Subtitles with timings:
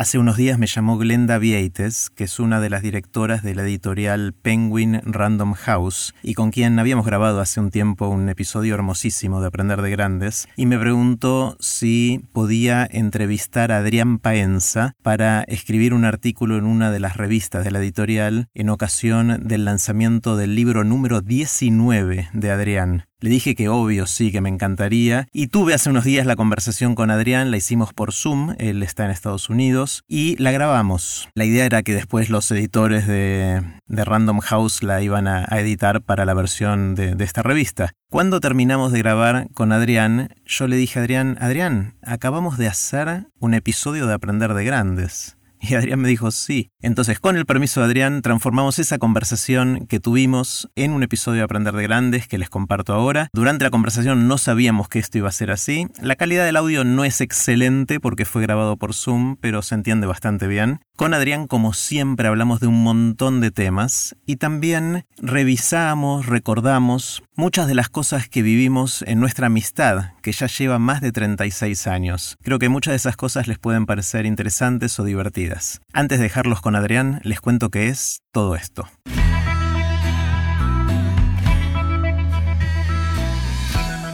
[0.00, 3.64] Hace unos días me llamó Glenda Vieites, que es una de las directoras de la
[3.64, 9.42] editorial Penguin Random House y con quien habíamos grabado hace un tiempo un episodio hermosísimo
[9.42, 15.92] de Aprender de Grandes, y me preguntó si podía entrevistar a Adrián Paenza para escribir
[15.92, 20.54] un artículo en una de las revistas de la editorial en ocasión del lanzamiento del
[20.54, 23.09] libro número 19 de Adrián.
[23.20, 25.28] Le dije que obvio sí, que me encantaría.
[25.32, 29.04] Y tuve hace unos días la conversación con Adrián, la hicimos por Zoom, él está
[29.04, 31.28] en Estados Unidos, y la grabamos.
[31.34, 36.24] La idea era que después los editores de, Random House la iban a, editar para
[36.24, 37.92] la versión de, de esta revista.
[38.08, 43.26] Cuando terminamos de grabar con Adrián, yo le dije a Adrián, Adrián, acabamos de hacer
[43.38, 45.36] un episodio de Aprender de Grandes.
[45.70, 46.70] Y Adrián me dijo sí.
[46.80, 51.44] Entonces, con el permiso de Adrián, transformamos esa conversación que tuvimos en un episodio de
[51.44, 53.28] Aprender de Grandes que les comparto ahora.
[53.32, 55.86] Durante la conversación no sabíamos que esto iba a ser así.
[56.00, 60.06] La calidad del audio no es excelente porque fue grabado por Zoom, pero se entiende
[60.06, 60.80] bastante bien.
[60.96, 67.66] Con Adrián, como siempre, hablamos de un montón de temas y también revisamos, recordamos muchas
[67.66, 72.36] de las cosas que vivimos en nuestra amistad, que ya lleva más de 36 años.
[72.42, 75.49] Creo que muchas de esas cosas les pueden parecer interesantes o divertidas.
[75.92, 78.88] Antes de dejarlos con Adrián, les cuento qué es todo esto.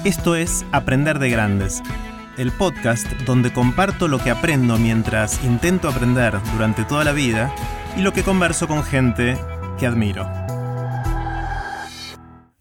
[0.04, 1.82] Esto es Aprender de Grandes
[2.36, 7.54] el podcast donde comparto lo que aprendo mientras intento aprender durante toda la vida
[7.96, 9.38] y lo que converso con gente
[9.78, 10.30] que admiro.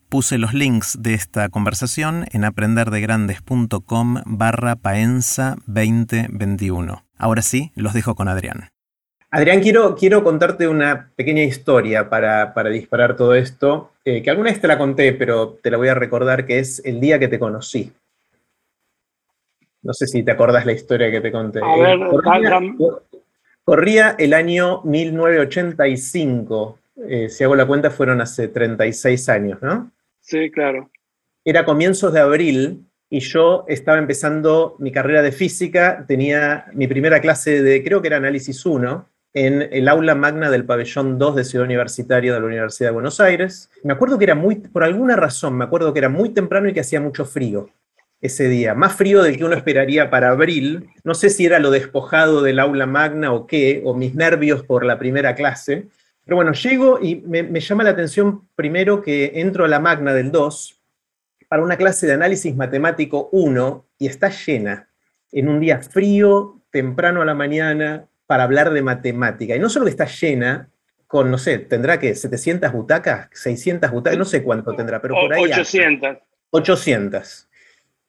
[0.10, 7.05] Puse los links de esta conversación en aprenderdegrandes.com barra paenza 2021.
[7.17, 8.69] Ahora sí, los dejo con Adrián.
[9.31, 14.61] Adrián, quiero, quiero contarte una pequeña historia para, disparar todo esto, eh, que alguna vez
[14.61, 17.38] te la conté, pero te la voy a recordar, que es el día que te
[17.38, 17.91] conocí.
[19.81, 21.59] No sé si te acordás la historia que te conté.
[23.63, 26.80] corría, el año 1985.
[27.08, 29.91] Eh, si hago la cuenta, fueron hace 36 años, ¿no?
[30.21, 30.89] Sí, claro.
[31.43, 37.21] Era comienzos de abril y yo estaba empezando mi carrera de física, tenía mi primera
[37.21, 41.45] clase de, creo que era análisis 1, en el aula magna del pabellón 2 de
[41.45, 43.70] Ciudad Universitaria de la Universidad de Buenos Aires.
[43.83, 46.73] Me acuerdo que era muy, por alguna razón, me acuerdo que era muy temprano y
[46.73, 47.70] que hacía mucho frío
[48.20, 50.89] ese día, más frío del que uno esperaría para abril.
[51.05, 54.86] No sé si era lo despojado del aula magna o qué, o mis nervios por
[54.86, 55.87] la primera clase.
[56.25, 60.33] Pero bueno, llego y me, llama la atención primero que entro a la magna del
[60.33, 60.81] 2
[61.48, 64.89] para una clase de análisis matemático 1 y está llena
[65.32, 69.55] en un día frío, temprano a la mañana, para hablar de matemática.
[69.55, 70.70] Y no solo que está llena,
[71.08, 75.34] con, no sé, tendrá que 700 butacas, 600 butacas, no sé cuánto tendrá, pero por
[75.34, 75.44] ahí.
[75.44, 76.17] 800.
[76.52, 77.50] 800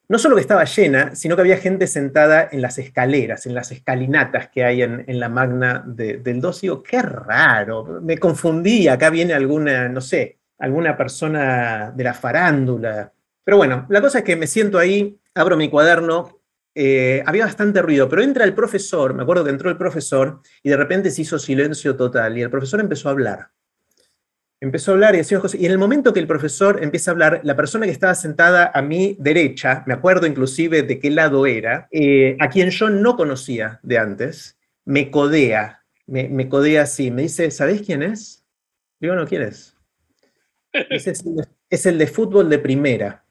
[0.09, 3.73] no solo que estaba llena, sino que había gente sentada en las escaleras, en las
[3.73, 6.59] escalinatas que hay en, la magna del 2.
[6.59, 12.15] Y digo, qué raro, me confundí, acá viene alguna, no sé, alguna persona de la
[12.15, 13.13] farándula.
[13.47, 16.43] Pero bueno, la cosa es que me siento ahí, abro mi cuaderno,
[16.75, 20.69] eh, había bastante ruido, pero entra el profesor, me acuerdo que entró el profesor y
[20.69, 23.51] de repente se hizo silencio total y el profesor empezó a hablar
[24.61, 25.61] empezó a hablar y decía cosas.
[25.61, 28.71] Y en el momento que el profesor empieza a hablar, la persona que estaba sentada
[28.73, 33.17] a mi derecha, me acuerdo inclusive de qué lado era, eh, a quien yo no
[33.17, 38.45] conocía de antes, me codea, me, codea así, me dice, ¿sabés quién es?
[39.01, 39.75] Digo, no, ¿quién es?
[41.69, 43.25] Es el, de, fútbol de primera.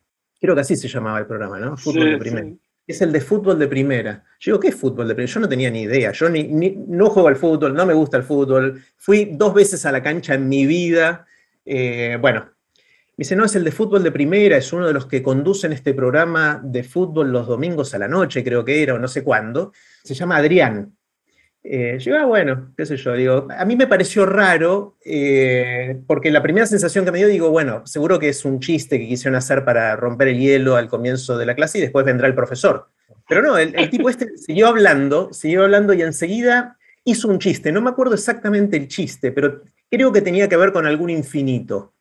[0.45, 1.75] Creo que así se llamaba el programa, ¿no?
[1.75, 2.49] Fútbol de primera
[2.87, 4.23] es el de fútbol de primera.
[4.39, 5.33] Yo digo, ¿qué es fútbol de primera?
[5.33, 6.11] Yo no tenía ni idea.
[6.11, 6.43] Yo ni,
[6.87, 8.83] no juego al fútbol, no me gusta el fútbol.
[8.97, 11.25] Fui dos veces a la cancha en mi vida.
[11.65, 12.41] Eh, bueno,
[13.17, 15.73] me dice, no, es el de fútbol de primera, es uno de los que conducen
[15.73, 19.23] este programa de fútbol los domingos a la noche, creo que era, o no sé
[19.23, 19.71] cuándo.
[20.03, 20.95] Se llama Adrián.
[21.67, 26.29] Eh, yo, ah, bueno, qué sé yo, digo, a mí me pareció raro, eh, porque
[26.29, 29.35] la primera sensación que me dio, digo, bueno, seguro que es un chiste que quisieron
[29.35, 32.89] hacer para romper el hielo al comienzo de la clase y después vendrá el profesor.
[33.27, 37.71] Pero no, el, el tipo este siguió hablando, siguió hablando y enseguida hizo un chiste.
[37.71, 41.95] No me acuerdo exactamente el chiste, pero creo que tenía que ver con algún infinito.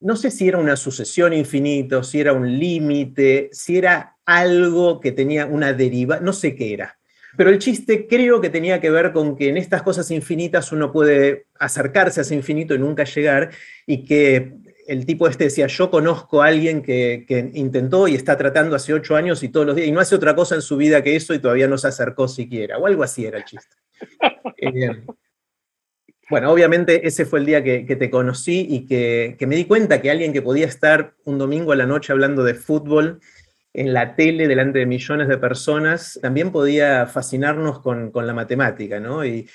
[0.00, 5.12] No sé si era una sucesión infinito, si era un límite, si era algo que
[5.12, 6.96] tenía una deriva, no sé qué era
[7.36, 10.92] pero el chiste creo que tenía que ver con que en estas cosas infinitas uno
[10.92, 13.50] puede acercarse a ese infinito y nunca llegar,
[13.86, 14.52] y que
[14.86, 19.16] el tipo este decía, yo conozco a alguien que, intentó y está tratando hace ocho
[19.16, 21.34] años y todos los días, y no hace otra cosa en su vida que eso
[21.34, 23.76] y todavía no se acercó siquiera, o algo así era el chiste.
[24.58, 25.04] Eh,
[26.30, 30.00] bueno, obviamente ese fue el día que, te conocí y que, que, me di cuenta
[30.00, 33.20] que alguien que podía estar un domingo a la noche hablando de fútbol
[33.74, 39.00] en la tele delante de millones de personas, también podía fascinarnos con, con la matemática,
[39.00, 39.24] ¿no?
[39.24, 39.48] Y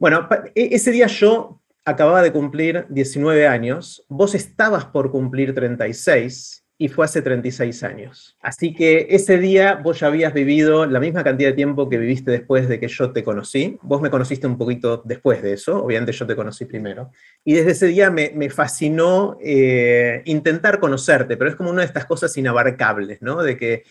[0.00, 6.64] bueno, e, ese día yo acababa de cumplir 19 años, vos estabas por cumplir 36
[6.80, 8.36] y fue hace 36 años.
[8.40, 12.30] Así que ese día vos ya habías vivido la misma cantidad de tiempo que viviste
[12.30, 13.78] después de que yo te conocí.
[13.82, 17.10] Vos me conociste un poquito después de eso, obviamente yo te conocí primero.
[17.44, 22.06] Y desde ese día me, fascinó eh, intentar conocerte, pero es como una de estas
[22.06, 23.42] cosas inabarcables, ¿no?
[23.42, 23.82] De que,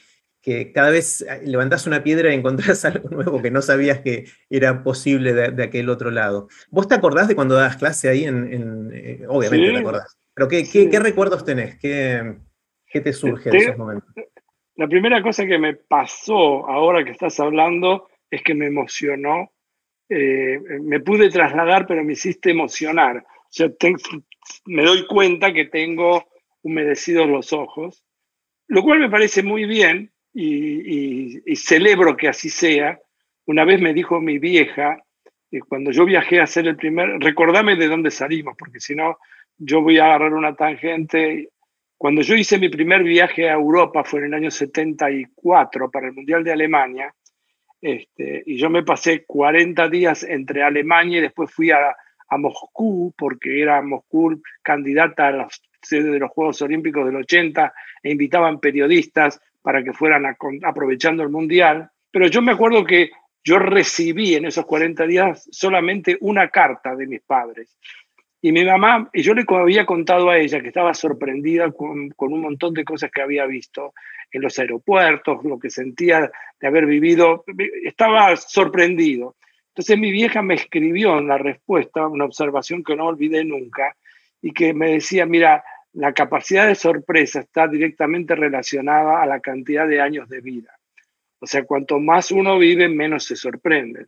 [0.41, 4.81] que cada vez levantás una piedra y encontrás algo nuevo que no sabías que era
[4.81, 6.47] posible de, aquel otro lado.
[6.69, 8.23] ¿Vos te acordás de cuando dabas clase ahí?
[8.23, 10.17] En, eh, obviamente te acordás.
[10.33, 11.77] Pero ¿qué, qué, recuerdos tenés?
[11.79, 12.37] ¿Qué,
[12.89, 14.09] ¿Qué te surge de esos momentos?
[14.75, 19.51] La primera cosa que me pasó ahora que estás hablando es que me emocionó.
[20.09, 23.17] Eh, me pude trasladar, pero me hiciste emocionar.
[23.17, 23.69] O sea,
[24.65, 26.27] me doy cuenta que tengo
[26.61, 28.03] humedecidos los ojos,
[28.67, 32.99] lo cual me parece muy bien y, y celebro que así sea.
[33.45, 35.01] Una vez me dijo mi vieja,
[35.49, 39.17] que cuando yo viajé a hacer el primer, recordame de dónde salimos, porque si no,
[39.57, 41.49] yo voy a agarrar una tangente
[41.97, 46.13] cuando yo hice mi primer viaje a Europa fue en el año 74 para el
[46.13, 47.13] Mundial de Alemania,
[47.81, 51.95] este, y yo me pasé 40 días entre Alemania y después fui a,
[52.29, 55.47] Moscú, porque era Moscú candidata a la
[55.81, 57.73] sede de los Juegos Olímpicos del 80
[58.03, 60.25] e invitaban periodistas para que fueran
[60.63, 61.89] aprovechando el Mundial.
[62.11, 63.11] Pero yo me acuerdo que
[63.45, 67.77] yo recibí en esos 40 días solamente una carta de mis padres.
[68.41, 72.41] Y mi mamá, y yo le había contado a ella que estaba sorprendida con, un
[72.41, 73.93] montón de cosas que había visto
[74.31, 77.43] en los aeropuertos, lo que sentía de haber vivido,
[77.83, 79.35] estaba sorprendido.
[79.69, 83.95] Entonces mi vieja me escribió en la respuesta una observación que no olvidé nunca
[84.41, 85.63] y que me decía, mira,
[85.93, 90.77] la capacidad de sorpresa está directamente relacionada a la cantidad de años de vida.
[91.39, 94.07] O sea, cuanto más uno vive, menos se sorprende.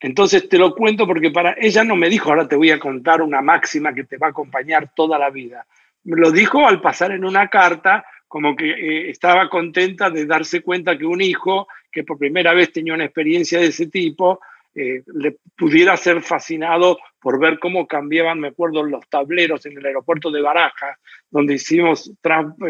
[0.00, 3.20] Entonces te lo cuento porque para ella no me dijo, ahora te voy a contar
[3.22, 5.66] una máxima que te va a acompañar toda la vida.
[6.04, 10.62] Me lo dijo al pasar en una carta, como que eh, estaba contenta de darse
[10.62, 14.40] cuenta que un hijo que por primera vez tenía una experiencia de ese tipo,
[14.74, 19.86] eh, le pudiera ser fascinado por ver cómo cambiaban, me acuerdo, los tableros en el
[19.86, 20.98] aeropuerto de Barajas,
[21.30, 22.12] donde hicimos,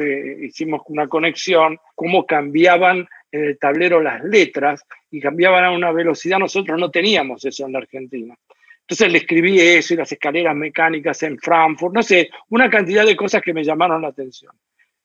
[0.01, 5.93] eh, hicimos una conexión, cómo cambiaban en el tablero las letras y cambiaban a una
[5.93, 8.35] velocidad, nosotros no teníamos eso en la Argentina.
[8.81, 13.17] Entonces le escribí eso y las escaleras mecánicas en Frankfurt, no sé, una cantidad de
[13.17, 14.53] cosas que me llamaron la atención.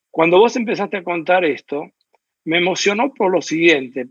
[0.10, 1.92] Cuando vos empezaste a contar esto,
[2.46, 4.08] me emocionó por lo siguiente.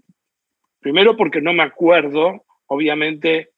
[0.79, 3.51] Primero porque no me acuerdo, obviamente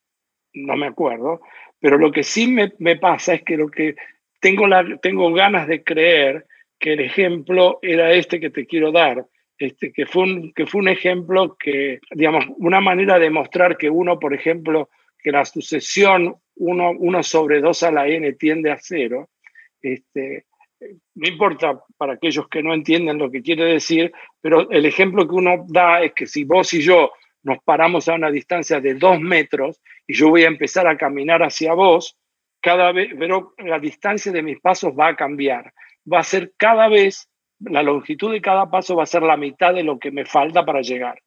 [0.53, 1.41] no me acuerdo,
[1.79, 3.95] pero lo que sí me, pasa es que lo que
[4.39, 6.45] tengo, la, tengo ganas de creer
[6.79, 9.25] que el ejemplo era este que te quiero dar,
[9.57, 13.89] este, que, fue un, que fue un ejemplo que, digamos, una manera de mostrar que
[13.89, 18.77] uno, por ejemplo, que la sucesión 1 uno, sobre 2 a la n tiende a
[18.79, 19.29] cero,
[19.81, 20.45] este,
[21.15, 24.11] no importa para aquellos que no entienden lo que quiere decir,
[24.41, 27.11] pero el ejemplo que uno da es que si vos y yo
[27.43, 31.43] nos paramos a una distancia de dos metros y yo voy a empezar a caminar
[31.43, 32.17] hacia vos,
[32.59, 35.71] cada vez, pero la distancia de mis pasos va a cambiar.
[36.11, 37.29] Va a ser cada vez
[37.59, 40.65] la longitud de cada paso va a ser la mitad de lo que me falta
[40.65, 41.21] para llegar.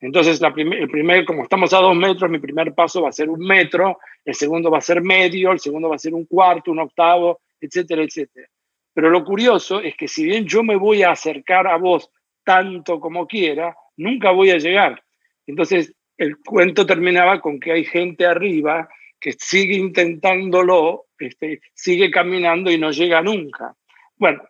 [0.00, 3.40] Entonces, el primer, como estamos a dos metros, mi primer paso va a ser un
[3.40, 6.80] metro, el segundo va a ser medio, el segundo va a ser un cuarto, un
[6.80, 8.46] octavo, etcétera, etcétera.
[8.92, 12.10] Pero lo curioso es que si bien yo me voy a acercar a vos
[12.44, 15.02] tanto como quiera, nunca voy a llegar.
[15.46, 18.88] Entonces, el cuento terminaba con que hay gente arriba
[19.18, 23.74] que sigue intentándolo, este, sigue caminando y no llega nunca.
[24.16, 24.42] Bueno,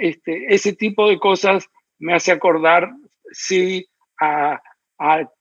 [0.00, 2.90] este, ese tipo de cosas me hace acordar,
[3.30, 3.86] sí,
[4.20, 4.60] a,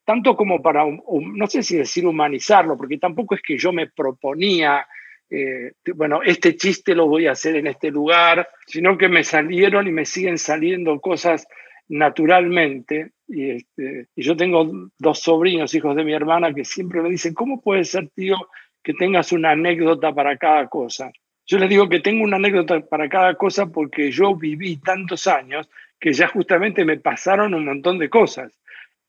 [0.06, 4.86] tanto como para, no sé si decir humanizarlo, porque tampoco es que yo me proponía,
[5.30, 9.88] eh, bueno, este chiste lo voy a hacer en este lugar, sino que me salieron
[9.88, 11.48] y me siguen saliendo cosas
[11.90, 13.12] naturalmente.
[13.28, 17.34] Y, este, y yo tengo dos sobrinos, hijos de mi hermana, que siempre me dicen,
[17.34, 18.38] ¿cómo puede ser, tío,
[18.82, 21.12] que tengas una anécdota para cada cosa?
[21.50, 25.68] Yo les digo que tengo una anécdota para cada cosa porque yo viví tantos años
[26.00, 28.54] que ya justamente me pasaron un montón de cosas.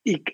[0.03, 0.25] Y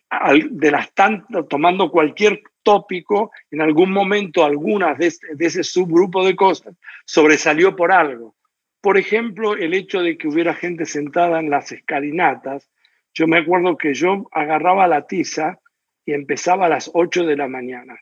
[0.50, 6.36] de las tantas, tomando cualquier tópico, en algún momento algunas de, de ese subgrupo de
[6.36, 8.36] cosas sobresalió por algo.
[8.80, 12.70] Por ejemplo, el hecho de que hubiera gente sentada en las escalinatas.
[13.14, 15.58] Yo me acuerdo que yo agarraba la tiza
[16.04, 17.98] y empezaba a las 8 de la mañana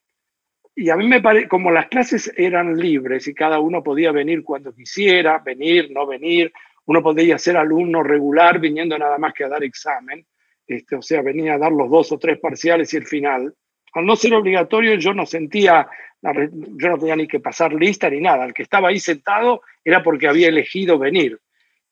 [0.76, 4.42] y a mí me parece, como las clases eran libres y cada uno podía venir
[4.42, 6.52] cuando quisiera, venir, no venir,
[6.86, 10.26] uno podía ser alumno regular viniendo nada más que a dar examen,
[10.66, 13.54] este, o sea, venía a dar los dos o tres parciales y el final.
[13.92, 15.86] Al no ser obligatorio, yo no sentía,
[16.22, 18.44] yo no tenía ni que pasar lista ni nada.
[18.44, 21.38] El que estaba ahí sentado era porque había elegido venir.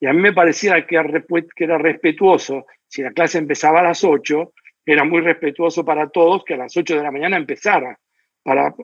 [0.00, 4.52] Y a mí me parecía que era respetuoso, si la clase empezaba a las 8,
[4.84, 7.98] era muy respetuoso para todos que a las 8 de la mañana empezara.
[8.42, 8.74] Para,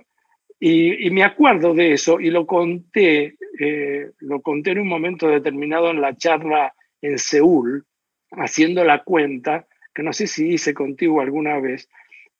[0.60, 5.90] y, me acuerdo de eso y lo conté, eh, lo conté en un momento determinado
[5.90, 7.84] en la charla en Seúl,
[8.32, 11.88] haciendo la cuenta, que no sé si hice contigo alguna vez,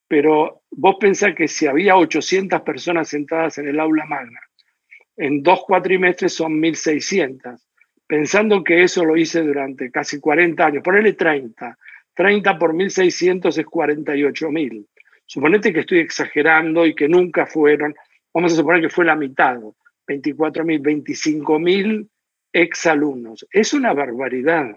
[0.07, 4.41] pero vos pensás que si había 800 personas sentadas en el aula magna,
[5.17, 7.59] en dos cuatrimestres son 1.600
[8.09, 11.79] pensando que eso lo hice durante casi 40 años, ponele 30,
[12.15, 14.87] 30 por 1.600 es 48.000.
[15.29, 17.95] Suponete que estoy exagerando y que nunca fueron,
[18.33, 19.59] vamos a suponer que fue la mitad,
[20.07, 22.09] 24.000, 25.000
[22.51, 23.47] exalumnos.
[23.53, 24.75] Es una barbaridad.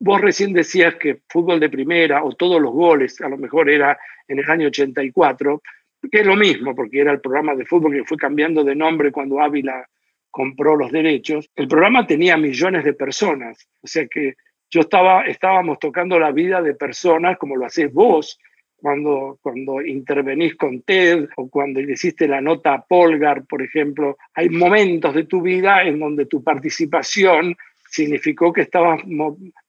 [0.00, 3.96] Vos recién decías que fútbol de primera o todos los goles, a lo mejor era
[4.26, 5.62] en el año 84,
[6.10, 9.12] que es lo mismo, porque era el programa de fútbol que fue cambiando de nombre
[9.12, 9.86] cuando Ávila
[10.32, 13.68] compró los derechos, el programa tenía millones de personas.
[13.82, 14.34] O sea que
[14.68, 18.36] yo estaba, estábamos tocando la vida de personas como lo hacés vos
[18.82, 24.16] cuando, cuando intervenís con TED o cuando hiciste la nota a Polgar, por ejemplo.
[24.34, 27.56] Hay momentos de tu vida en donde tu participación
[27.88, 29.02] significó que estabas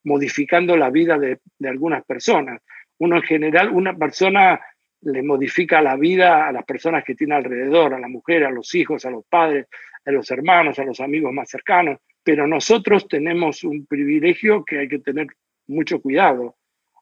[0.04, 2.62] modificando la vida de, de algunas personas.
[2.98, 4.60] Uno en general, una persona
[5.02, 8.74] le modifica la vida a las personas que tiene alrededor, a la mujer, a los
[8.74, 9.68] hijos, a los padres,
[10.06, 14.88] a los hermanos, a los amigos más cercanos, pero nosotros tenemos un privilegio que hay
[14.88, 15.28] que tener
[15.68, 16.56] mucho cuidado.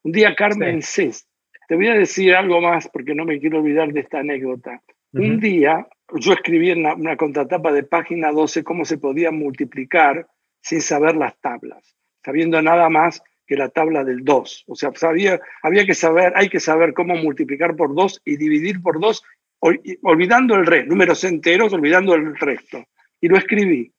[0.03, 1.27] Un día Carmen Cés,
[1.71, 4.81] te voy a decir algo más porque no me quiero olvidar de esta anécdota.
[5.13, 5.87] Un día
[6.19, 10.27] yo escribí en una, contratapa de página 12 cómo se podía multiplicar
[10.59, 14.65] sin saber las tablas, sabiendo nada más que la tabla del 2.
[14.67, 18.81] O sea, sabía, había que saber, hay que saber cómo multiplicar por 2 y dividir
[18.81, 19.23] por 2
[20.01, 22.83] olvidando el resto, números enteros, olvidando el resto.
[23.21, 23.93] Y lo escribí.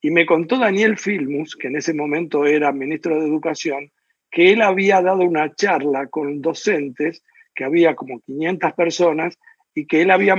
[0.00, 3.90] Y me contó Daniel Filmus, que en ese momento era ministro de Educación,
[4.30, 7.22] que él había dado una charla con docentes,
[7.54, 9.38] que había como 500 personas,
[9.74, 10.34] y que él había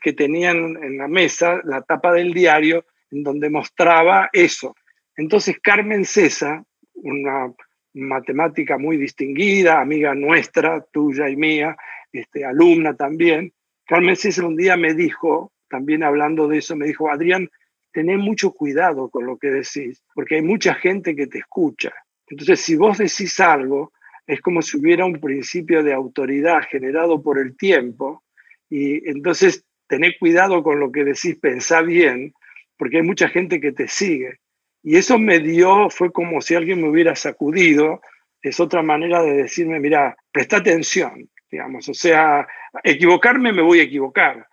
[0.00, 4.76] que tenían en la mesa la tapa del diario en donde mostraba eso.
[5.16, 6.62] Entonces Carmen César,
[6.94, 7.52] una
[7.94, 11.76] matemática muy distinguida, amiga nuestra, tuya y mía,
[12.12, 13.52] este, alumna también,
[13.86, 17.48] Carmen César un día me dijo, también hablando de eso, me dijo, Adrián,
[17.92, 21.92] tené mucho cuidado con lo que decís, porque hay mucha gente que te escucha.
[22.28, 23.92] Entonces, si vos decís algo,
[24.26, 28.24] es como si hubiera un principio de autoridad generado por el tiempo,
[28.68, 32.34] y entonces tené cuidado con lo que decís, pensá bien,
[32.76, 34.40] porque hay mucha gente que te sigue.
[34.82, 38.00] Y eso me dio, fue como si alguien me hubiera sacudido,
[38.42, 42.46] es otra manera de decirme, mira, presta atención, digamos, o sea,
[42.82, 44.46] equivocarme me voy a equivocar,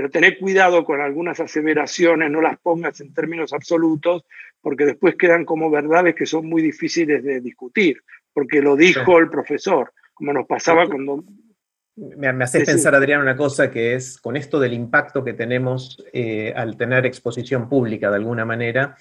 [0.00, 4.24] pero tener cuidado con algunas aseveraciones, no las pongas en términos absolutos,
[4.62, 8.02] porque después quedan como verdades que son muy difíciles de discutir,
[8.32, 11.22] porque lo dijo el profesor, como nos pasaba cuando...
[11.96, 16.54] Me, haces pensar, Adrián, una cosa que es, con esto del impacto que tenemos eh,
[16.56, 18.96] al tener exposición pública de alguna manera,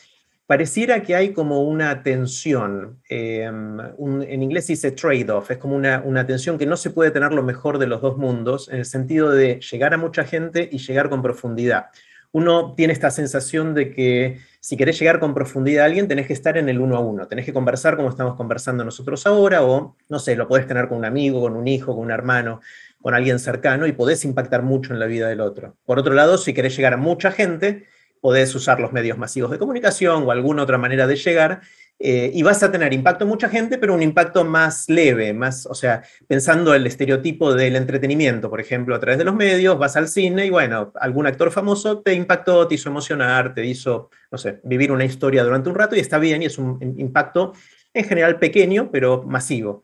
[0.50, 6.25] pareciera que hay como una tensión, em, en inglés dice trade-off, es como una, una,
[6.25, 9.29] tensión que no se puede tener lo mejor de los dos mundos, en el sentido
[9.29, 11.91] de llegar a mucha gente y llegar con profundidad.
[12.32, 16.34] Uno tiene esta sensación de que si querés llegar con profundidad a alguien, tenés que
[16.34, 19.96] estar en el uno a uno, tenés que conversar como estamos conversando nosotros ahora, o
[20.10, 22.60] no sé, lo podés tener con un amigo, con un hijo, con un hermano,
[23.00, 25.75] con alguien cercano, y podés impactar mucho en la vida del otro.
[25.86, 27.86] Por otro lado, si querés llegar a mucha gente,
[28.22, 31.62] podés usar los medios masivos de comunicación o alguna otra manera de llegar,
[32.02, 35.66] eh, y vas a tener impacto en mucha gente, pero un impacto más leve, más,
[35.66, 39.98] o sea, pensando el estereotipo del entretenimiento, por ejemplo, a través de los medios, vas
[39.98, 44.38] al cine y bueno, algún actor famoso te impactó, te hizo emocionar, te hizo, no
[44.38, 47.52] sé, vivir una historia durante un rato y está bien y es un impacto
[47.94, 49.84] en general pequeño, pero masivo.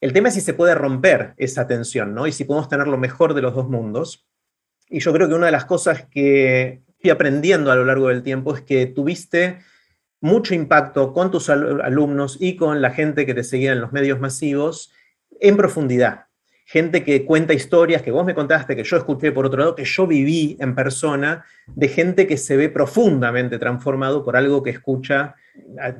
[0.00, 2.26] El tema es si se puede romper esa tensión, ¿no?
[2.26, 4.26] Y si podemos tener lo mejor de los dos mundos.
[4.88, 8.22] Y yo creo que una de las cosas que fui aprendiendo a lo largo del
[8.22, 9.58] tiempo es que tuviste
[10.20, 14.20] mucho impacto con tus alumnos y con la gente que te seguía en los medios
[14.20, 14.92] masivos
[15.40, 16.26] en profundidad.
[16.64, 19.84] Gente que cuenta historias que vos me contaste, que yo escuché por otro lado, que
[19.84, 25.34] yo viví en persona, de gente que se ve profundamente transformado por algo que escucha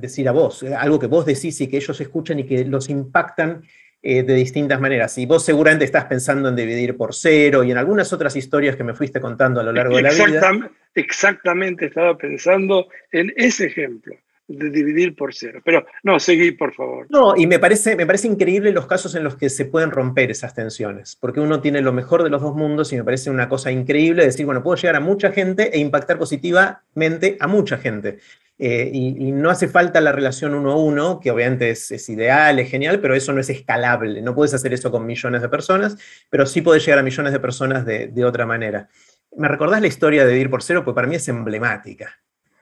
[0.00, 3.64] decir a vos, algo que vos decís y que ellos escuchan y que los impactan
[4.02, 5.16] eh, de distintas maneras.
[5.18, 8.84] Y vos seguramente estás pensando en dividir por cero y en algunas otras historias que
[8.84, 10.70] me fuiste contando a lo largo de la vida.
[10.94, 14.14] Exactamente, estaba pensando en ese ejemplo.
[14.48, 15.60] de dividir por cero.
[15.64, 17.06] Pero no, seguí, por favor.
[17.10, 20.30] No, y me parece, me parece increíble los casos en los que se pueden romper
[20.30, 23.48] esas tensiones, porque uno tiene lo mejor de los dos mundos y me parece una
[23.48, 28.18] cosa increíble decir, bueno, puedo llegar a mucha gente e impactar positivamente a mucha gente.
[28.58, 32.70] Eh, y, no hace falta la relación uno a uno, que obviamente es, ideal, es
[32.70, 34.22] genial, pero eso no es escalable.
[34.22, 35.96] No puedes hacer eso con millones de personas,
[36.30, 38.88] pero sí puedes llegar a millones de personas de, de otra manera.
[39.36, 40.84] ¿Me recordás la historia de Ir por Cero?
[40.84, 42.18] Pues para mí es emblemática.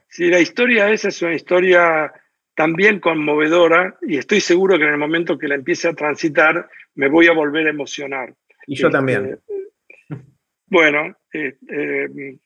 [0.08, 2.12] Sí, la historia esa es una historia
[2.54, 7.08] también conmovedora y estoy seguro que en el momento que la empiece a transitar me
[7.08, 8.34] voy a volver a emocionar.
[8.66, 9.26] Y yo también.
[9.26, 10.24] Este,
[10.66, 12.36] bueno, eh, eh,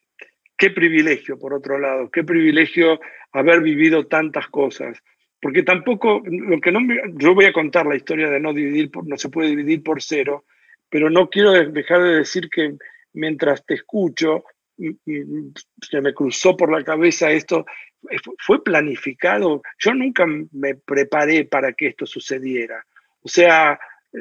[0.56, 3.00] qué privilegio, por otro lado, qué privilegio
[3.34, 5.02] haber vivido tantas cosas.
[5.40, 6.80] Porque tampoco, lo que no
[7.18, 10.46] yo voy a contar la historia de no dividir, no se puede dividir por cero,
[10.88, 12.76] pero no quiero dejar de decir que
[13.12, 14.44] mientras te escucho,
[14.76, 17.66] se me cruzó por la cabeza esto,
[18.10, 19.62] eh, fue planificado.
[19.78, 22.84] Yo nunca me preparé para que esto sucediera.
[23.20, 23.78] O sea,
[24.12, 24.18] eh,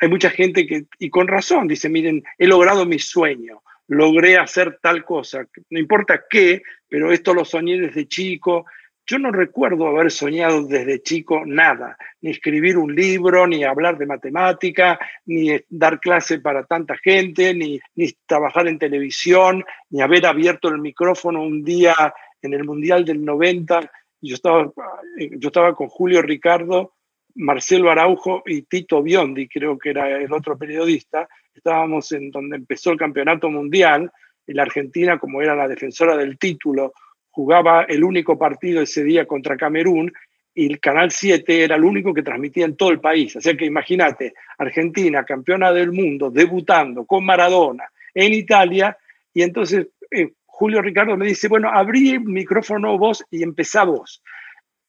[0.00, 4.78] hay mucha gente que, y con razón, dice, miren, he logrado mi sueño, logré hacer
[4.80, 8.64] tal cosa, no importa qué, pero esto lo soñé desde chico,
[9.04, 14.06] yo no recuerdo haber soñado desde chico nada, ni escribir un libro, ni hablar de
[14.06, 17.80] matemática, ni dar clase para tanta gente, ni,
[18.26, 23.90] trabajar en televisión, ni haber abierto el micrófono un día en el Mundial del 90.
[24.20, 24.72] Yo estaba,
[25.18, 26.94] yo estaba con Julio Ricardo,
[27.34, 31.28] Marcelo Araujo y Tito Biondi, creo que era el otro periodista.
[31.54, 34.10] Estábamos en donde empezó el campeonato mundial.
[34.46, 36.92] En la Argentina, como era la defensora del título,
[37.30, 40.12] jugaba el único partido ese día contra Camerún
[40.54, 43.36] y el Canal 7 era el único que transmitía en todo el país.
[43.36, 47.84] Así que imagínate, Argentina, campeona del mundo, debutando con Maradona
[48.14, 48.96] en Italia,
[49.32, 54.22] y entonces eh, Julio Ricardo me dice, bueno, abrí el micrófono vos y empezá vos.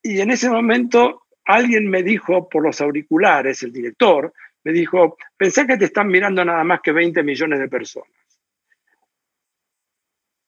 [0.01, 4.33] Y en ese momento alguien me dijo por los auriculares, el director,
[4.63, 8.11] me dijo, pensá que te están mirando nada más que 20 millones de personas.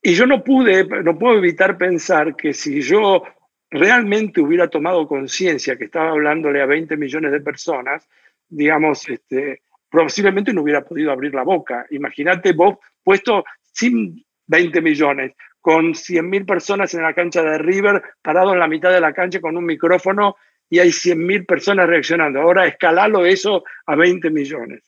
[0.02, 3.24] Y yo no pude, no puedo evitar pensar que si yo
[3.70, 8.08] realmente hubiera tomado conciencia que estaba hablándole a 20 millones de personas,
[8.48, 11.86] digamos, este, posiblemente no hubiera podido abrir la boca.
[11.90, 18.02] Imagínate vos puesto sin 20 millones, con 100 mil personas en la cancha de River,
[18.22, 20.36] parado en la mitad de la cancha con un micrófono
[20.70, 22.42] y hay 100 mil personas reaccionando.
[22.42, 24.84] Ahora escalalo eso a 20 millones.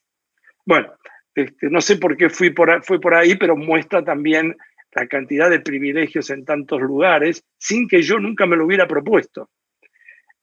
[0.65, 0.93] Bueno,
[1.33, 4.55] este, no sé por qué fui por, fui por ahí, pero muestra también
[4.93, 9.51] la cantidad de privilegios en tantos lugares sin que yo nunca me lo hubiera propuesto.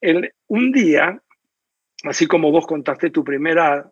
[0.00, 1.20] El, un día,
[2.04, 3.90] así como vos contaste tu primera,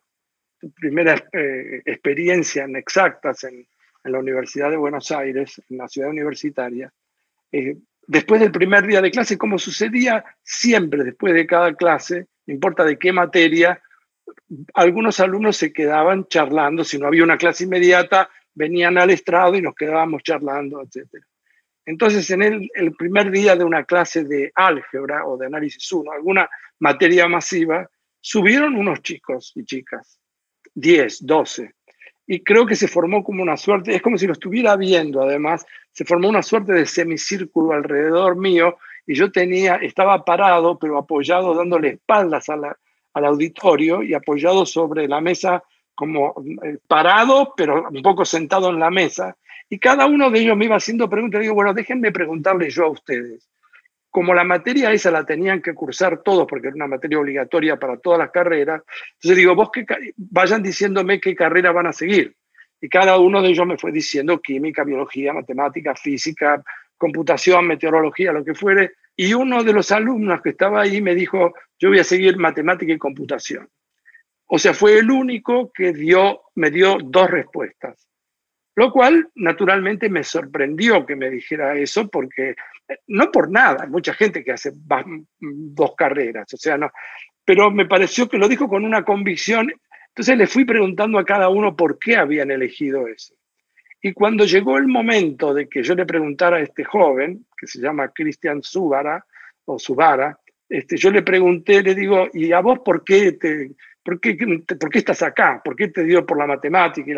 [0.76, 3.66] primera eh, experiencia en exactas en,
[4.04, 6.92] en, la Universidad de Buenos Aires, en la ciudad universitaria,
[7.50, 7.76] eh,
[8.12, 12.84] después del primer día de clase, como sucedía siempre después de cada clase, no importa
[12.84, 13.82] de qué materia,
[14.74, 19.62] algunos alumnos se quedaban charlando, si no había una clase inmediata, venían al estrado y
[19.62, 21.08] nos quedábamos charlando, etc.
[21.86, 26.50] Entonces, en el, primer día de una clase de álgebra o de análisis 1, alguna
[26.80, 27.88] materia masiva,
[28.20, 30.20] subieron unos chicos y chicas,
[30.74, 31.74] 10, 12.
[32.26, 35.66] Y creo que se formó como una suerte, es como si lo estuviera viendo además,
[35.90, 41.54] se formó una suerte de semicírculo alrededor mío y yo tenía, estaba parado, pero apoyado,
[41.54, 42.76] dándole espaldas a
[43.14, 45.62] al auditorio y apoyado sobre la mesa
[45.94, 49.36] como eh, parado, pero un poco sentado en la mesa,
[49.68, 51.40] y cada uno de ellos me iba haciendo preguntas.
[51.40, 53.48] digo, bueno, déjenme preguntarle yo a ustedes.
[54.12, 57.96] Como la materia esa la tenían que cursar todos, porque era una materia obligatoria para
[57.96, 58.82] todas las carreras,
[59.14, 62.36] entonces digo, vos que vayan diciéndome qué carrera van a seguir.
[62.78, 66.62] Y cada uno de ellos me fue diciendo química, biología, matemática, física,
[66.98, 68.92] computación, meteorología, lo que fuere.
[69.16, 72.92] Y uno de los alumnos que estaba ahí me dijo, yo voy a seguir matemática
[72.92, 73.66] y computación.
[74.46, 78.06] O sea, fue el único que dio, me dio dos respuestas.
[78.74, 82.50] Lo cual, naturalmente, me sorprendió que me dijera eso, porque
[82.88, 84.72] eh, no por nada, hay mucha gente que hace
[85.38, 86.90] dos carreras, o sea, no.
[87.44, 89.72] Pero me pareció que lo dijo con una convicción.
[90.08, 93.34] Entonces le fui preguntando a cada uno por qué habían elegido eso.
[94.00, 97.80] Y cuando llegó el momento de que yo le preguntara a este joven, que se
[97.80, 99.24] llama Cristian Subara,
[99.64, 104.20] o Subara, este, yo le pregunté, le digo, ¿y a vos por qué te, ¿por
[104.20, 104.36] qué,
[104.80, 105.60] ¿por qué estás acá?
[105.64, 107.10] ¿Por qué te dio por la matemática?
[107.10, 107.14] Y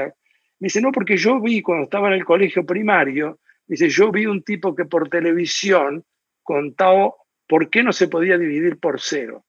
[0.65, 4.25] Me dice, no, porque yo vi cuando estaba en el colegio primario, dice, yo vi
[4.25, 6.03] un tipo que por televisión
[6.43, 7.13] contaba
[7.47, 9.45] por qué no se podía dividir por cero.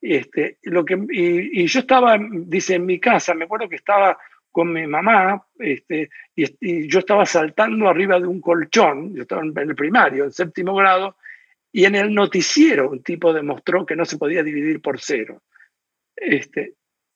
[0.00, 4.18] Este, lo que, y, yo estaba, dice, en mi casa, me acuerdo que estaba
[4.50, 9.56] con mi mamá, este, y, yo estaba saltando arriba de un colchón, yo estaba en
[9.56, 11.18] el primario, en séptimo grado,
[11.70, 15.40] Y en el noticiero un tipo demostró que no se podía dividir por cero.
[16.16, 16.74] Este,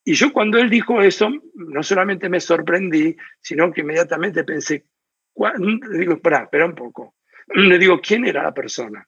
[0.09, 4.87] y yo cuando él dijo eso, no solamente me sorprendí, sino que inmediatamente pensé,
[5.35, 7.17] le digo, espera, espera un poco.
[7.49, 9.05] Le digo, ¿quién era la persona?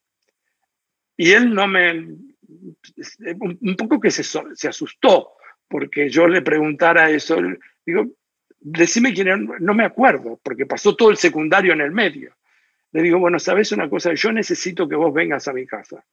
[1.16, 5.34] Y él no me, un poco que se, se asustó,
[5.68, 7.36] porque yo le preguntara eso,
[7.86, 8.06] digo,
[8.58, 12.34] decime quién era, no me acuerdo, porque pasó todo el secundario en el medio.
[12.90, 14.14] Le digo, bueno, ¿sabes una cosa?
[14.14, 16.04] Yo necesito que vos vengas a mi casa.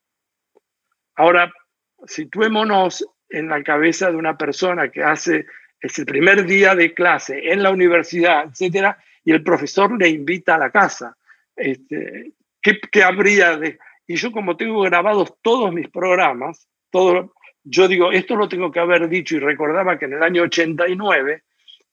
[1.15, 1.51] Ahora,
[2.05, 3.03] situémonos
[3.37, 5.45] en la cabeza de una persona que hace,
[5.79, 10.55] es el primer día de clase en la universidad, etcétera, y el profesor le invita
[10.55, 11.15] a la casa.
[11.55, 13.77] Este, ¿qué, ¿Qué habría de...?
[14.07, 18.79] Y yo como tengo grabados todos mis programas, todo, yo digo, esto lo tengo que
[18.79, 21.43] haber dicho y recordaba que en el año 89,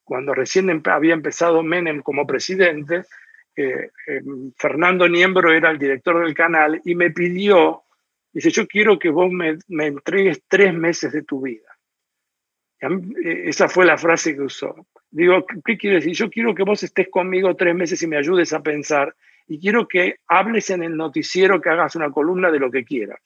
[0.04, 3.04] cuando recién había empezado Menem como presidente,
[3.56, 3.90] eh,
[4.56, 7.84] Fernando Niembro era el director del canal y me pidió,
[8.32, 11.68] dice, yo quiero que vos me, entregues tres meses de tu vida.
[12.80, 14.74] Eh, esa fue la frase que usó.
[15.10, 16.12] Digo, ¿qué quiere decir?
[16.14, 19.14] Yo quiero que vos estés conmigo tres meses y me ayudes a pensar
[19.46, 23.20] y quiero que hables en el noticiero, que hagas una columna de lo que quieras.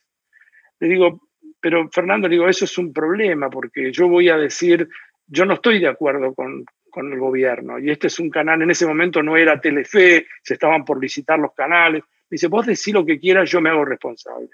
[0.81, 1.29] Le digo,
[1.61, 4.88] pero Fernando, digo, eso es un problema porque yo voy a decir,
[5.27, 7.79] yo no estoy de acuerdo con, con el gobierno.
[7.79, 11.38] Y este es un canal, en ese momento no era Telefe, se estaban por licitar
[11.38, 12.03] los canales.
[12.29, 14.49] Dice, vos decís lo que quieras, yo me hago responsable.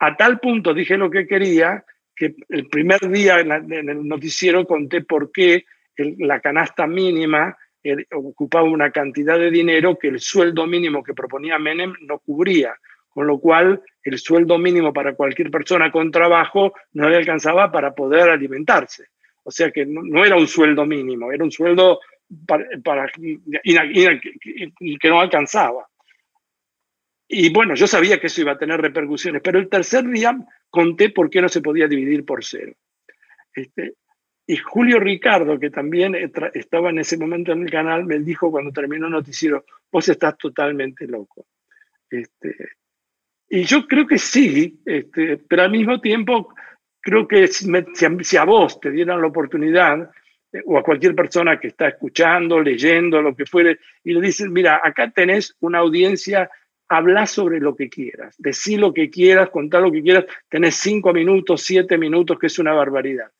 [0.00, 1.84] A tal punto dije lo que quería,
[2.14, 5.64] que el primer día en, el noticiero conté por qué
[5.96, 7.56] la canasta mínima
[8.12, 12.74] ocupaba una cantidad de dinero que el sueldo mínimo que proponía Menem no cubría,
[13.08, 17.94] con lo cual el sueldo mínimo para cualquier persona con trabajo no le alcanzaba para
[17.94, 19.06] poder alimentarse.
[19.44, 22.00] O sea que no, era un sueldo mínimo, era un sueldo
[22.46, 25.88] para, que no alcanzaba.
[27.28, 30.36] Y bueno, yo sabía que eso iba a tener repercusiones, pero el tercer día
[30.70, 32.72] conté por qué no se podía dividir por cero.
[33.52, 33.94] Este,
[34.46, 36.14] y Julio Ricardo, que también
[36.54, 40.38] estaba en ese momento en el canal, me dijo cuando terminó el noticiero, vos estás
[40.38, 41.46] totalmente loco.
[42.10, 42.56] Este,
[43.50, 46.54] y yo creo que sí, este, pero al mismo tiempo
[47.00, 50.10] creo que si, a vos te dieran la oportunidad,
[50.52, 54.48] eh, o a cualquier persona que está escuchando, leyendo, lo que fuere, y le dices,
[54.48, 56.50] mira, acá tenés una audiencia,
[56.88, 61.12] habla sobre lo que quieras, decí lo que quieras, contá lo que quieras, tenés cinco
[61.12, 63.30] minutos, siete minutos, que es una barbaridad.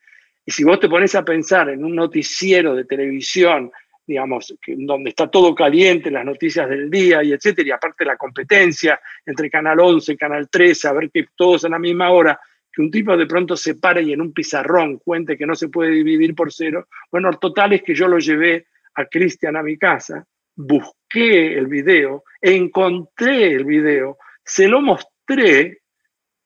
[0.44, 3.70] Y si vos te pones a pensar en un noticiero de televisión,
[4.06, 8.98] digamos, donde está todo caliente, las noticias del día y etcétera, y aparte la competencia
[9.26, 12.40] entre Canal 11 y Canal 13, a ver que todos a la misma hora,
[12.72, 15.68] que un tipo de pronto se pare y en un pizarrón cuente que no se
[15.68, 16.88] puede dividir por cero.
[17.11, 20.26] Bueno, total es que yo lo llevé a Cristian a mi casa,
[20.58, 25.82] busqué el video, encontré el video, se lo mostré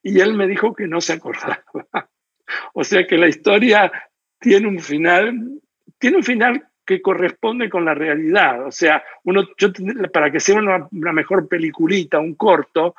[0.03, 1.65] y él me dijo que no se acordaba.
[2.75, 3.91] o sea que la historia
[4.39, 5.61] tiene un final,
[5.99, 8.67] tiene un final que corresponde con la realidad.
[8.67, 9.49] O sea, uno,
[10.13, 12.95] para que sea una, mejor peliculita, un corto,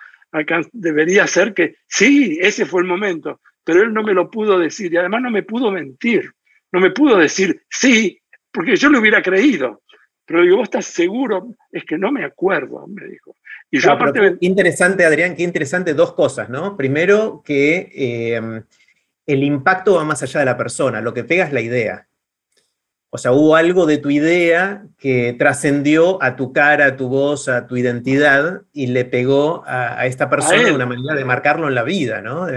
[0.72, 4.92] debería ser que sí, ese fue el momento, pero él no me lo pudo decir
[4.92, 6.34] y además no me pudo mentir,
[6.72, 8.20] no me pudo decir sí,
[8.52, 9.83] porque yo lo hubiera creído.
[10.26, 11.56] Pero digo, ¿vos estás seguro?
[11.72, 13.36] Es que no me acuerdo, me dijo.
[13.70, 14.38] Y yo aparte...
[14.42, 16.78] interesante, Adrián, qué interesante dos cosas, ¿no?
[16.78, 18.62] Primero, que eh,
[19.26, 22.08] el impacto va más allá de la persona, lo que pega es la idea.
[23.16, 27.48] O sea, hubo algo de tu idea que trascendió a tu cara, a tu voz,
[27.48, 31.84] a tu identidad y le pegó a, esta persona una manera de marcarlo en la
[31.84, 32.48] vida, ¿no?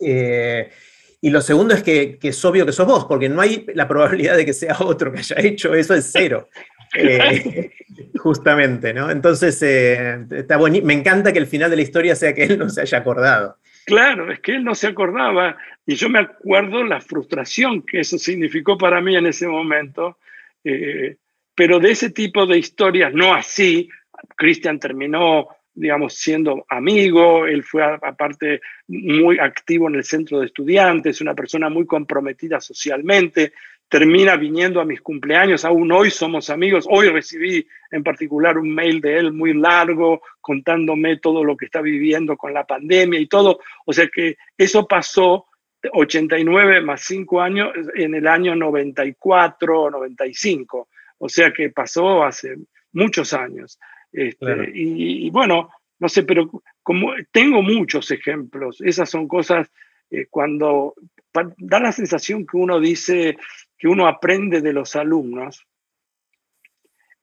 [0.00, 0.70] Eh,
[1.24, 4.36] y lo segundo es que, es obvio que sos vos, porque no hay la probabilidad
[4.36, 6.48] de que sea otro que haya hecho eso, es cero.
[6.94, 7.70] Eh,
[8.18, 9.10] justamente, ¿no?
[9.10, 12.68] Entonces, eh, está me encanta que el final de la historia sea que él no
[12.68, 13.56] se haya acordado.
[13.86, 15.56] Claro, es que él no se acordaba
[15.86, 20.18] y yo me acuerdo la frustración que eso significó para mí en ese momento,
[20.64, 21.16] eh,
[21.54, 23.88] pero de ese tipo de historias, no así,
[24.36, 31.20] Cristian terminó, digamos, siendo amigo, él fue aparte muy activo en el centro de estudiantes,
[31.20, 33.52] una persona muy comprometida socialmente,
[33.88, 39.00] termina viniendo a mis cumpleaños, aún hoy somos amigos, hoy recibí en particular un mail
[39.00, 43.60] de él muy largo contándome todo lo que está viviendo con la pandemia y todo,
[43.84, 45.46] o sea que eso pasó
[45.92, 52.56] 89 más 5 años en el año 94 95, o sea que pasó hace
[52.92, 53.78] muchos años.
[54.12, 56.50] Este, y, bueno, no sé, pero
[56.82, 59.70] como tengo muchos ejemplos, esas son cosas
[60.10, 60.94] eh, cuando
[61.58, 63.36] da la sensación que uno dice,
[63.78, 65.66] que uno aprende de los alumnos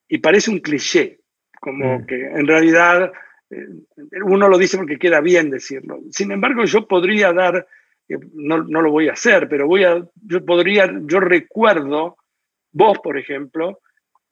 [0.08, 1.19] y parece un cliché,
[1.62, 2.06] como mm.
[2.08, 3.12] que en realidad
[3.52, 3.67] eh,
[4.23, 5.99] uno lo dice porque queda bien decirlo.
[6.12, 7.67] Sin embargo, yo podría dar,
[8.08, 12.17] eh, no, no, lo voy a hacer, pero voy a, yo podría, yo recuerdo,
[12.71, 13.82] vos, por ejemplo,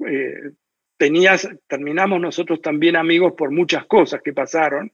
[0.07, 0.51] eh,
[0.97, 4.91] tenías, terminamos nosotros también amigos por muchas cosas que pasaron,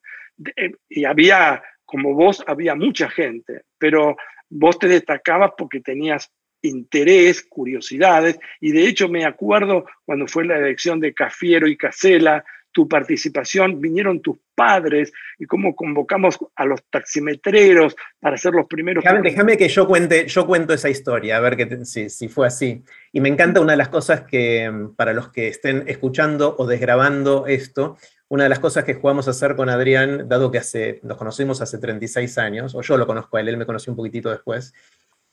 [0.90, 4.18] y había, como vos, había mucha gente, pero
[4.50, 10.58] vos te destacabas porque tenías interés, curiosidades, y de hecho me acuerdo cuando fue la
[10.58, 16.84] elección de Cafiero y Casela, tu participación, vinieron tus padres y cómo convocamos a los
[16.90, 19.04] taximetreros para ser los primeros.
[19.24, 22.84] Déjame, que yo cuente, yo cuento esa historia, a ver que, si, si, fue así.
[23.12, 27.46] Y me encanta una de las cosas que, para los que estén escuchando o desgrabando
[27.48, 31.18] esto, una de las cosas que jugamos a hacer con Adrián, dado que hace, nos
[31.18, 34.32] conocimos hace 36 años, o yo lo conozco a él, él me conoció un poquitito
[34.32, 34.74] después,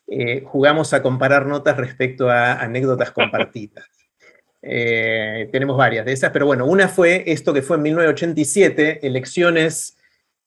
[0.07, 4.00] eh, jugamos a comparar notas respecto a anécdotas compartidas.
[4.63, 9.97] Eh, tenemos varias de esas, pero bueno, una fue esto que fue en 1987, elecciones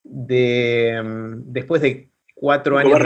[0.04, 3.00] de, mm, después de cuatro años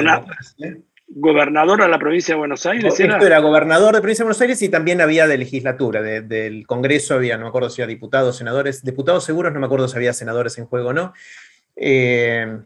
[0.57, 2.99] de ¿Gobernador de la provincia de Buenos Aires?
[2.99, 3.39] Esto era?
[3.39, 7.43] gobernador de provincia de Buenos Aires y también había de legislatura, del Congreso había, no
[7.43, 10.65] me acuerdo si había diputados, senadores, diputados seguros, no me acuerdo si había senadores en
[10.65, 11.13] juego o no.
[11.77, 12.59] Eh,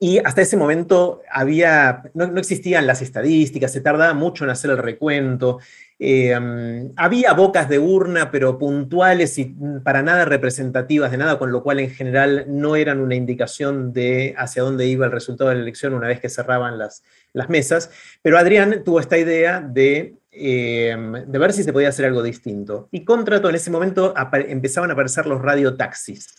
[0.00, 4.72] y hasta ese momento había, no, no, existían las estadísticas, se tardaba mucho en hacer
[4.72, 5.60] el recuento.
[6.02, 11.62] Em, había bocas de urna, pero puntuales y para nada representativas de nada, con lo
[11.62, 15.62] cual en general no eran una indicación de hacia dónde iba el resultado de la
[15.62, 17.02] elección una vez que cerraban las,
[17.34, 17.90] las mesas.
[18.22, 22.88] Pero Adrián tuvo esta idea de, em, de ver si se podía hacer algo distinto.
[22.90, 24.14] Y contrató, en ese momento
[24.48, 26.34] empezaban a aparecer los radiotaxis.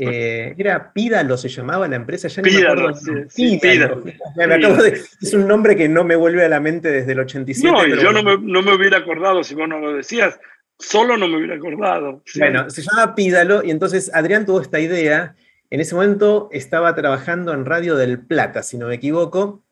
[0.00, 6.14] Eh, era Pídalo, se llamaba la empresa, ya Pídalo, es un nombre que no me
[6.14, 7.68] vuelve a la mente desde el 87.
[7.68, 10.38] No, yo no, me, no, me, hubiera acordado si vos no lo decías,
[10.78, 12.22] solo no me hubiera acordado.
[12.36, 15.34] Bueno, se llama Pídalo y entonces Adrián tuvo esta idea.
[15.68, 19.64] En ese momento estaba trabajando en Radio del Plata, si no me equivoco,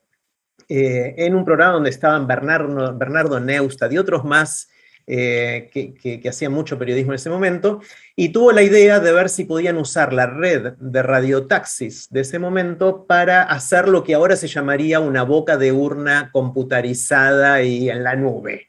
[0.68, 4.70] eh, en un programa donde estaban Bernardo, Bernardo Neustadt y otros más
[5.06, 7.80] eh, que, hacían mucho periodismo en ese momento,
[8.16, 12.38] y tuvo la idea de ver si podían usar la red de radiotaxis de ese
[12.38, 18.02] momento para hacer lo que ahora se llamaría una boca de urna computarizada y en
[18.02, 18.68] la nube.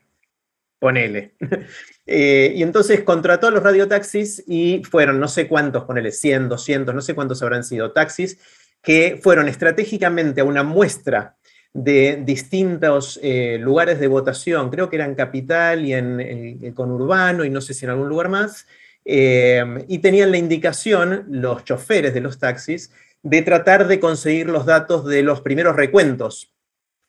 [0.80, 1.34] Ponele.
[2.10, 6.95] Eh, y entonces contrató a los radiotaxis y fueron no sé cuántos, ponele 100, 200,
[6.95, 8.39] no sé cuántos habrán sido taxis,
[8.82, 11.36] que fueron estratégicamente a una muestra
[11.74, 17.50] de distintos eh, lugares de votación, creo que eran Capital y en el conurbano y
[17.50, 18.66] no sé si en algún lugar más,
[19.06, 22.92] eh, y tenían la indicación, los choferes de los taxis,
[23.24, 26.52] de tratar de conseguir los datos de los primeros recuentos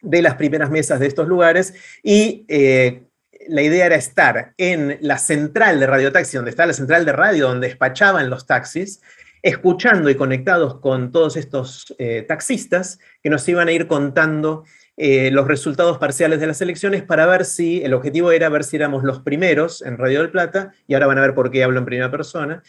[0.00, 3.02] de las primeras mesas de estos lugares y eh,
[3.48, 7.48] la idea era estar en la central de radiotaxi, donde está la central de radio,
[7.48, 9.00] donde despachaban los taxis,
[9.42, 14.64] escuchando y conectados con todos estos eh, taxistas que nos iban a ir contando
[14.96, 18.76] eh, los resultados parciales de las elecciones para ver si, el objetivo era ver si
[18.76, 21.78] éramos los primeros en Radio del Plata, y ahora van a ver por qué hablo
[21.78, 22.62] en primera persona,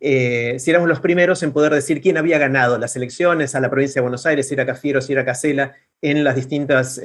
[0.00, 3.70] eh, si éramos los primeros en poder decir quién había ganado las elecciones a la
[3.70, 7.00] provincia de Buenos Aires, si era Cafiero, si era Casela, en las distintas,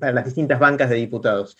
[0.00, 1.56] para las distintas bancas de diputados.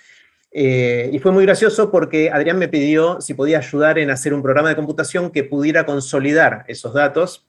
[0.53, 4.43] Eh, y fue muy gracioso porque Adrián me pidió si podía ayudar en hacer un
[4.43, 7.47] programa de computación que pudiera consolidar esos datos.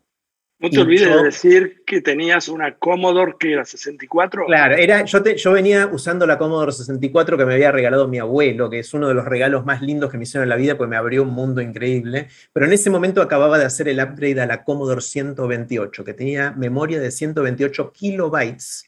[0.59, 4.45] No te olvides de decir que tenías una Commodore que era 64.
[4.45, 8.69] Claro, era, yo, yo venía usando la Commodore 64 que me había regalado mi abuelo,
[8.69, 10.91] que es uno de los regalos más lindos que me hicieron en la vida, porque
[10.91, 12.27] me abrió un mundo increíble.
[12.53, 16.51] Pero en ese momento acababa de hacer el upgrade a la Commodore 128, que tenía
[16.51, 18.87] memoria de 128 kilobytes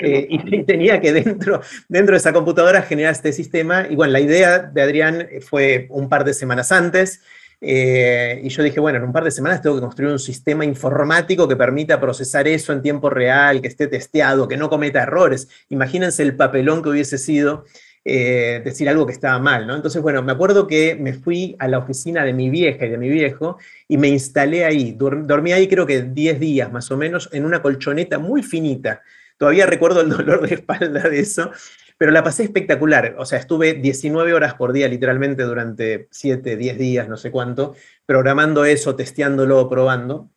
[0.00, 3.86] eh, y tenía que dentro, dentro de esa computadora generar este sistema.
[3.88, 7.20] Y bueno, la idea de Adrián fue un par de semanas antes.
[7.62, 10.64] Eh, y yo dije, bueno, en un par de semanas tengo que construir un sistema
[10.64, 15.48] informático que permita procesar eso en tiempo real, que esté testeado, que no cometa errores.
[15.68, 17.64] Imagínense el papelón que hubiese sido
[18.02, 19.76] eh, decir algo que estaba mal, ¿no?
[19.76, 22.96] Entonces, bueno, me acuerdo que me fui a la oficina de mi vieja y de
[22.96, 23.58] mi viejo
[23.88, 24.92] y me instalé ahí.
[24.92, 29.02] Dormí ahí creo que 10 días más o menos en una colchoneta muy finita
[29.40, 31.50] Todavía recuerdo el dolor de espalda de eso,
[31.96, 33.14] pero la pasé espectacular.
[33.16, 37.74] O sea, estuve 19 horas por día, literalmente, durante 7, 10 días, no sé cuánto,
[38.04, 40.28] programando eso, testeándolo, probando.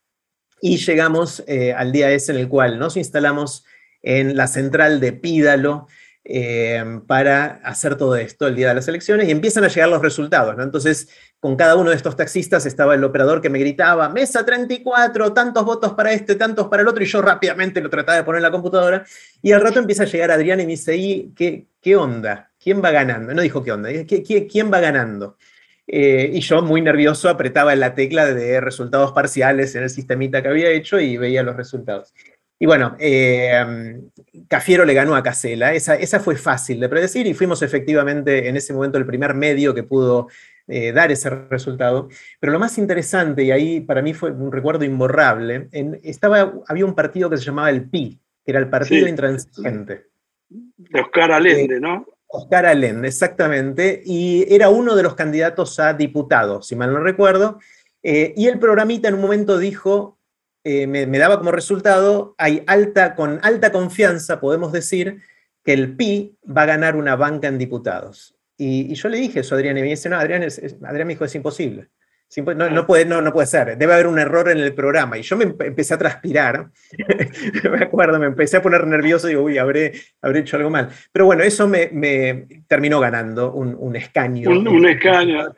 [0.62, 3.66] Y llegamos eh, al día ese en el cual nos instalamos
[4.02, 5.88] en la central de Pídalo,
[6.26, 10.02] eh, para hacer todo esto el día de las elecciones y empiezan a llegar los
[10.02, 10.56] resultados.
[10.58, 11.10] Entonces,
[11.40, 15.66] con cada uno de estos taxistas estaba el operador que me gritaba, mesa 34, tantos
[15.66, 18.44] votos para este, tantos para el otro, y yo rápidamente lo trataba de poner en
[18.44, 19.06] la computadora.
[19.42, 22.52] Y al rato empieza a llegar Adrián y me dice, ¿y qué, qué onda?
[22.58, 23.34] ¿Quién va ganando?
[23.34, 25.38] No dijo qué onda, ¿quién va ganando?
[25.86, 30.48] Eh, y yo, muy nervioso, apretaba la tecla de resultados parciales en el sistemita que
[30.48, 32.14] había hecho y veía los resultados.
[32.63, 33.99] Y bueno, eh,
[34.47, 38.56] Cafiero le ganó a Casela, esa, esa fue fácil de predecir y fuimos efectivamente en
[38.56, 40.30] ese momento el primer medio que pudo
[40.69, 42.08] eh, dar ese resultado.
[42.39, 45.67] Pero lo más interesante, y ahí para mí fue un recuerdo imborrable,
[46.04, 50.06] estaba, había un partido que se llamaba el PI, que era el Partido Intransigente.
[50.47, 52.08] De Oscar Allende, ¿no?
[52.28, 57.60] Oscar Allende, exactamente, y era uno de los candidatos a diputado, si mal no recuerdo,
[58.02, 60.17] eh, y el programita en un momento dijo,
[60.63, 65.21] eh, me, daba como resultado, hay alta, con alta confianza, podemos decir,
[65.63, 68.36] que el PI va a ganar una banca en diputados.
[68.58, 71.26] Y, yo le dije eso a Adrián, y me dice, no, Adrián, Adrián me dijo,
[71.26, 71.89] es imposible.
[72.38, 75.17] No, no, puede, no, no puede ser, debe haber un error en el programa.
[75.17, 76.69] Y yo me empecé a transpirar,
[77.71, 80.89] me acuerdo, me empecé a poner nervioso y digo, uy, habré, habré hecho algo mal.
[81.12, 84.49] Pero bueno, eso me, me terminó ganando un, un escaño.
[84.49, 85.54] Un, escaño.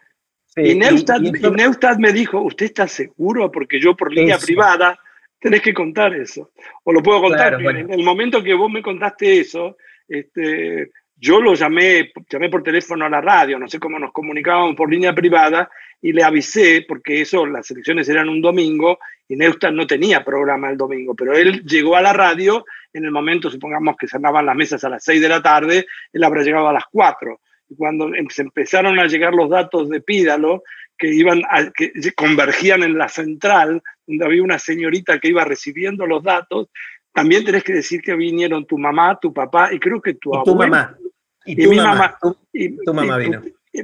[0.55, 3.51] Y, Neustad, me dijo, ¿usted está seguro?
[3.51, 4.97] Porque yo por línea privada
[5.39, 6.51] tenés que contar eso.
[6.83, 11.55] O lo puedo contar, en el momento que vos me contaste eso, este, yo lo
[11.55, 15.69] llamé, llamé por teléfono a la radio, no sé cómo nos comunicábamos por línea privada,
[16.01, 20.69] y le avisé, porque eso, las elecciones eran un domingo, y Neustadt no tenía programa
[20.69, 24.55] el domingo, pero él llegó a la radio en el momento, supongamos que cerraban las
[24.55, 27.39] mesas a las 6 de la tarde, él habrá llegado a las 4.
[27.69, 30.63] Y cuando se empezaron a llegar los datos de Pídalo,
[30.97, 31.41] que, iban
[31.75, 36.69] que convergían en la central, donde había una señorita que iba recibiendo los datos,
[37.13, 40.51] también tenés que decir que vinieron tu mamá, tu papá y creo que tu abuelo.
[40.51, 40.97] Tu mamá.
[41.45, 42.17] Y, tu mi mamá.
[42.51, 43.41] y, tu mamá vino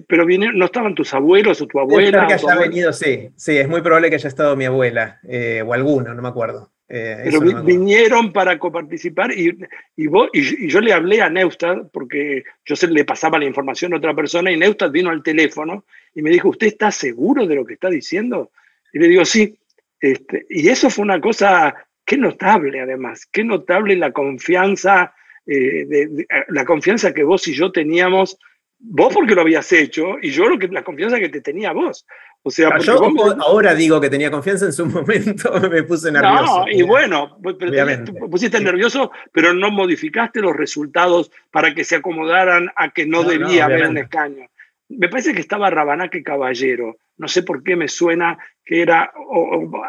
[0.08, 2.28] pero ¿no estaban tus abuelos o tu abuela?
[2.28, 5.74] que haya venido, sí, sí, es muy probable que haya estado mi abuela eh, o
[5.74, 6.72] alguno, no me acuerdo.
[6.94, 9.58] Eh, pero vinieron para coparticipar y,
[9.96, 13.94] y, vos, y, yo le hablé a Neustadt porque yo se, le pasaba la información
[13.94, 17.56] a otra persona y Neustadt vino al teléfono y me dijo, ¿usted está seguro de
[17.56, 18.52] lo que está diciendo?
[18.92, 19.58] Y le digo, sí.
[20.02, 21.74] Este, y eso fue una cosa,
[22.04, 27.72] qué notable además, qué notable la confianza, eh, de, la confianza que vos y yo
[27.72, 28.38] teníamos
[28.82, 32.06] vos porque lo habías hecho y yo lo que la confianza que te tenía vos.
[32.44, 33.00] O sea, yo
[33.40, 36.60] ahora digo que tenía confianza, en su momento me puse nervioso.
[36.60, 42.70] No, y bueno, pero pusiste nervioso, pero no modificaste los resultados para que se acomodaran
[42.76, 44.48] a que no, debía haber un escaño.
[44.90, 49.14] Me parece que estaba Rabanaque Caballero, no sé por qué me suena que era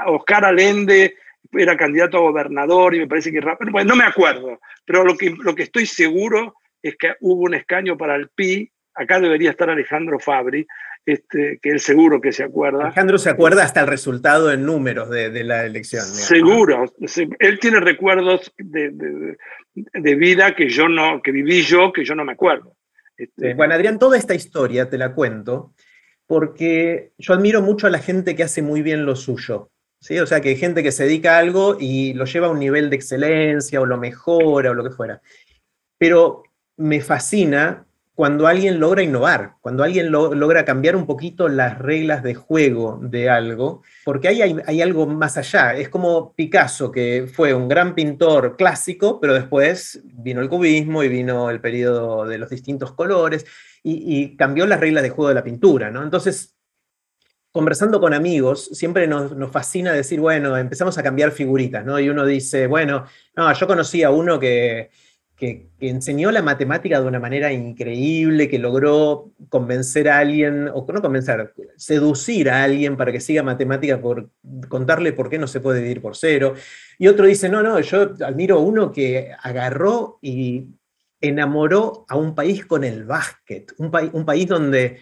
[0.07, 1.17] Oscar Alende,
[1.53, 3.41] era candidato a gobernador y me parece que...
[3.71, 7.55] Bueno, no me acuerdo, pero lo que, lo que estoy seguro es que hubo un
[7.55, 10.67] escaño para el PI acá debería estar Alejandro Fabri,
[11.05, 12.85] este, que él seguro que se acuerda.
[12.85, 16.05] Alejandro se acuerda hasta el resultado en números de, la elección.
[16.05, 16.85] Seguro,
[17.39, 22.33] él tiene recuerdos de, vida que yo no, que viví yo, que yo no me
[22.33, 22.77] acuerdo.
[23.17, 25.75] Este, bueno, Adrián, toda esta historia te la cuento
[26.27, 29.71] porque yo admiro mucho a la gente que hace muy bien lo suyo.
[30.01, 30.19] ¿sí?
[30.19, 32.59] O sea, que hay gente que se dedica a algo y lo lleva a un
[32.59, 35.21] nivel de excelencia o lo mejora o lo que fuera.
[35.99, 36.45] Pero
[36.77, 37.87] me fascina
[38.23, 43.29] cuando alguien logra innovar, cuando alguien logra cambiar un poquito las reglas de juego de
[43.29, 45.75] algo, porque ahí hay, algo más allá.
[45.75, 51.09] Es como Picasso, que fue un gran pintor clásico, pero después vino el cubismo y
[51.09, 53.45] vino el periodo de los distintos colores
[53.83, 55.91] y, cambió las reglas de juego de la pintura.
[55.91, 56.05] ¿no?
[56.05, 56.57] Entonces,
[57.51, 61.99] conversando con amigos, siempre nos, nos, fascina decir, bueno, empezamos a cambiar figuritas, ¿no?
[61.99, 63.05] Y uno dice, bueno,
[63.35, 64.91] no, yo conocí a uno que
[65.37, 71.03] que, enseñó la matemática de una manera increíble, que logró convencer a alguien, o no
[71.03, 74.31] convencer, seducir a alguien para que siga matemática por
[74.69, 76.55] contarle por qué no se puede dividir por cero.
[76.99, 80.69] Y otro dice, no, no, yo admiro a uno que agarró y
[81.21, 85.01] enamoró a un país con el básquet, un, un país donde,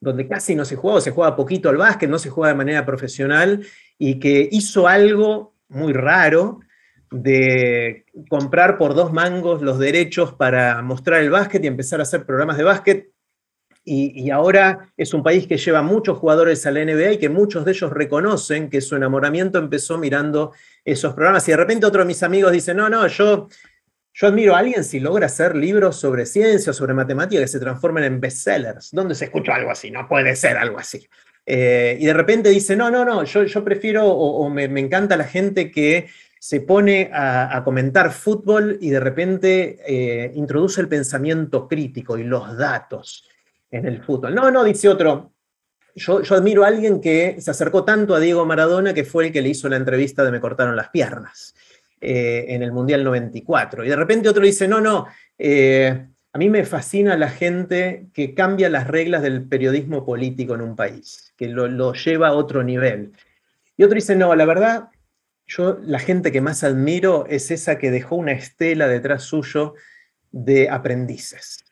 [0.00, 2.58] donde casi no se juega, o se juega poquito al básquet, no se juega de
[2.58, 3.64] manera profesional,
[3.98, 6.60] y que hizo algo muy raro,
[7.10, 12.24] de comprar por dos mangos los derechos para mostrar el básquet y empezar a hacer
[12.24, 13.10] programas de básquet.
[13.88, 17.64] Y, ahora es un país que lleva muchos jugadores a la NBA y que muchos
[17.64, 20.52] de ellos reconocen que su enamoramiento empezó mirando
[20.84, 21.46] esos programas.
[21.46, 23.48] Y de repente otro de mis amigos dice, no, no, yo,
[24.12, 27.60] yo admiro a alguien si logra hacer libros sobre ciencia o sobre matemática que se
[27.60, 28.90] transformen en bestsellers.
[28.90, 29.92] ¿Dónde se escucha algo así?
[29.92, 31.06] No puede ser algo así.
[31.46, 35.16] Eh, y de repente dice, no, no, no, yo, yo prefiero o, me, me encanta
[35.16, 36.08] la gente que
[36.46, 42.56] se pone a, comentar fútbol y de repente eh, introduce el pensamiento crítico y los
[42.56, 43.28] datos
[43.68, 44.32] en el fútbol.
[44.32, 45.32] No, no, dice otro.
[45.96, 49.42] Yo, admiro a alguien que se acercó tanto a Diego Maradona que fue el que
[49.42, 51.56] le hizo la entrevista de Me cortaron las piernas
[52.00, 53.84] eh, en el Mundial 94.
[53.84, 58.34] Y de repente otro dice, no, no, eh, A mí me fascina la gente que
[58.34, 62.62] cambia las reglas del periodismo político en un país, que lo, lo lleva a otro
[62.62, 63.14] nivel.
[63.76, 64.90] Y otro dice, no, la verdad,
[65.46, 69.74] yo la gente que más admiro es esa que dejó una estela detrás suyo
[70.32, 71.64] de aprendices,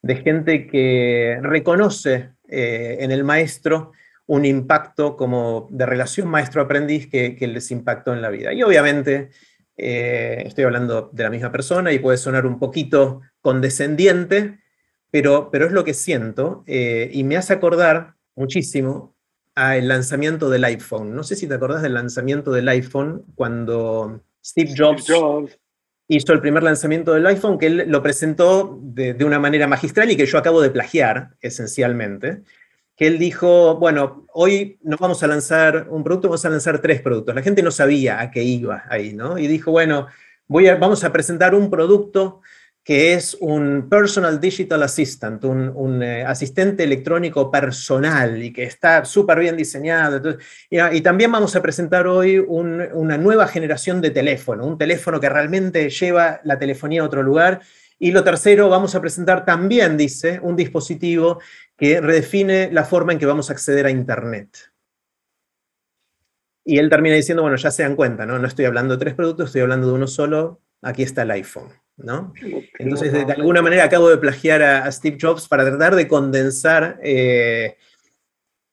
[0.00, 3.92] de gente que reconoce eh, en el maestro
[4.26, 8.52] un impacto como de relación maestro-aprendiz que, les impactó en la vida.
[8.52, 9.30] Y obviamente
[9.76, 14.60] eh, estoy hablando de la misma persona y puede sonar un poquito condescendiente,
[15.10, 19.14] pero, pero es lo que siento eh, y me hace acordar muchísimo
[19.54, 21.14] al lanzamiento del iPhone.
[21.14, 25.06] No sé si te acordás del lanzamiento del iPhone cuando Steve Jobs,
[26.08, 30.16] hizo el primer lanzamiento del iPhone, que él lo presentó de, una manera magistral y
[30.16, 32.42] que yo acabo de plagiar, esencialmente.
[32.96, 37.00] Que él dijo, bueno, hoy no vamos a lanzar un producto, vamos a lanzar tres
[37.00, 37.34] productos.
[37.34, 39.38] La gente no sabía a qué iba ahí, ¿no?
[39.38, 40.08] Y dijo, bueno,
[40.46, 42.42] voy a, vamos a presentar un producto
[42.84, 49.38] que es un Personal Digital Assistant, un, eh, asistente electrónico personal y que está súper
[49.38, 50.36] bien diseñado.
[50.68, 55.90] y, también vamos a presentar hoy una nueva generación de teléfono, un teléfono que realmente
[55.90, 57.60] lleva la telefonía a otro lugar.
[57.98, 61.40] Y lo tercero, vamos a presentar también, dice, un dispositivo
[61.76, 64.72] que redefine la forma en que vamos a acceder a Internet.
[66.64, 68.38] Y él termina diciendo, bueno, ya se dan cuenta, ¿no?
[68.40, 71.81] No estoy hablando de tres productos, estoy hablando de uno solo, aquí está el iPhone.
[71.96, 72.32] ¿No?
[72.78, 77.76] Entonces, de, alguna manera acabo de plagiar a, Steve Jobs para tratar de condensar, eh,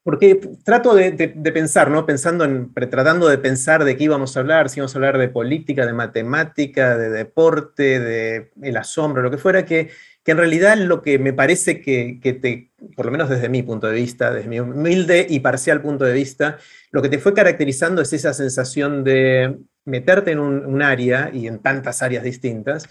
[0.04, 1.12] porque trato de,
[1.54, 2.06] pensar, ¿no?
[2.06, 5.28] Pensando en, tratando de pensar de qué íbamos a hablar, si íbamos a hablar de
[5.28, 9.90] política, de matemática, de deporte, de el asombro, lo que fuera, que,
[10.24, 13.62] que en realidad lo que me parece que, que, te, por lo menos desde mi
[13.62, 16.58] punto de vista, desde mi humilde y parcial punto de vista,
[16.92, 21.60] lo que te fue caracterizando es esa sensación de meterte en un área y en
[21.60, 22.90] tantas áreas distintas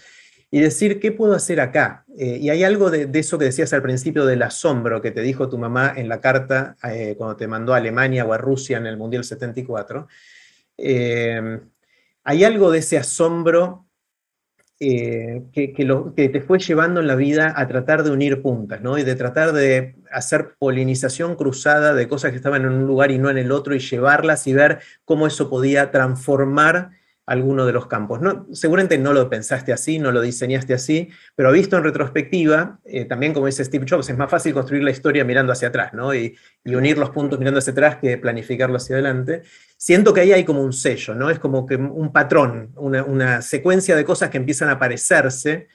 [0.51, 2.05] y decir, ¿qué puedo hacer acá?
[2.17, 5.47] Eh, y hay algo de, eso que decías al principio del asombro que te dijo
[5.47, 8.87] tu mamá en la carta eh, cuando te mandó a Alemania o a Rusia en
[8.87, 10.07] el Mundial 74.
[10.77, 11.59] Eh,
[12.23, 13.85] hay algo de ese asombro
[14.79, 18.97] que, que te fue llevando en la vida a tratar de unir puntas, ¿no?
[18.97, 23.17] Y de tratar de hacer polinización cruzada de cosas que estaban en un lugar y
[23.17, 26.91] no en el otro y llevarlas y ver cómo eso podía transformar
[27.29, 28.21] alguno de los campos.
[28.21, 33.05] No, seguramente no lo pensaste así, no lo diseñaste así, pero visto en retrospectiva, eh,
[33.05, 36.13] también como dice Steve Jobs, es más fácil construir la historia mirando hacia atrás, ¿no?
[36.13, 39.43] Y, unir los puntos mirando hacia atrás que planificarlo hacia adelante.
[39.75, 41.29] Siento que ahí hay como un sello, ¿no?
[41.29, 45.67] Es como que un patrón, una, secuencia de cosas que empiezan a aparecerse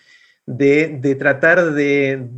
[0.47, 2.29] de, tratar de,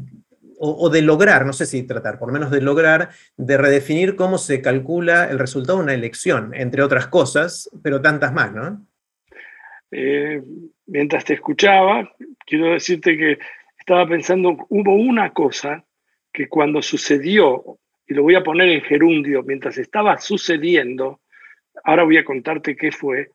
[0.59, 4.39] o, de lograr, no sé si tratar, por lo menos de lograr, de redefinir cómo
[4.39, 8.86] se calcula el resultado de una elección, entre otras cosas, pero tantas más, ¿no?
[9.91, 10.43] Eh,
[10.87, 12.11] mientras te escuchaba,
[12.45, 13.39] quiero decirte que
[13.78, 15.84] estaba pensando, hubo una cosa
[16.32, 21.20] que cuando sucedió, y lo voy a poner en gerundio, mientras estaba sucediendo,
[21.84, 23.30] ahora voy a contarte qué fue,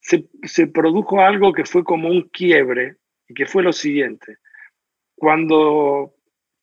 [0.00, 2.96] se, se produjo algo que fue como un quiebre,
[3.28, 4.38] y que fue lo siguiente.
[5.14, 6.14] Cuando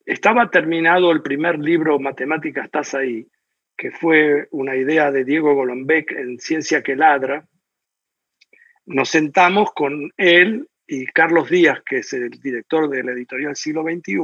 [0.05, 3.27] estaba terminado el primer libro, Matemáticas, estás ahí,
[3.75, 7.47] que fue una idea de Diego Golombek en Ciencia que Ladra,
[8.85, 13.83] nos sentamos con él y Carlos Díaz, que es el director de la editorial Siglo
[13.83, 14.17] XXI,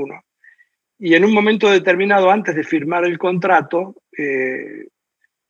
[1.02, 4.88] y en un momento determinado, antes de firmar el contrato, eh,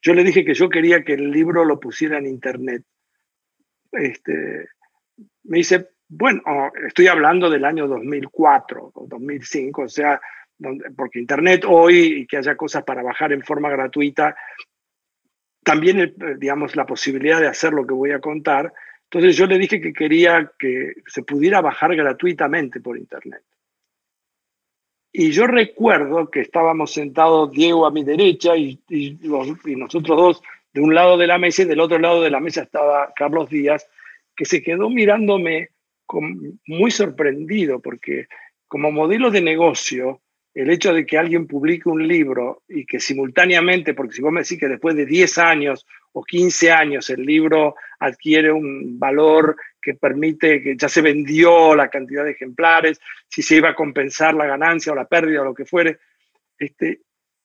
[0.00, 2.84] yo le dije que yo quería que el libro lo pusiera en internet.
[3.90, 4.68] Este,
[5.42, 6.40] me dice, bueno,
[6.86, 10.20] estoy hablando del año 2004 o 2005, o sea,
[10.96, 14.36] porque internet hoy y que haya cosas para bajar en forma gratuita,
[15.64, 18.72] también, digamos, la posibilidad de hacer lo que voy a contar,
[19.12, 23.42] entonces yo le dije que quería que se pudiera bajar gratuitamente por internet.
[25.12, 28.78] Y yo recuerdo que estábamos sentados Diego a mi derecha y,
[29.76, 30.42] nosotros dos
[30.72, 33.50] de un lado de la mesa y del otro lado de la mesa estaba Carlos
[33.50, 33.84] Díaz,
[34.36, 35.70] que se quedó mirándome
[36.66, 38.28] muy sorprendido porque
[38.68, 40.20] como modelo de negocio,
[40.54, 44.40] el hecho de que alguien publique un libro y que simultáneamente, porque si vos me
[44.40, 49.94] decís que después de 10 años o 15 años el libro adquiere un valor que
[49.94, 54.46] permite que ya se vendió la cantidad de ejemplares, si se iba a compensar la
[54.46, 55.98] ganancia o la pérdida o lo que fuere.
[56.58, 57.00] Este,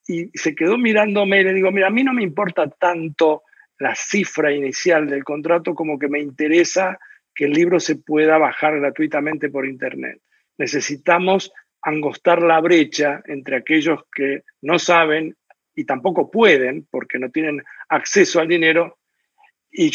[0.08, 3.42] y se quedó mirándome y le digo, mira, a mí no me importa tanto
[3.78, 6.98] la cifra inicial del contrato como que me interesa
[7.34, 10.20] que el libro se pueda bajar gratuitamente por Internet.
[10.58, 11.52] Necesitamos
[11.86, 15.36] angostar la brecha entre aquellos que no saben
[15.74, 18.98] y tampoco pueden porque no tienen acceso al dinero
[19.78, 19.90] y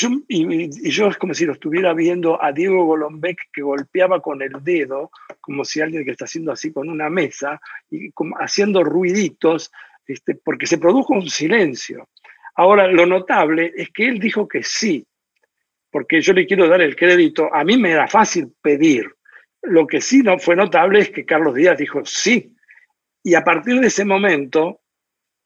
[0.92, 5.10] yo, es como si lo estuviera viendo a Diego Golombek que golpeaba con el dedo,
[5.40, 9.72] como si alguien que está haciendo así con una mesa, y como haciendo ruiditos,
[10.06, 12.10] este, porque se produjo un silencio.
[12.56, 15.04] Ahora, lo notable es que él dijo que sí,
[15.90, 17.52] porque yo le quiero dar el crédito.
[17.52, 19.12] A mí me era fácil pedir.
[19.64, 22.56] Lo que sí no fue notable es que Carlos Díaz dijo sí.
[23.24, 24.82] Y a partir de ese momento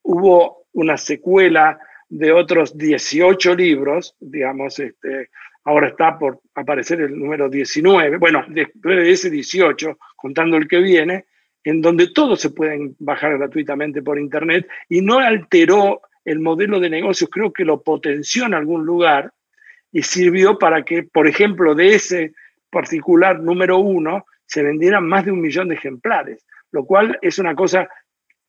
[0.04, 5.30] hubo una secuela de otros 18 libros, digamos, este,
[5.64, 10.80] ahora está por aparecer el número 19, bueno, después de ese 18, contando el que
[10.80, 11.26] viene,
[11.64, 16.90] en donde todos se pueden bajar gratuitamente por Internet y no alteró el modelo de
[16.90, 19.34] negocios, creo que lo potenció en algún lugar
[19.92, 22.34] y sirvió para que, por ejemplo, de ese
[22.76, 27.56] particular número uno se vendieran más de un millón de ejemplares, lo cual es una
[27.56, 27.88] cosa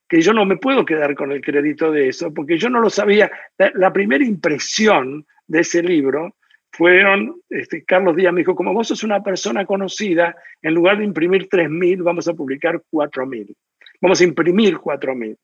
[0.08, 2.90] que yo no me puedo quedar con el crédito de eso, porque yo no lo
[2.90, 3.30] sabía.
[3.56, 6.34] La, primera impresión de ese libro
[6.72, 11.04] fueron, este, Carlos Díaz me dijo, como vos sos una persona conocida, en lugar de
[11.04, 13.54] imprimir 3.000, vamos a publicar 4.000.
[14.00, 15.36] Vamos a imprimir 4.000.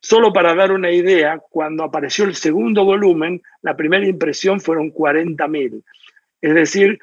[0.00, 5.80] Solo para dar una idea, cuando apareció el segundo volumen, la primera impresión fueron 40.000.
[6.40, 6.98] Es decir,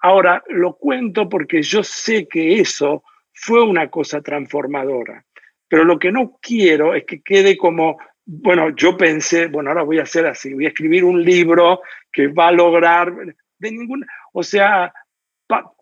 [0.00, 3.02] ahora lo cuento porque yo sé que eso
[3.32, 5.24] fue una cosa transformadora.
[5.68, 9.98] Pero lo que no quiero es que quede como, bueno, yo pensé, bueno, ahora voy
[9.98, 11.80] a hacer así, voy a escribir un libro
[12.12, 13.12] que va a lograr,
[13.58, 14.92] de ninguna, o sea,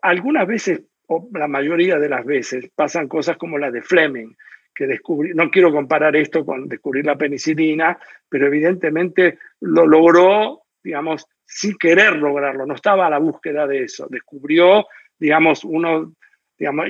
[0.01, 4.33] algunas veces, o la mayoría de las veces, pasan cosas como la de Fleming,
[4.73, 11.27] que descubrí, no quiero comparar esto con descubrir la penicilina, pero evidentemente lo logró, digamos,
[11.55, 14.87] sin querer lograrlo, no estaba a la búsqueda de eso, descubrió,
[15.19, 16.13] digamos, uno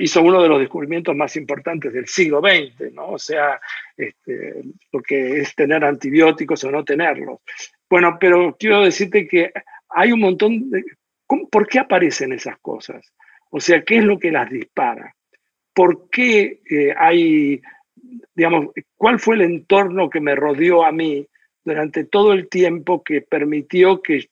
[0.00, 3.10] hizo uno de los descubrimientos más importantes del siglo XX, ¿no?
[3.10, 3.60] O sea,
[3.96, 4.62] este,
[4.92, 7.40] lo que es tener antibióticos o no tenerlos.
[7.88, 9.52] Bueno, pero quiero decirte que
[9.88, 10.84] hay un montón de...
[11.50, 13.12] ¿Por qué aparecen esas cosas?
[13.50, 15.14] O sea, ¿qué es lo que las dispara?
[15.72, 17.60] ¿Por qué eh, hay,
[18.34, 21.26] digamos, cuál fue el entorno que me rodeó a mí
[21.64, 24.28] durante todo el tiempo que permitió que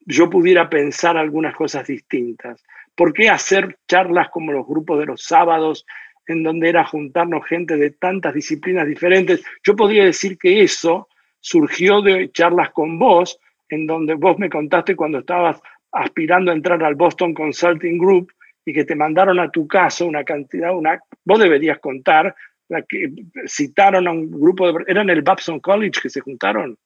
[0.00, 2.62] yo pudiera pensar algunas cosas distintas?
[2.94, 5.86] ¿Por qué hacer charlas como los grupos de los sábados,
[6.26, 9.42] en donde era juntarnos gente de tantas disciplinas diferentes?
[9.64, 11.08] Yo podría decir que eso
[11.40, 13.38] surgió de charlas con vos,
[13.68, 15.60] en donde vos me contaste cuando estabas
[15.92, 18.32] aspirando a entrar al Boston Consulting Group
[18.64, 22.34] y que te mandaron a tu casa una cantidad, una, vos deberías contar,
[22.70, 23.12] la que
[23.46, 26.78] citaron a un grupo de, eran el Babson College que se juntaron,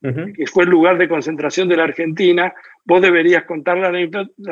[0.00, 2.54] que fue el lugar de concentración de la Argentina,
[2.84, 3.88] vos deberías contar la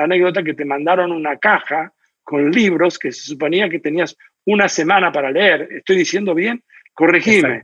[0.02, 5.12] anécdota, que te mandaron una caja con libros que se suponía que tenías una semana
[5.12, 5.68] para leer.
[5.70, 6.62] ¿Estoy diciendo bien?
[6.92, 7.62] Corregime.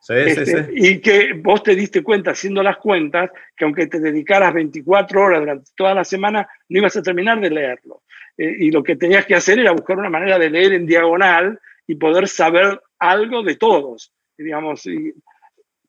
[0.00, 0.70] Sí, sí, este, sí.
[0.74, 5.40] Y que vos te diste cuenta haciendo las cuentas que aunque te dedicaras 24 horas
[5.40, 8.02] durante toda la semana, no ibas a terminar de leerlo.
[8.36, 11.58] Eh, y lo que tenías que hacer era buscar una manera de leer en diagonal
[11.90, 14.12] y poder saber algo de todos.
[14.38, 15.12] digamos, y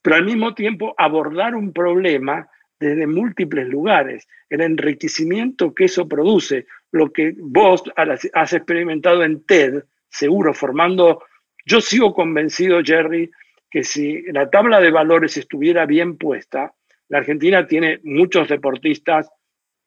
[0.02, 2.50] pero al mismo tiempo abordar un problema
[2.80, 7.84] desde múltiples lugares, el enriquecimiento que eso produce, lo que vos
[8.34, 11.22] has experimentado en TED, seguro, formando,
[11.68, 13.30] yo sigo convencido, Jerry,
[13.70, 16.74] que si la tabla de valores estuviera bien puesta,
[17.10, 19.30] la Argentina tiene muchos deportistas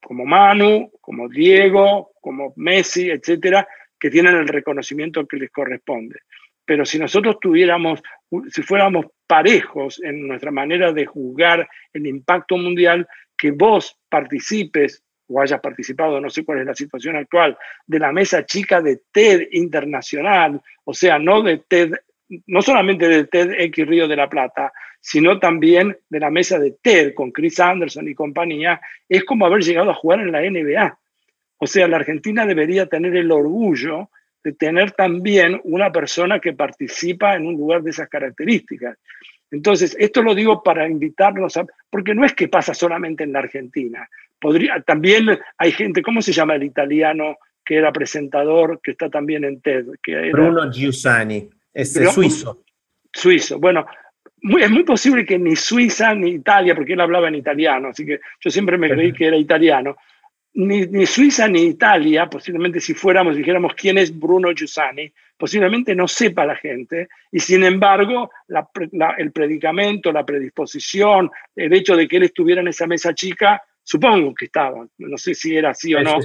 [0.00, 3.66] como Manu, como Diego, como Messi, etcétera,
[3.98, 6.20] que tienen el reconocimiento que les corresponde.
[6.64, 8.02] Pero si nosotros tuviéramos,
[8.50, 15.40] si fuéramos parejos en nuestra manera de juzgar el impacto mundial, que vos participes o
[15.40, 19.48] hayas participado, no sé cuál es la situación actual, de la mesa chica de TED
[19.52, 21.92] internacional, o sea, no de TED,
[22.46, 27.14] no solamente de TEDx Río de la Plata, sino también de la mesa de TED
[27.14, 30.98] con Chris Anderson y compañía, es como haber llegado a jugar en la NBA.
[31.64, 34.10] O sea, la Argentina debería tener el orgullo
[34.44, 38.98] de tener también una persona que participa en un lugar de esas características.
[39.50, 43.38] Entonces, esto lo digo para invitarnos a, porque no es que pasa solamente en la
[43.38, 44.06] Argentina.
[44.38, 49.44] Podría, también hay gente, ¿cómo se llama el italiano que era presentador, que está también
[49.44, 49.86] en TED?
[50.02, 52.62] Que Bruno Giussani, es suizo.
[53.10, 53.86] Suizo, bueno,
[54.60, 58.20] es muy posible que ni Suiza ni Italia, porque él hablaba en italiano, así que
[58.38, 59.96] yo siempre me creí que era italiano,
[60.54, 66.46] ni, Suiza ni Italia, posiblemente si fuéramos, dijéramos quién es Bruno Giussani, posiblemente no sepa
[66.46, 68.30] la gente, y sin embargo
[69.18, 74.34] el predicamento, la predisposición, el hecho de que él estuviera en esa mesa chica, supongo
[74.34, 76.18] que estaba, no sé si era así o no.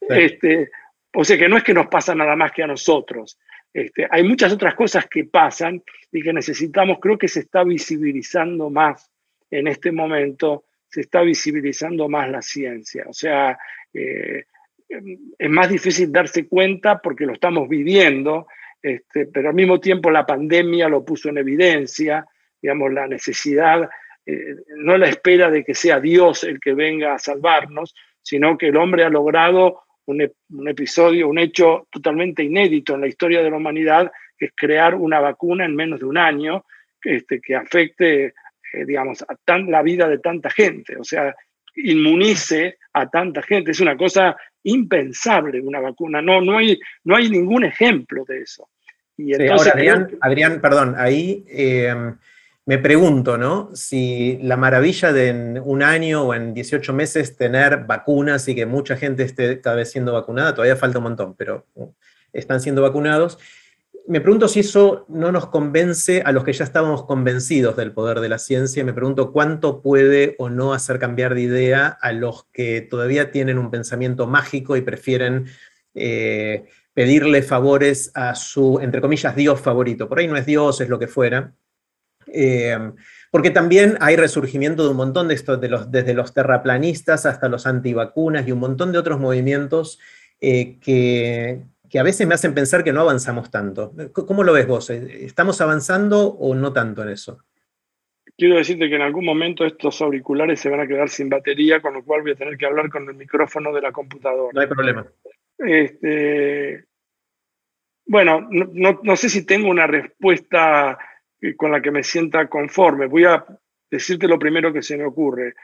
[0.00, 0.70] Este,
[1.14, 3.38] o sea que no es que nos pasa nada más que a nosotros.
[3.72, 8.70] Este, hay muchas otras cosas que pasan y que necesitamos, creo que se está visibilizando
[8.70, 9.10] más
[9.50, 13.04] en este momento se está visibilizando más la ciencia.
[13.08, 13.58] O sea,
[13.92, 14.44] eh,
[14.88, 18.46] es más difícil darse cuenta porque lo estamos viviendo,
[18.80, 22.26] este, pero al mismo tiempo la pandemia lo puso en evidencia,
[22.60, 23.88] digamos, la necesidad,
[24.24, 28.68] eh, no la espera de que sea Dios el que venga a salvarnos, sino que
[28.68, 30.22] el hombre ha logrado un,
[30.68, 35.20] episodio, un hecho totalmente inédito en la historia de la humanidad, que es crear una
[35.20, 36.64] vacuna en menos de un año
[37.02, 38.34] este, que afecte
[38.72, 41.34] eh, digamos, a tan, la vida de tanta gente, o sea,
[41.74, 43.70] inmunice a tanta gente.
[43.70, 48.68] Es una cosa impensable una vacuna, no, no, hay, no hay ningún ejemplo de eso.
[49.16, 49.72] Y entonces,
[50.20, 52.16] Adrián, perdón, ahí em,
[52.66, 53.74] me pregunto, ¿no?
[53.74, 58.66] Si la maravilla de en un año o en 18 meses tener vacunas y que
[58.66, 61.92] mucha gente esté cada vez siendo vacunada, todavía falta un montón, pero uh,
[62.32, 63.38] están siendo vacunados
[64.08, 68.20] me pregunto si eso no nos convence a los que ya estábamos convencidos del poder
[68.20, 68.82] de la ciencia.
[68.82, 73.58] Me pregunto cuánto puede o no hacer cambiar de idea a los que todavía tienen
[73.58, 75.46] un pensamiento mágico y prefieren
[75.94, 80.08] eh, pedirle favores a su, entre comillas, Dios favorito.
[80.08, 81.52] Por ahí no es Dios, es lo que fuera.
[82.32, 82.78] Eh,
[83.30, 87.50] porque también hay resurgimiento de un montón de estos, de los, desde los terraplanistas hasta
[87.50, 89.98] los antivacunas y un montón de otros movimientos
[90.40, 93.92] eh, que, que a veces me hacen pensar que no avanzamos tanto.
[94.12, 94.90] ¿Cómo lo ves vos?
[94.90, 97.44] ¿Estamos avanzando o no tanto en eso?
[98.36, 101.94] Quiero decirte que en algún momento estos auriculares se van a quedar sin batería, con
[101.94, 104.52] lo cual voy a tener que hablar con el micrófono de la computadora.
[104.52, 105.06] No hay problema.
[105.58, 106.84] Este,
[108.06, 110.98] bueno, no, sé si tengo una respuesta
[111.56, 113.06] con la que me sienta conforme.
[113.06, 113.44] Voy a
[113.90, 115.54] decirte lo primero que se me ocurre.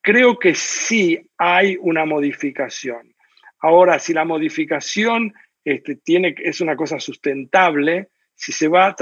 [0.00, 3.14] Creo que sí hay una modificación.
[3.60, 5.34] Ahora, si la modificación
[5.64, 8.94] este, tiene, es una cosa sustentable, si se va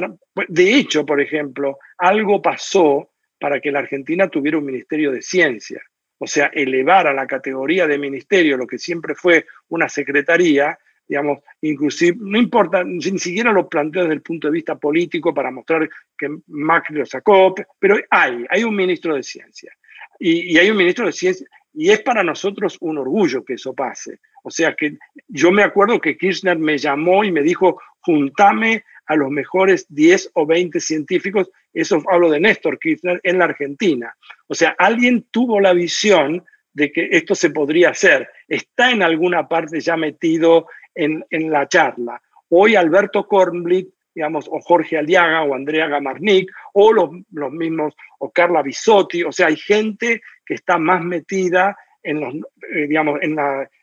[0.48, 5.82] de hecho, por ejemplo, algo pasó para que la Argentina tuviera un ministerio de ciencia,
[6.18, 11.40] o sea, elevar a la categoría de ministerio lo que siempre fue una secretaría, digamos,
[11.60, 15.88] inclusive, no importa, ni siquiera lo planteo desde el punto de vista político para mostrar
[16.16, 19.72] que Macri lo sacó, pero hay, hay un ministro de ciencia.
[20.18, 23.74] Y, y hay un ministro de ciencia, y es para nosotros un orgullo que eso
[23.74, 24.20] pase.
[24.42, 24.98] O sea que
[25.28, 30.30] yo me acuerdo que Kirchner me llamó y me dijo, juntame a los mejores 10
[30.34, 34.14] o 20 científicos, eso hablo de Néstor Kirchner, en la Argentina.
[34.46, 38.28] O sea, alguien tuvo la visión de que esto se podría hacer.
[38.48, 42.20] Está en alguna parte ya metido en, la charla.
[42.48, 48.30] Hoy Alberto Kornblit, digamos, o Jorge Aliaga o Andrea Gamarnik, o los, los mismos, o
[48.30, 53.36] Carla Bisotti, o sea, hay gente que está más metida en, los, eh, digamos, en,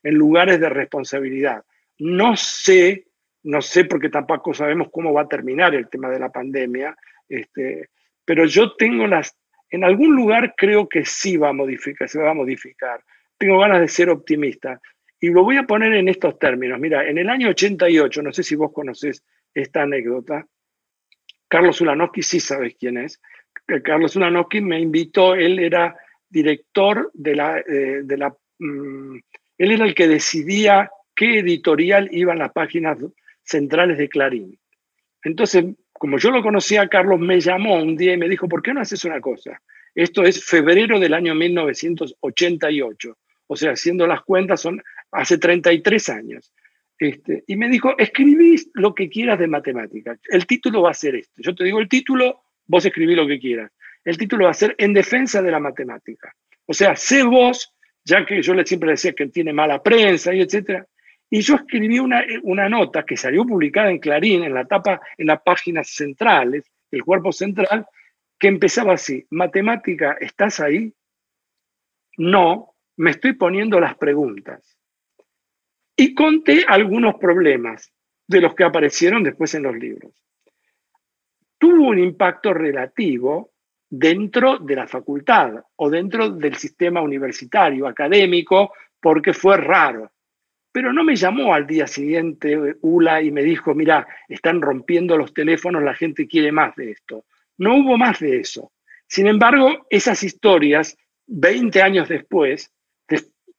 [0.04, 1.64] en lugares de responsabilidad.
[2.00, 3.08] No sé,
[3.44, 6.96] no sé porque tampoco sabemos cómo va a terminar el tema de la pandemia,
[7.28, 7.90] este,
[8.26, 9.36] pero yo tengo las,
[9.70, 13.04] en algún lugar creo que sí va a modificar, se va a modificar.
[13.38, 14.82] Tengo ganas de ser optimista.
[15.22, 16.80] Y lo voy a poner en estos términos.
[16.80, 19.24] Mira, en el año 88, no sé si vos conocés
[19.54, 20.46] esta anécdota,
[21.48, 23.22] Carlos Ulanowski sí sabes quién es.
[23.84, 25.96] Carlos Ulanowski me invitó, él era
[26.30, 27.60] director de la...
[27.60, 29.18] Eh, de la mm,
[29.58, 32.98] él era el que decidía qué editorial iban las páginas
[33.44, 34.58] centrales de Clarín.
[35.24, 38.74] Entonces, como yo lo conocía, Carlos me llamó un día y me dijo, ¿por qué
[38.74, 39.62] no haces una cosa?
[39.94, 43.18] Esto es febrero del año 1988.
[43.48, 44.82] O sea, haciendo las cuentas, son
[45.12, 46.54] hace 33 años.
[47.00, 50.20] Este, y me dijo, escribís lo que quieras de matemáticas.
[50.30, 51.42] El título va a ser este.
[51.42, 53.72] Yo te digo el título, vos escribís lo que quieras
[54.04, 56.34] el título va a ser En defensa de la matemática.
[56.66, 60.86] O sea, sé vos, ya que yo siempre decía que tiene mala prensa y etcétera.
[61.30, 65.28] Y yo escribí una, una nota que salió publicada en Clarín, en la tapa, en
[65.28, 67.86] las páginas centrales, el cuerpo central,
[68.40, 70.92] que empezaba así, matemática, ¿estás ahí?
[72.18, 74.79] No, me estoy poniendo las preguntas.
[76.00, 77.92] Y conté algunos problemas
[78.26, 80.14] de los que aparecieron después en los libros.
[81.58, 83.52] Tuvo un impacto relativo
[83.90, 88.72] dentro de la facultad o dentro del sistema universitario, académico,
[89.02, 90.10] porque fue raro.
[90.72, 95.34] Pero no me llamó al día siguiente ULA y me dijo, mira, están rompiendo los
[95.34, 97.26] teléfonos, la gente quiere más de esto.
[97.58, 98.72] No hubo más de eso.
[99.06, 100.98] Sin embargo, esas historias,
[101.28, 102.72] 20 años después,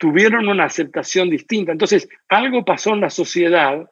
[0.01, 1.73] tuvieron una aceptación distinta.
[1.73, 3.87] Entonces, algo pasó en la sociedad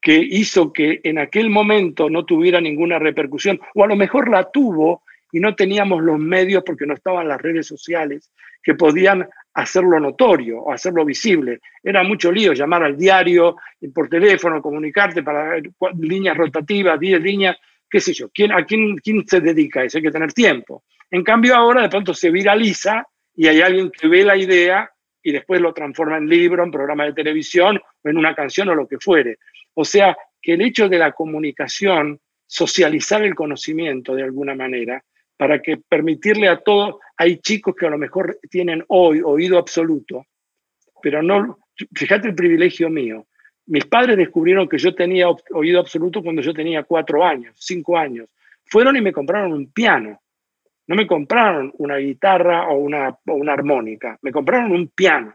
[0.00, 4.50] que hizo que en aquel momento no tuviera ninguna repercusión, o a lo mejor la
[4.50, 10.00] tuvo y no teníamos los medios porque no estaban las redes sociales que podían hacerlo
[10.00, 11.60] notorio o hacerlo visible.
[11.80, 13.56] Era mucho lío llamar al diario
[13.94, 15.62] por teléfono, comunicarte para
[15.96, 17.56] líneas rotativas, 10 líneas,
[17.88, 18.30] qué sé yo.
[18.34, 19.98] ¿Quién, ¿A quién, quién se dedica eso?
[19.98, 20.82] Hay que tener tiempo.
[21.08, 23.06] En cambio ahora de pronto se viraliza
[23.36, 24.91] y hay alguien que ve la idea
[25.22, 28.74] y después lo transforma en libro, en programa de televisión o en una canción o
[28.74, 29.38] lo que fuere.
[29.74, 35.02] O sea, que el hecho de la comunicación, socializar el conocimiento de alguna manera,
[35.36, 40.26] para que permitirle a todos, hay chicos que a lo mejor tienen hoy oído absoluto,
[41.02, 41.58] pero no,
[41.94, 43.26] fíjate el privilegio mío.
[43.66, 48.28] Mis padres descubrieron que yo tenía oído absoluto cuando yo tenía cuatro años, cinco años.
[48.66, 50.20] Fueron y me compraron un piano.
[50.86, 53.16] No me compraron una guitarra o una,
[53.52, 55.34] armónica, me compraron un piano.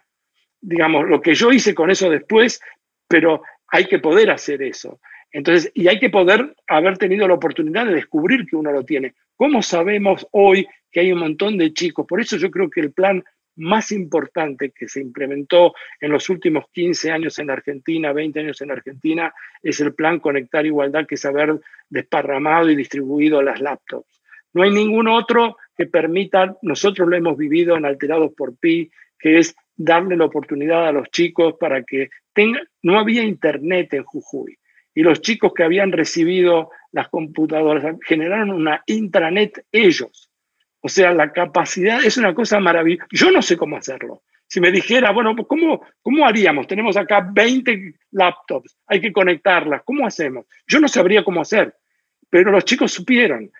[0.60, 2.62] Digamos, lo que yo hice con eso después,
[3.08, 5.00] pero hay que poder hacer eso.
[5.32, 9.14] Entonces, y hay que poder haber tenido la oportunidad de descubrir que uno lo tiene.
[9.36, 12.06] ¿Cómo sabemos hoy que hay un montón de chicos?
[12.08, 13.24] Por eso yo creo que el plan
[13.58, 18.72] más importante que se implementó en los últimos 15 años en Argentina, 20 años en
[18.72, 24.17] Argentina, es el plan Conectar Igualdad, que es haber desparramado y distribuido las laptops.
[24.58, 28.90] No hay ningún otro que permita, nosotros lo hemos vivido en Alterados por Pi,
[29.20, 34.04] que es darle la oportunidad a los chicos para que tengan, no había internet en
[34.04, 34.58] Jujuy,
[34.96, 40.32] y los chicos que habían recibido las computadoras generaron una intranet ellos.
[40.82, 43.06] O sea, la capacidad es una cosa maravillosa.
[43.12, 44.24] Yo no sé cómo hacerlo.
[44.48, 46.66] Si me dijera, bueno, ¿cómo, ¿cómo haríamos?
[46.66, 50.48] Tenemos acá 20 laptops, hay que conectarlas, ¿cómo hacemos?
[50.66, 51.76] Yo no sabría cómo hacer,
[52.28, 53.52] pero los chicos supieron.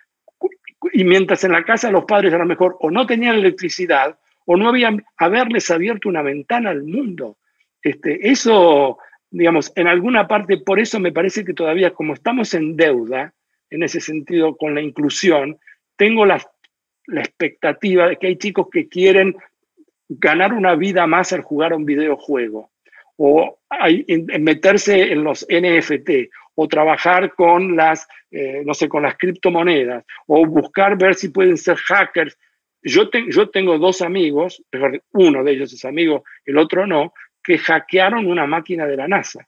[0.92, 4.56] Y mientras en la casa los padres a lo mejor o no tenían electricidad o
[4.56, 7.36] no habían haberles abierto una ventana al mundo.
[7.82, 8.98] Este, eso,
[9.30, 13.34] digamos, en alguna parte, por eso me parece que todavía como estamos en deuda,
[13.70, 15.58] en ese sentido, con la inclusión,
[15.96, 16.40] tengo la,
[17.06, 19.36] la expectativa de que hay chicos que quieren
[20.08, 22.70] ganar una vida más al jugar un videojuego
[23.16, 23.58] o
[24.38, 26.30] meterse en los NFT
[26.60, 31.56] o trabajar con las, eh, no sé, con las criptomonedas, o buscar ver si pueden
[31.56, 32.36] ser hackers.
[32.82, 34.60] Yo, yo tengo dos amigos,
[35.12, 39.46] uno de ellos es amigo, el otro no, que hackearon una máquina de la NASA.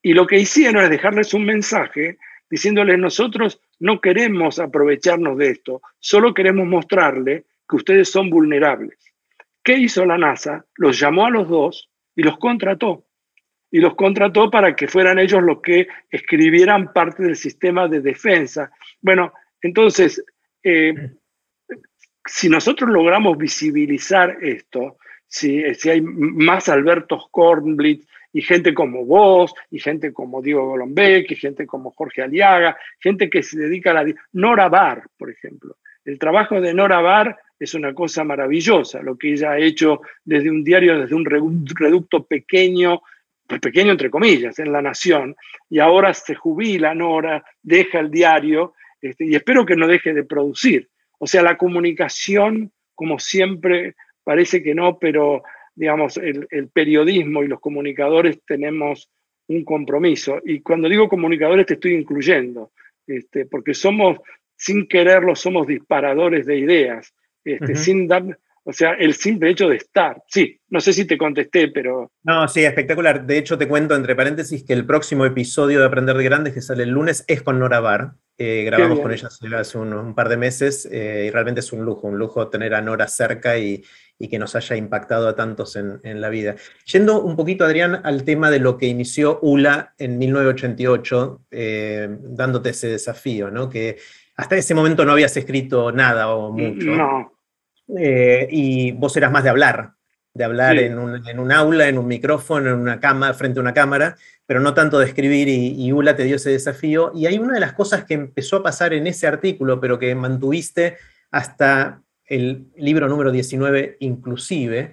[0.00, 2.18] Y lo que hicieron es dejarles un mensaje
[2.48, 9.12] diciéndoles nosotros no queremos aprovecharnos de esto, solo queremos mostrarle que ustedes son vulnerables.
[9.64, 10.66] ¿Qué hizo la NASA?
[10.76, 13.06] Los llamó a los dos y los contrató
[13.74, 18.70] y los contrató para que fueran ellos los que escribieran parte del sistema de defensa.
[19.00, 20.24] Bueno, entonces,
[20.62, 20.94] eh,
[22.24, 29.52] si nosotros logramos visibilizar esto, si, si hay más Albertos Kornblitz y gente como vos,
[29.72, 34.04] y gente como Diego Golombek, y gente como Jorge Aliaga, gente que se dedica a
[34.04, 34.14] la...
[34.34, 35.78] Nora Bar, por ejemplo.
[36.04, 40.48] El trabajo de Nora Bar es una cosa maravillosa, lo que ella ha hecho desde
[40.48, 43.02] un diario, desde un reducto pequeño
[43.60, 45.36] pequeño entre comillas, en La Nación,
[45.68, 50.24] y ahora se jubila Nora, deja el diario, este, y espero que no deje de
[50.24, 50.88] producir.
[51.18, 55.42] O sea, la comunicación, como siempre, parece que no, pero
[55.74, 59.10] digamos, el, periodismo y los comunicadores tenemos
[59.48, 60.40] un compromiso.
[60.44, 62.70] Y cuando digo comunicadores te estoy incluyendo,
[63.06, 64.18] este, porque somos,
[64.56, 67.14] sin quererlo, somos disparadores de ideas,
[67.44, 70.22] este, sin dar, o sea, el simple hecho de estar.
[70.26, 72.10] Sí, no sé si te contesté, pero...
[72.22, 73.26] No, sí, espectacular.
[73.26, 76.62] De hecho, te cuento entre paréntesis que el próximo episodio de Aprender de Grandes, que
[76.62, 78.14] sale el lunes, es con Nora Bar.
[78.38, 79.28] Eh, grabamos con ella
[79.60, 82.80] hace un, par de meses eh, y realmente es un lujo, un lujo tener a
[82.80, 83.84] Nora cerca y,
[84.18, 86.56] que nos haya impactado a tantos en, la vida.
[86.86, 92.70] Yendo un poquito, Adrián, al tema de lo que inició ULA en 1988, eh, dándote
[92.70, 93.68] ese desafío, ¿no?
[93.68, 93.98] Que
[94.36, 96.86] hasta ese momento no habías escrito nada o mucho.
[96.92, 97.33] No.
[97.98, 99.92] Eh, y vos eras más de hablar,
[100.32, 104.16] de hablar en, un, aula, en un micrófono, en una cama, frente a una cámara,
[104.46, 107.12] pero no tanto de escribir y, ULA te dio ese desafío.
[107.14, 110.14] Y hay una de las cosas que empezó a pasar en ese artículo, pero que
[110.14, 110.96] mantuviste
[111.30, 114.92] hasta el libro número 19 inclusive,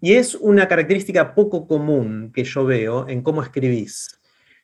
[0.00, 4.20] y es una característica poco común que yo veo en cómo escribís.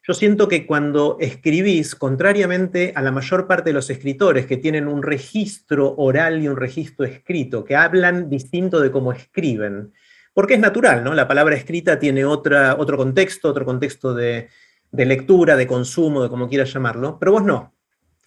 [0.08, 4.88] Yo siento que cuando escribís, contrariamente a la mayor parte de los escritores que tienen
[4.88, 9.92] un registro oral y un registro escrito, que hablan distinto de cómo escriben,
[10.32, 11.12] porque es natural, ¿no?
[11.12, 14.48] La palabra escrita tiene otra, otro contexto, otro contexto de,
[14.90, 17.74] de lectura, de consumo, de como quieras llamarlo, pero vos no.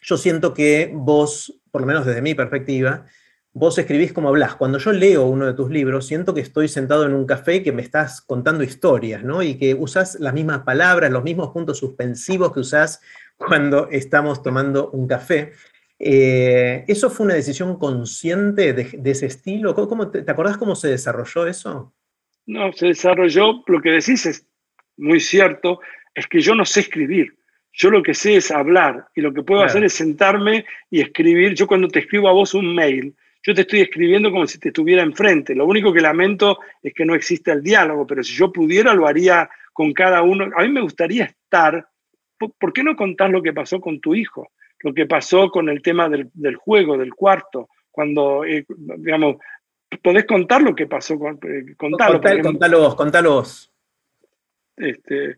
[0.03, 3.07] Yo siento que vos, por lo menos desde mi perspectiva,
[3.53, 4.55] vos escribís como hablas.
[4.55, 7.63] Cuando yo leo uno de tus libros, siento que estoy sentado en un café y
[7.63, 9.43] que me estás contando historias, ¿no?
[9.43, 13.01] Y que usas las mismas palabras, los mismos puntos suspensivos que usás
[13.35, 15.53] cuando estamos tomando un café.
[15.99, 19.75] Eh, ¿Eso fue una decisión consciente de, ese estilo?
[19.75, 21.93] ¿Cómo, te, acordás cómo se desarrolló eso?
[22.45, 24.47] No, se desarrolló, lo que decís es
[24.97, 25.79] muy cierto,
[26.15, 27.35] es que yo no sé escribir.
[27.73, 31.53] Yo lo que sé es hablar y lo que puedo hacer es sentarme y escribir.
[31.53, 34.69] Yo cuando te escribo a vos un mail, Yo te estoy escribiendo como si te
[34.69, 35.55] estuviera enfrente.
[35.55, 39.07] Lo único que lamento es que no existe el diálogo, pero si yo pudiera lo
[39.07, 40.49] haría con cada uno.
[40.55, 41.87] A mí me gustaría estar.
[42.37, 44.51] ¿Por qué no contar lo que pasó con tu hijo?
[44.79, 49.37] Lo que pasó con el tema del, juego, del cuarto, cuando, eh, digamos,
[50.01, 52.95] podés contar lo que pasó con eh, contalo, contalo vos,
[54.75, 55.37] Este,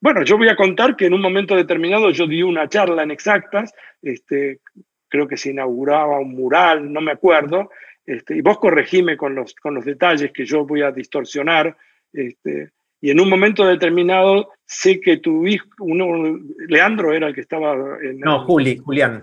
[0.00, 3.10] bueno, yo voy a contar que en un momento determinado yo di una charla en
[3.10, 4.60] Exactas, este,
[5.08, 7.70] creo que se inauguraba un mural, no me acuerdo,
[8.04, 11.76] este, y vos corregime con los, con los detalles que yo voy a distorsionar,
[12.12, 16.38] este, y en un momento determinado sé que tu hijo, uno,
[16.68, 17.74] Leandro era el que estaba...
[18.02, 19.22] En, no, Juli, Julián.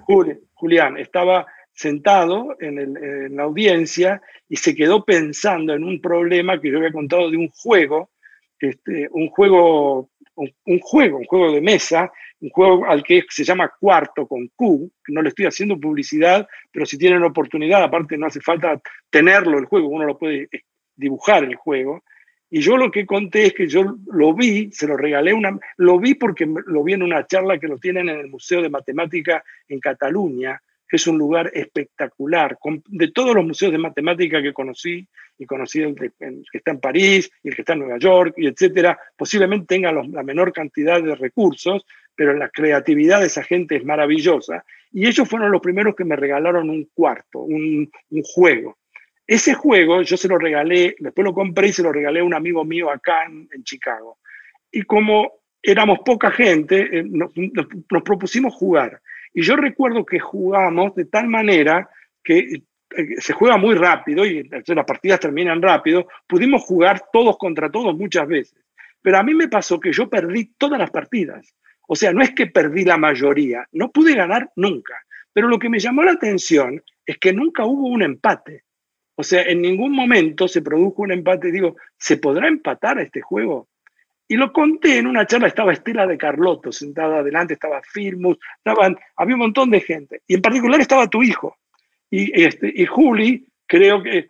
[0.54, 6.70] Julián, estaba sentado en, en, la audiencia y se quedó pensando en un problema que
[6.72, 8.12] yo había contado de un juego,
[8.60, 12.12] este, un juego un, juego, un juego de mesa,
[12.44, 16.86] un juego al que se llama Cuarto con Q, no le estoy haciendo publicidad, pero
[16.86, 20.64] si tienen oportunidad, aparte no hace falta tenerlo el juego, uno lo puede eh,
[20.94, 22.04] dibujar el juego.
[22.50, 25.98] Y yo lo que conté es que yo lo vi, se lo regalé una, lo
[26.00, 29.42] vi porque lo vi en una charla que lo tienen en el Museo de Matemática
[29.70, 32.58] en Cataluña, que es un lugar espectacular.
[32.88, 37.32] De todos los museos de matemática que conocí, y conocí el, que está en París
[37.42, 41.16] y el que está en Nueva York, y etcétera, posiblemente tengan la menor cantidad de
[41.16, 41.86] recursos,
[42.16, 44.64] pero la creatividad de esa gente es maravillosa.
[44.92, 47.92] Y ellos fueron los primeros que me regalaron un cuarto, un,
[48.24, 48.78] juego.
[49.26, 52.34] Ese juego yo se lo regalé, después lo compré y se lo regalé a un
[52.34, 54.20] amigo mío acá en, Chicago.
[54.72, 57.32] Y como éramos poca gente, eh, nos,
[58.04, 59.02] propusimos jugar.
[59.34, 61.90] Y yo recuerdo que jugamos de tal manera
[62.24, 62.38] que
[62.96, 67.96] eh, se juega muy rápido y las partidas terminan rápido, pudimos jugar todos contra todos
[67.98, 68.64] muchas veces.
[69.02, 71.56] Pero a mí me pasó que yo perdí todas las partidas.
[71.88, 74.96] O sea, no es que perdí la mayoría, no pude ganar nunca.
[75.34, 78.64] Pero lo que me llamó la atención es que nunca hubo un empate.
[79.16, 81.52] O sea, en ningún momento se produjo un empate.
[81.52, 83.68] Digo, ¿se podrá empatar este juego?
[84.28, 88.98] Y lo conté en una charla, estaba Estela de Carlotto sentada adelante, estaba Filmus, estaban,
[89.18, 90.22] había un montón de gente.
[90.26, 91.58] Y en particular estaba tu hijo.
[92.10, 94.28] Y, este, y Juli creo que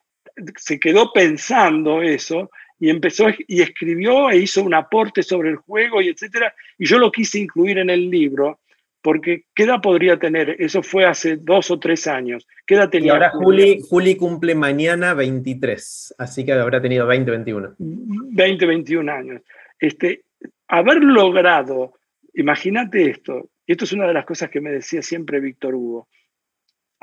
[0.58, 2.50] se quedó pensando eso
[2.80, 6.54] y empezó y escribió e hizo un aporte sobre el juego y etcétera.
[6.78, 8.60] Y yo lo quise incluir en el libro
[9.04, 10.56] porque ¿qué edad podría tener?
[10.60, 12.48] Eso fue hace dos o tres años.
[12.66, 13.08] ¿Qué edad tenía?
[13.08, 17.76] Y ahora Juli, Juli cumple mañana 23, así que habrá tenido 20, 21.
[17.78, 19.42] 20, 21 años.
[19.78, 20.24] Este,
[20.70, 21.96] haber logrado,
[22.34, 26.08] imagínate esto, y esto es una de las cosas que me decía siempre Víctor Hugo,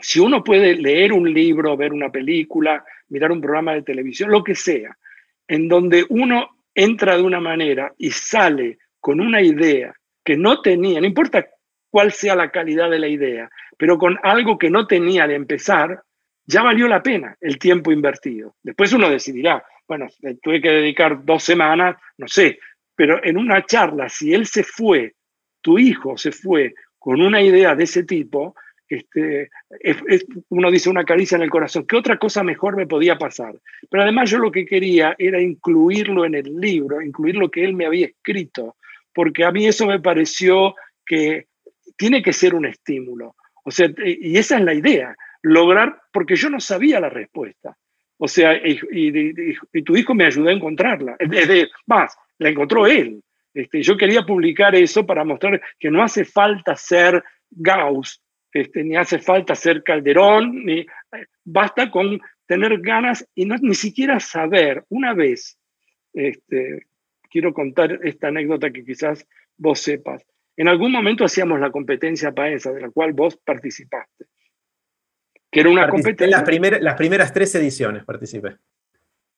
[0.00, 4.42] si uno puede leer un libro, ver una película, mirar un programa de televisión, lo
[4.42, 4.96] que sea,
[5.50, 9.92] en donde uno entra de una manera y sale con una idea
[10.24, 11.44] que no tenía, no importa
[11.90, 16.04] cuál sea la calidad de la idea, pero con algo que no tenía al empezar,
[16.46, 18.54] ya valió la pena el tiempo invertido.
[18.62, 20.06] Después uno decidirá, bueno,
[20.40, 22.60] tuve que dedicar dos semanas, no sé,
[22.94, 25.14] pero en una charla, si él se fue,
[25.60, 28.54] tu hijo se fue con una idea de ese tipo,
[28.90, 29.50] este,
[30.48, 33.54] uno dice una caricia en el corazón, ¿qué otra cosa mejor me podía pasar?
[33.88, 37.74] Pero además yo lo que quería era incluirlo en el libro, incluir lo que él
[37.74, 38.76] me había escrito,
[39.14, 40.74] porque a mí eso me pareció
[41.06, 41.46] que
[41.96, 43.36] tiene que ser un estímulo.
[43.64, 47.76] O sea, y esa es la idea, lograr, porque yo no sabía la respuesta.
[48.18, 51.16] O sea, y, tu hijo me ayudó a encontrarla.
[51.18, 53.22] Es más, la encontró él.
[53.54, 58.20] Este, yo quería publicar eso para mostrar que no hace falta ser Gauss
[58.52, 60.84] este, ni hace falta ser Calderón, ni,
[61.44, 64.84] basta con tener ganas y no ni siquiera saber.
[64.88, 65.58] Una vez,
[66.12, 66.86] este,
[67.30, 69.26] quiero contar esta anécdota que quizás
[69.56, 70.26] vos sepas.
[70.56, 74.26] En algún momento hacíamos la competencia paesa, de la cual vos participaste.
[75.50, 76.38] Que era una competencia.
[76.38, 78.56] Las, las primeras tres ediciones participé.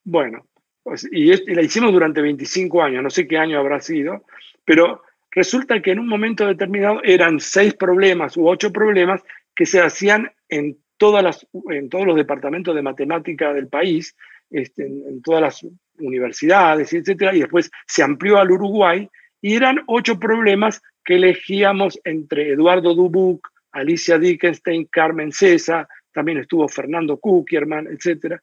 [0.05, 0.47] Bueno,
[0.83, 4.25] pues, y, y, la hicimos durante 25 años, no sé qué año habrá sido,
[4.65, 5.03] pero
[5.33, 9.22] resulta que en un momento determinado eran seis problemas u ocho problemas
[9.55, 14.14] que se hacían en, todas las, en todos los departamentos de matemática del país,
[14.51, 15.66] este, en, todas las
[15.99, 17.33] universidades, etc.
[17.33, 19.09] Y después se amplió al Uruguay
[19.41, 26.68] y eran ocho problemas que elegíamos entre Eduardo Dubuc, Alicia Dickenstein, Carmen César, también estuvo
[26.68, 28.37] Fernando Kuckerman, etc.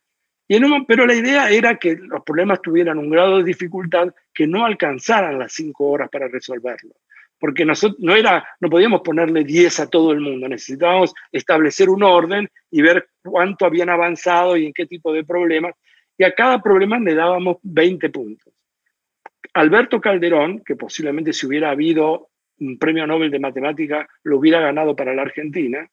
[0.52, 4.66] Y pero la idea era que los problemas tuvieran un grado de dificultad que no
[4.66, 6.96] alcanzaran las cinco horas para resolverlo.
[7.40, 12.02] Porque nosotros, no, era, no podíamos ponerle 10 a todo el mundo, necesitábamos establecer un
[12.02, 15.76] orden y ver cuánto habían avanzado y en qué tipo de problemas.
[16.18, 18.52] Y a cada problema le dábamos 20 puntos.
[19.54, 24.96] Alberto Calderón, que posiblemente si hubiera habido un premio Nobel de Matemática, lo hubiera ganado
[24.96, 25.88] para la Argentina,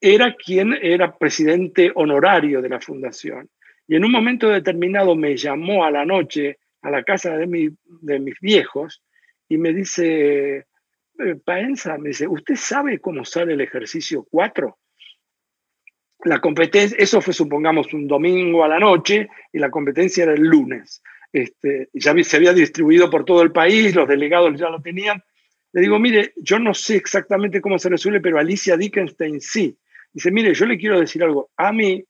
[0.00, 3.50] era quien era presidente honorario de la fundación.
[3.90, 7.72] Y en un momento determinado me llamó a la noche a la casa de,
[8.02, 9.02] de mis viejos
[9.48, 10.58] y me dice,
[11.18, 14.78] eh, Paenza, me dice, ¿usted sabe cómo sale el ejercicio 4?
[16.22, 20.42] La competencia, eso fue supongamos un domingo a la noche y la competencia era el
[20.42, 21.02] lunes.
[21.32, 25.20] Este, ya se había distribuido por todo el país, los delegados ya lo tenían.
[25.72, 29.76] Le digo, mire, yo no sé exactamente cómo se resuelve, pero Alicia Dickenstein sí.
[30.12, 31.50] Dice, mire, yo le quiero decir algo.
[31.56, 32.04] A mí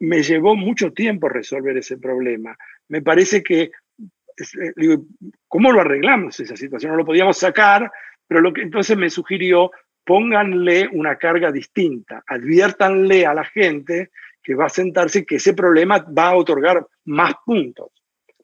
[0.00, 2.56] me llevó mucho tiempo resolver ese problema.
[2.88, 5.04] Me parece que, eh, digo,
[5.46, 6.92] ¿cómo lo arreglamos esa situación?
[6.92, 7.90] No lo podíamos sacar,
[8.26, 9.70] pero lo que entonces me sugirió,
[10.04, 14.10] pónganle una carga distinta, adviértanle a la gente
[14.42, 17.90] que va a sentarse que ese problema va a otorgar más puntos.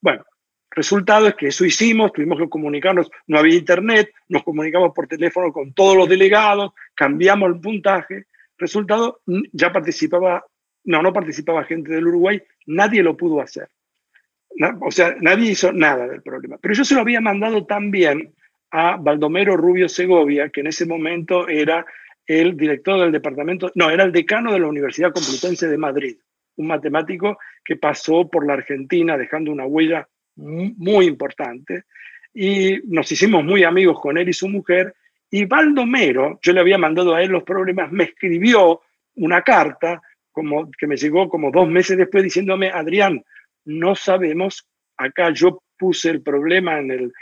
[0.00, 0.24] Bueno,
[0.70, 5.52] resultado es que eso hicimos, tuvimos que comunicarnos, no había internet, nos comunicamos por teléfono
[5.52, 8.26] con todos los delegados, cambiamos el puntaje.
[8.59, 9.20] Resultado,
[9.52, 10.44] ya participaba,
[10.85, 13.68] no, no participaba gente del Uruguay, nadie lo pudo hacer.
[14.80, 16.59] O sea, nadie hizo nada del problema.
[16.61, 18.32] Pero yo se lo había mandado también
[18.70, 21.85] a Baldomero Rubio Segovia, que en ese momento era
[22.26, 26.16] el director del departamento, no, era el decano de la Universidad Complutense de Madrid
[26.57, 31.85] un matemático que pasó por la Argentina dejando una huella muy importante.
[32.32, 34.95] Y nos hicimos muy amigos con él y su mujer.
[35.30, 38.80] Y Baldomero, yo le había mandado a él los problemas, me escribió
[39.16, 40.03] una carta
[40.35, 43.24] como, que me llegó como dos meses después diciéndome, Adrián,
[43.64, 47.12] no sabemos, acá yo puse el problema en el,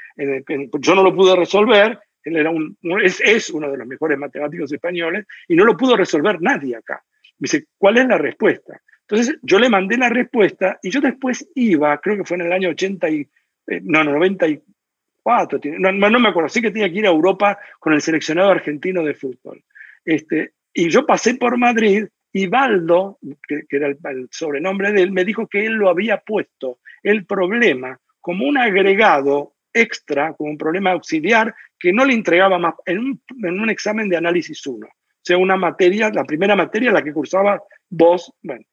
[0.81, 4.73] yo no lo pude resolver, él era un, es, es uno de los mejores matemáticos
[4.73, 7.03] españoles y no lo pudo resolver nadie acá.
[7.39, 8.81] Me dice, ¿cuál es la respuesta?
[9.01, 12.53] Entonces yo le mandé la respuesta y yo después iba, creo que fue en el
[12.53, 13.29] año 80 y,
[13.67, 17.93] eh, no, 94, no, no, me acuerdo, sí que tenía que ir a Europa con
[17.93, 19.63] el seleccionado argentino de fútbol.
[20.05, 25.25] Este, y yo pasé por Madrid y Baldo, que, era el, sobrenombre de él, me
[25.25, 30.93] dijo que él lo había puesto, el problema, como un agregado extra, como un problema
[30.93, 34.87] auxiliar, que no le entregaba más en un, en un examen de análisis 1.
[34.87, 38.65] O sea, una materia, la primera materia, la que cursaba vos, bueno,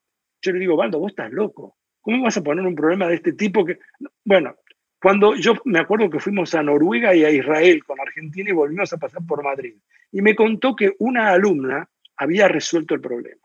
[0.42, 1.78] yo le digo, Baldo, vos estás loco.
[2.02, 3.66] ¿Cómo vas a poner un problema de este tipo?
[3.66, 3.80] que
[4.24, 4.56] Bueno,
[5.02, 8.92] cuando yo me acuerdo que fuimos a Noruega y a Israel con Argentina y volvimos
[8.94, 9.76] a pasar por Madrid.
[10.12, 11.88] Y me contó que una alumna
[12.18, 13.42] había resuelto el problema.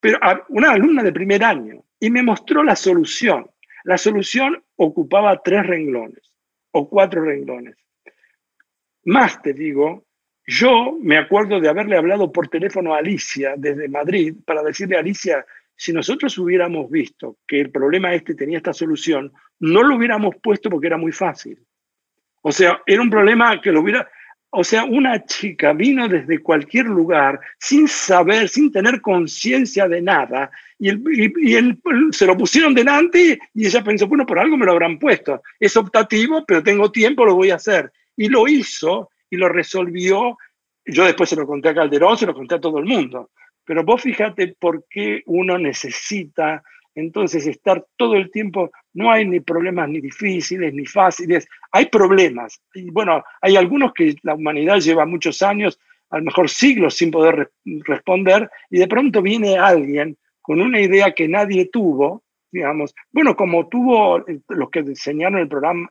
[0.00, 0.18] Pero
[0.48, 1.84] una alumna de primer año.
[1.98, 3.50] Y me mostró la solución.
[3.84, 6.32] La solución ocupaba tres renglones
[6.72, 7.76] o cuatro renglones.
[9.04, 10.04] Más te digo,
[10.46, 15.00] yo me acuerdo de haberle hablado por teléfono a Alicia desde Madrid para decirle a
[15.00, 20.36] Alicia, si nosotros hubiéramos visto que el problema este tenía esta solución, no lo hubiéramos
[20.42, 21.58] puesto porque era muy fácil.
[22.42, 24.08] O sea, era un problema que lo hubiera...
[24.58, 30.50] O sea, una chica vino desde cualquier lugar sin saber, sin tener conciencia de nada,
[30.78, 31.78] y, y,
[32.10, 35.42] se lo pusieron delante y ella pensó, bueno, por algo me lo habrán puesto.
[35.60, 37.92] Es optativo, pero tengo tiempo, lo voy a hacer.
[38.16, 40.38] Y lo hizo y lo resolvió.
[40.86, 43.32] Yo después se lo conté a Calderón, se lo conté a todo el mundo.
[43.62, 46.62] Pero vos fíjate por qué uno necesita
[46.96, 52.60] entonces estar todo el tiempo, no hay ni problemas ni difíciles ni fáciles, hay problemas.
[52.74, 55.78] Y bueno, hay algunos que la humanidad lleva muchos años,
[56.10, 57.50] a lo mejor siglos sin poder
[57.84, 63.68] responder, y de pronto viene alguien con una idea que nadie tuvo, digamos, bueno, como
[63.68, 65.88] tuvo los que diseñaron el programa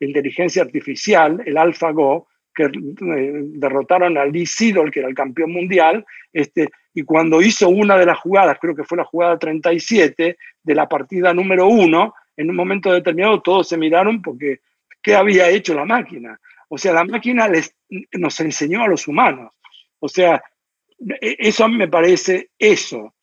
[0.00, 5.52] de inteligencia artificial, el AlphaGo, que eh, derrotaron a Lee Sedol, que era el campeón
[5.52, 10.36] mundial, este, y cuando hizo una de las jugadas, creo que fue la jugada 37
[10.62, 14.60] de la partida número uno, en un momento determinado todos se miraron porque
[15.02, 16.40] ¿qué había hecho la máquina?
[16.68, 17.74] O sea, la máquina les,
[18.12, 19.52] nos enseñó a los humanos.
[19.98, 20.42] O sea,
[21.20, 23.14] e, eso a mí me parece eso.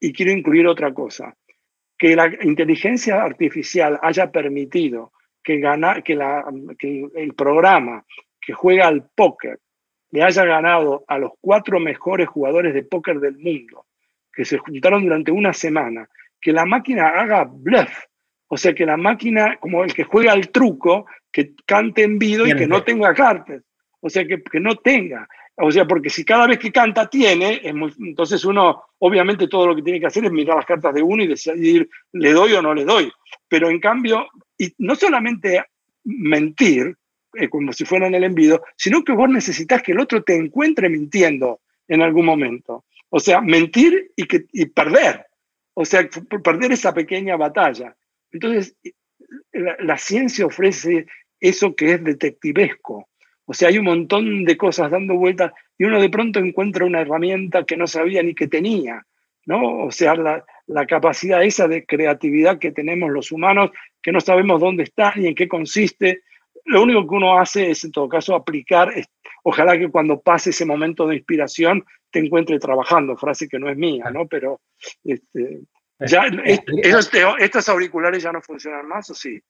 [0.00, 1.34] Y quiero incluir otra cosa,
[1.96, 5.12] que la inteligencia artificial haya permitido
[5.42, 6.44] que, gana, que, la,
[6.78, 8.04] que el programa
[8.44, 9.58] que juega al póker
[10.10, 13.86] le haya ganado a los cuatro mejores jugadores de póker del mundo,
[14.32, 16.08] que se juntaron durante una semana,
[16.40, 18.04] que la máquina haga bluff,
[18.46, 22.46] o sea, que la máquina, como el que juega al truco, que cante en vido
[22.46, 23.62] y que no tenga cartas,
[24.00, 25.26] o sea, que, que, no tenga.
[25.56, 29.82] O sea, porque si cada vez que canta tiene, entonces uno, obviamente todo lo que
[29.82, 32.72] tiene que hacer es mirar las cartas de uno y decidir, le doy o no
[32.72, 33.10] le doy.
[33.48, 34.28] Pero en cambio,
[34.58, 35.64] y no solamente
[36.04, 36.96] mentir,
[37.36, 40.34] eh, como si fuera en el envido, sino que vos necesitas que el otro te
[40.34, 42.84] encuentre mintiendo en algún momento.
[43.10, 45.26] O sea, mentir y, que, y perder.
[45.74, 46.08] O sea,
[46.42, 47.96] perder esa pequeña batalla.
[48.30, 48.76] Entonces,
[49.52, 51.06] la, la, ciencia ofrece
[51.40, 53.08] eso que es detectivesco.
[53.46, 57.00] O sea, hay un montón de cosas dando vueltas y uno de pronto encuentra una
[57.00, 59.04] herramienta que no sabía ni que tenía,
[59.46, 59.84] ¿no?
[59.84, 63.70] O sea, la, la capacidad esa de creatividad que tenemos los humanos,
[64.02, 66.22] que no sabemos dónde está ni en qué consiste.
[66.64, 68.90] Lo único que uno hace es, en todo caso, aplicar,
[69.42, 73.76] ojalá que cuando pase ese momento de inspiración te encuentre trabajando, frase que no es
[73.76, 74.26] mía, ¿no?
[74.26, 74.60] Pero
[75.02, 75.62] este,
[75.98, 76.26] ya,
[77.38, 79.40] ¿estos auriculares ya no funcionan más o sí?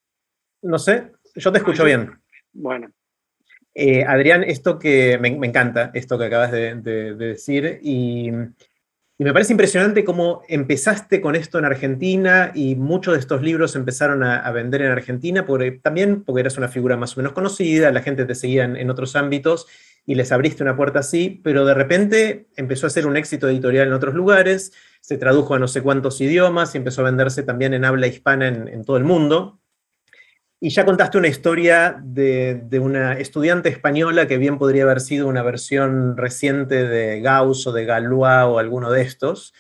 [0.63, 2.11] No sé, yo te escucho bien.
[2.53, 2.91] Bueno.
[3.75, 6.75] Eh, Adrián, esto que me, encanta, esto que acabas de,
[7.17, 8.31] decir, y,
[9.25, 14.23] me parece impresionante cómo empezaste con esto en Argentina y muchos de estos libros empezaron
[14.23, 18.03] a, vender en Argentina, porque, también porque eras una figura más o menos conocida, la
[18.03, 19.67] gente te seguía en, otros ámbitos
[20.05, 23.89] y les abriste una puerta así, pero de repente empezó a ser un éxito editorial
[23.89, 27.73] en otros lugares, se tradujo a no sé cuántos idiomas y empezó a venderse también
[27.73, 29.59] en habla hispana en todo el mundo.
[30.65, 35.43] Y ya contaste una historia de, una estudiante española que bien podría haber sido una
[35.43, 39.53] versión reciente de Gauss o de Galois o alguno de estos.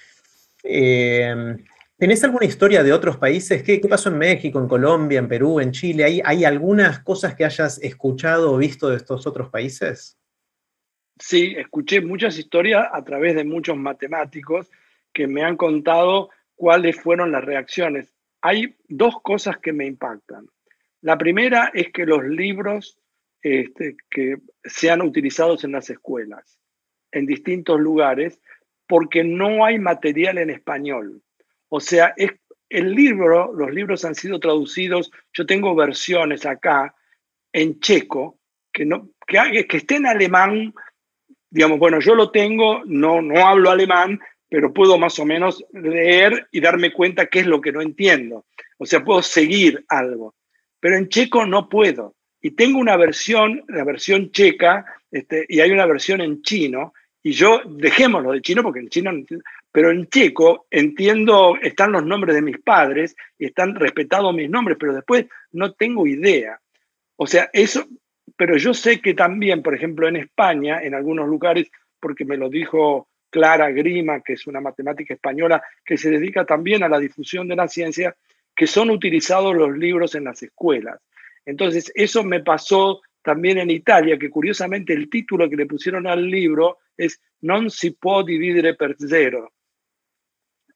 [0.62, 1.56] Eh,
[1.98, 3.62] ¿Tenés alguna historia de otros países?
[3.62, 6.04] ¿Qué, pasó en México, en Colombia, en Perú, en Chile?
[6.04, 10.16] ¿Hay, ¿Hay algunas cosas que hayas escuchado o visto de estos otros países?
[11.18, 14.70] Sí, escuché muchas historias a través de muchos matemáticos
[15.12, 18.14] que me han contado cuáles fueron las reacciones.
[18.40, 20.48] Hay dos cosas que me impactan.
[21.04, 22.98] La primera es que los libros
[23.42, 26.58] este, que sean utilizados en las escuelas,
[27.12, 28.40] en distintos lugares,
[28.88, 31.20] porque no hay material en español.
[31.68, 32.30] O sea, es,
[32.70, 36.94] el libro, los libros han sido traducidos, yo tengo versiones acá
[37.52, 38.38] en checo,
[38.72, 40.72] que, no, que, que esté en alemán,
[41.50, 46.48] digamos, bueno, yo lo tengo, no, no hablo alemán, pero puedo más o menos leer
[46.50, 48.46] y darme cuenta qué es lo que no entiendo.
[48.78, 50.34] O sea, puedo seguir algo
[50.84, 52.14] pero en checo no puedo.
[52.42, 57.32] Y tengo una versión, la versión checa, este, y hay una versión en chino, y
[57.32, 59.10] yo, dejémoslo de chino porque en chino,
[59.72, 64.76] pero en checo entiendo, están los nombres de mis padres y están respetados mis nombres,
[64.78, 66.60] pero después no tengo idea.
[67.16, 67.86] O sea, eso,
[68.36, 72.50] pero yo sé que también, por ejemplo, en España, en algunos lugares, porque me lo
[72.50, 77.48] dijo Clara Grima, que es una matemática española que se dedica también a la difusión
[77.48, 78.14] de la ciencia,
[78.54, 81.00] que son utilizados los libros en las escuelas.
[81.44, 86.28] Entonces, eso me pasó también en Italia, que curiosamente el título que le pusieron al
[86.28, 89.52] libro es Non si può dividere per zero.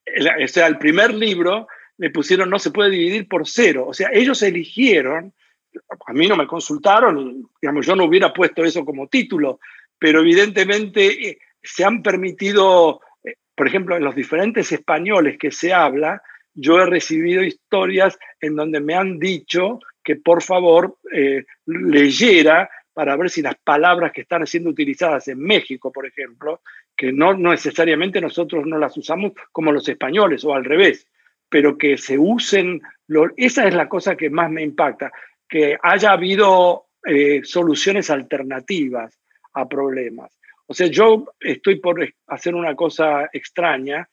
[0.05, 1.69] O sea, el primer libro
[1.99, 3.87] le pusieron no se puede dividir por cero.
[3.89, 5.35] O sea, ellos eligieron,
[6.07, 9.61] a mí no me consultaron, digamos, yo no hubiera puesto eso como título,
[9.99, 15.73] pero evidentemente eh, se han permitido, eh, por ejemplo, en los diferentes españoles que se
[15.73, 16.23] habla,
[16.61, 23.17] yo he recibido historias en donde me han dicho que por favor eh, leyera para
[23.17, 26.63] ver si las palabras que están siendo utilizadas en México, por ejemplo,
[26.97, 31.07] que no, necesariamente nosotros no las usamos como los españoles o al revés,
[31.49, 32.83] pero que se usen,
[33.37, 35.13] esa es la cosa que más me impacta,
[35.49, 39.17] que haya habido eh, soluciones alternativas
[39.53, 40.37] a problemas.
[40.67, 44.09] O sea, yo estoy por hacer una cosa extraña,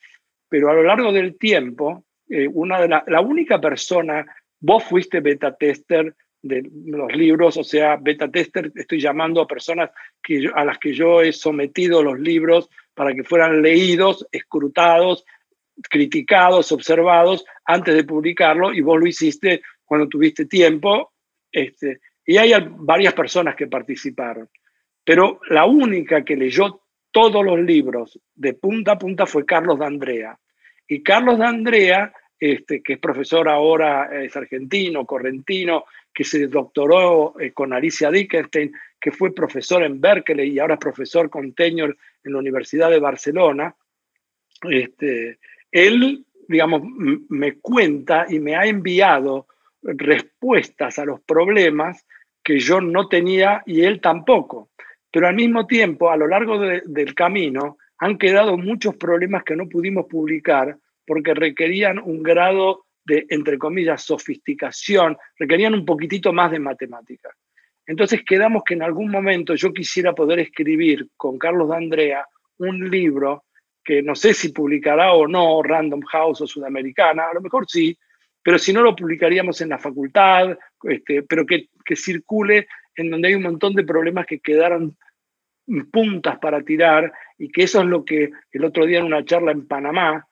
[0.48, 4.26] pero a lo largo del tiempo eh, una de la, única persona,
[4.60, 9.90] vos fuiste beta tester de los libros, o sea, beta tester, estoy llamando a personas
[10.22, 15.26] que a las que yo he sometido los libros para que fueran leídos, escrutados,
[15.90, 21.14] criticados, observados antes de publicarlo, y vos lo hiciste cuando tuviste tiempo,
[21.52, 24.50] este, y hay varias personas que participaron.
[25.04, 30.38] Pero la única que leyó todos los libros de punta a punta fue Carlos D'Andrea.
[30.88, 37.52] Y Carlos D'Andrea, este, que es profesor ahora, es argentino, correntino, que se doctoró eh,
[37.52, 42.34] con Alicia Dickenstein, que fue profesor en Berkeley y ahora es profesor con tenure en
[42.34, 43.76] la Universidad de Barcelona.
[44.70, 45.40] Este,
[45.72, 46.82] él, digamos,
[47.30, 49.48] me cuenta y me ha enviado
[49.84, 52.06] respuestas a los problemas
[52.44, 54.70] que yo no tenía y él tampoco.
[55.12, 59.68] Pero al mismo tiempo, a lo largo del camino, han quedado muchos problemas que no
[59.68, 66.60] pudimos publicar porque requerían un grado de, entre comillas, sofisticación, requerían un poquitito más de
[66.60, 67.30] matemática.
[67.86, 72.26] Entonces quedamos que en algún momento yo quisiera poder escribir con Carlos D'Andrea
[72.58, 73.44] un libro
[73.84, 77.96] que no sé si publicará o no Random House o Sudamericana, a lo mejor sí,
[78.42, 83.28] pero si no lo publicaríamos en la facultad, este, pero que, que circule en donde
[83.28, 84.98] hay un montón de problemas que quedaron
[85.92, 89.52] puntas para tirar y que eso es lo que el otro día en una charla
[89.52, 90.28] en Panamá,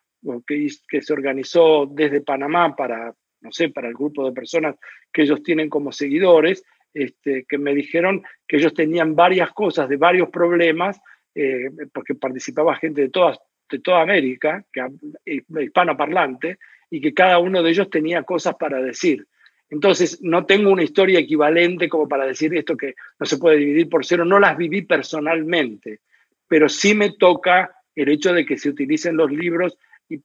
[0.47, 0.69] que,
[1.01, 4.76] se organizó desde Panamá para, no sé, para el grupo de personas
[5.11, 9.97] que ellos tienen como seguidores, este, que me dijeron que ellos tenían varias cosas de
[9.97, 11.01] varios problemas
[11.35, 13.39] eh, porque participaba gente de, todas,
[13.69, 14.85] de toda América, que,
[15.26, 16.60] hispanoparlante,
[16.91, 19.26] y que cada uno de ellos tenía cosas para decir.
[19.69, 23.90] Entonces, no tengo una historia equivalente como para decir esto que no se puede dividir
[23.90, 26.02] por cero, no las viví personalmente,
[26.48, 29.77] pero sí me toca el hecho de que se utilicen los libros
[30.10, 30.22] y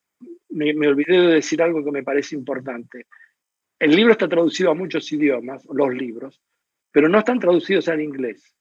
[0.51, 3.07] me, olvidé de decir algo que me parece importante.
[3.79, 6.41] El libro está traducido a muchos idiomas, los libros,
[6.91, 8.55] pero no están traducidos al inglés.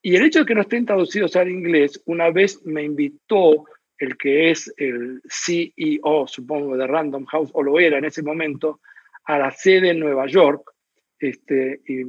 [0.00, 3.64] Y el hecho de que no estén traducidos al inglés, una vez me invitó
[3.98, 8.80] el que es el CEO, supongo, de Random House, o lo era en ese momento,
[9.28, 10.72] a la sede en Nueva York,
[11.18, 12.02] este, y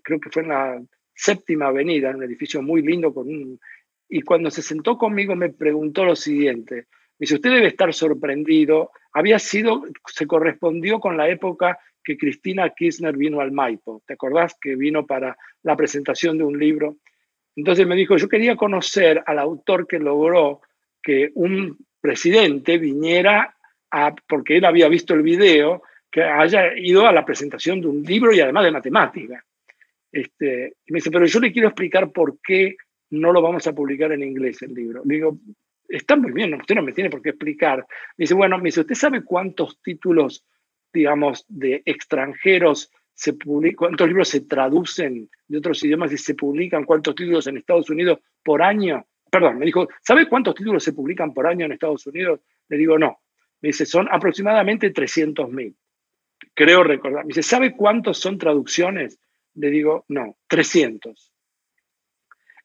[0.00, 0.80] creo que fue en la
[1.12, 3.12] séptima avenida, en un edificio muy lindo,
[4.08, 6.74] y cuando se sentó conmigo me preguntó lo siguiente,
[7.18, 12.70] me dice, usted debe estar sorprendido, había sido, se correspondió con la época que Cristina
[12.70, 16.98] Kirchner vino al Maipo, ¿te acordás que vino para la presentación de un libro?
[17.56, 20.60] Entonces me dijo, yo quería conocer al autor que logró
[21.02, 23.56] que un presidente viniera
[23.90, 25.82] a, porque él había visto el video,
[26.16, 29.44] que haya ido a la presentación de un libro y además de matemática.
[30.10, 32.74] Este, y me dice, pero yo le quiero explicar por qué
[33.10, 35.02] no lo vamos a publicar en inglés el libro.
[35.04, 35.38] Le digo,
[35.86, 37.80] está muy bien, usted no me tiene por qué explicar.
[38.16, 40.42] Me dice, bueno, me dice, ¿usted sabe cuántos títulos,
[40.90, 46.84] digamos, de extranjeros se publican, cuántos libros se traducen de otros idiomas y se publican,
[46.84, 49.06] cuántos títulos en Estados Unidos por año?
[49.30, 52.40] perdón, me dijo, ¿sabe cuántos títulos se publican por año en Estados Unidos?
[52.70, 53.20] Le digo, no.
[53.60, 55.74] Me dice, son aproximadamente 300.000.
[56.54, 57.24] Creo recordar.
[57.24, 59.18] Me dice, ¿sabe cuántos son traducciones?
[59.54, 61.32] Le digo, no, 300.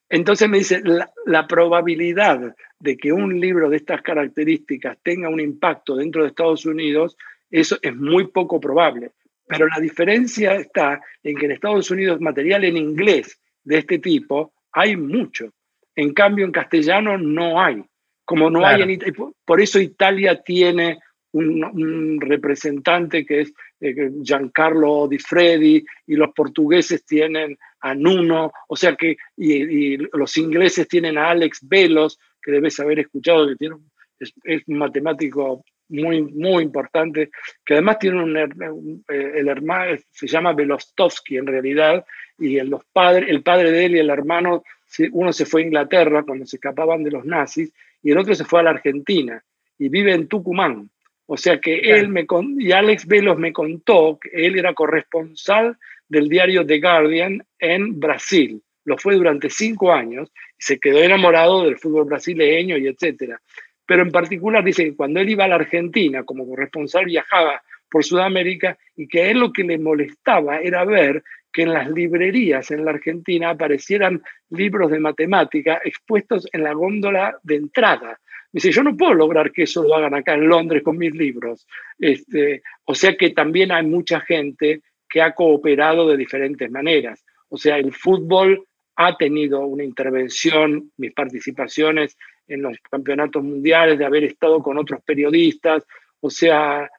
[0.10, 5.40] Entonces me dice, la, la, probabilidad de que un libro de estas características tenga un
[5.40, 7.16] impacto dentro de Estados Unidos,
[7.50, 9.12] eso es muy poco probable.
[9.48, 14.54] Pero la diferencia está en que en Estados Unidos material en inglés de este tipo
[14.72, 15.52] hay mucho.
[15.96, 17.84] En cambio, en castellano no hay.
[18.24, 19.00] Como no hay en
[19.44, 21.00] por eso Italia tiene
[21.34, 28.76] un, representante que es eh, Giancarlo Di Freddi y los portugueses tienen a Nuno, o
[28.76, 33.76] sea que y, los ingleses tienen a Alex Velos, que debes haber escuchado, que tiene,
[34.20, 34.34] es,
[34.68, 37.30] un matemático muy, muy importante,
[37.66, 42.06] que además tiene un, eh, el hermano, se llama Velostovsky en realidad,
[42.38, 44.64] y el, los padres, el padre de él y el hermano
[45.12, 47.72] uno se fue a Inglaterra cuando se escapaban de los nazis
[48.04, 49.44] y el otro se fue a la Argentina
[49.78, 50.90] y vive en Tucumán.
[51.34, 52.28] O sea que él me
[52.60, 55.78] y Alex Velos me contó que él era corresponsal
[56.10, 58.62] del diario The Guardian en Brasil.
[58.84, 63.40] Lo fue durante cinco años y se quedó enamorado del fútbol brasileño y etcétera.
[63.86, 68.04] Pero en particular dice que cuando él iba a la Argentina como corresponsal viajaba por
[68.04, 72.72] Sudamérica y que a él lo que le molestaba era ver que en las librerías
[72.72, 78.20] en la Argentina aparecieran libros de matemática expuestos en la góndola de entrada.
[78.52, 81.66] Dice, yo no puedo lograr que eso lo hagan acá en Londres con mis libros.
[81.98, 87.24] Este, o sea que también hay mucha gente que ha cooperado de diferentes maneras.
[87.50, 88.66] O sea, el fútbol
[88.96, 92.18] ha tenido una intervención, mis participaciones
[92.48, 95.86] en los campeonatos mundiales, de haber estado con otros periodistas,
[96.20, 96.90] o sea,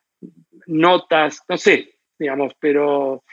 [0.66, 3.24] notas, no sé, digamos, pero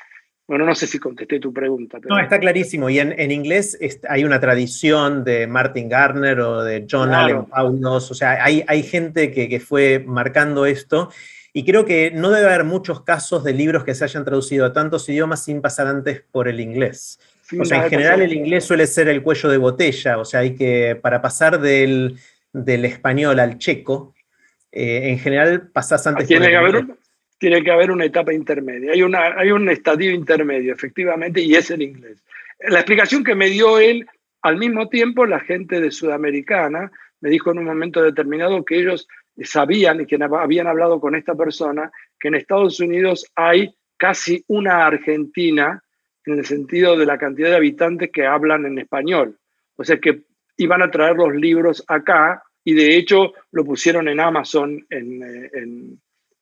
[0.49, 1.99] bueno, no sé si contesté tu pregunta.
[2.09, 2.89] No, está clarísimo.
[2.89, 3.77] Y en, inglés
[4.09, 8.09] hay una tradición de Martin Garner o de John Allen Paulos.
[8.09, 11.11] O sea, hay, hay gente que, fue marcando esto.
[11.53, 14.73] Y creo que no debe haber muchos casos de libros que se hayan traducido a
[14.73, 17.19] tantos idiomas sin pasar antes por el inglés.
[17.59, 20.17] o sea, en general el inglés suele ser el cuello de botella.
[20.17, 22.17] O sea, hay que, para pasar del,
[22.55, 24.15] español al checo,
[24.71, 26.97] eh, en general pasás antes por el inglés
[27.39, 28.91] tiene que haber una etapa intermedia.
[28.91, 32.23] Hay, una, hay un estadio intermedio, efectivamente, y es el inglés.
[32.59, 34.05] La explicación que me dio él,
[34.41, 36.91] al mismo tiempo, la gente de Sudamericana
[37.21, 39.07] me dijo en un momento determinado que ellos
[39.41, 44.85] sabían y que habían hablado con esta persona que en Estados Unidos hay casi una
[44.85, 45.81] Argentina
[46.25, 49.37] en el sentido de la cantidad de habitantes que hablan en español.
[49.77, 50.23] O sea que
[50.57, 55.97] iban a traer los libros acá y de hecho lo pusieron en Amazon en, eh,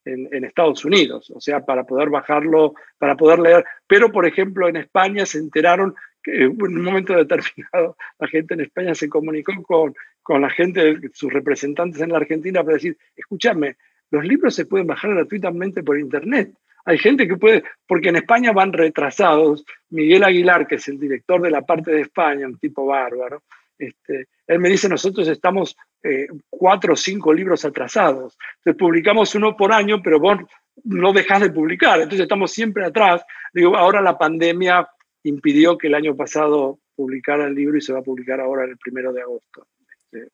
[0.07, 3.65] en, Estados Unidos, o sea, para poder bajarlo, para poder leer.
[3.87, 8.61] Pero, por ejemplo, en España se enteraron que en un momento determinado la gente en
[8.61, 9.93] España se comunicó con,
[10.23, 13.77] con la gente, sus representantes en la Argentina, para decir, escúchame,
[14.11, 16.51] los libros se pueden bajar gratuitamente por Internet.
[16.85, 19.65] Hay gente que puede, porque en España van retrasados.
[19.89, 23.43] Miguel Aguilar, que es el director de la parte de España, un tipo bárbaro,
[23.77, 28.37] este, él me dice, nosotros estamos eh, cuatro o cinco libros atrasados.
[28.57, 30.39] Entonces publicamos uno por año, pero vos
[30.83, 31.97] no dejas de publicar.
[31.99, 33.23] Entonces estamos siempre atrás.
[33.53, 34.87] Digo, ahora la pandemia
[35.23, 38.77] impidió que el año pasado publicara el libro y se va a publicar ahora el
[38.77, 39.67] primero de agosto.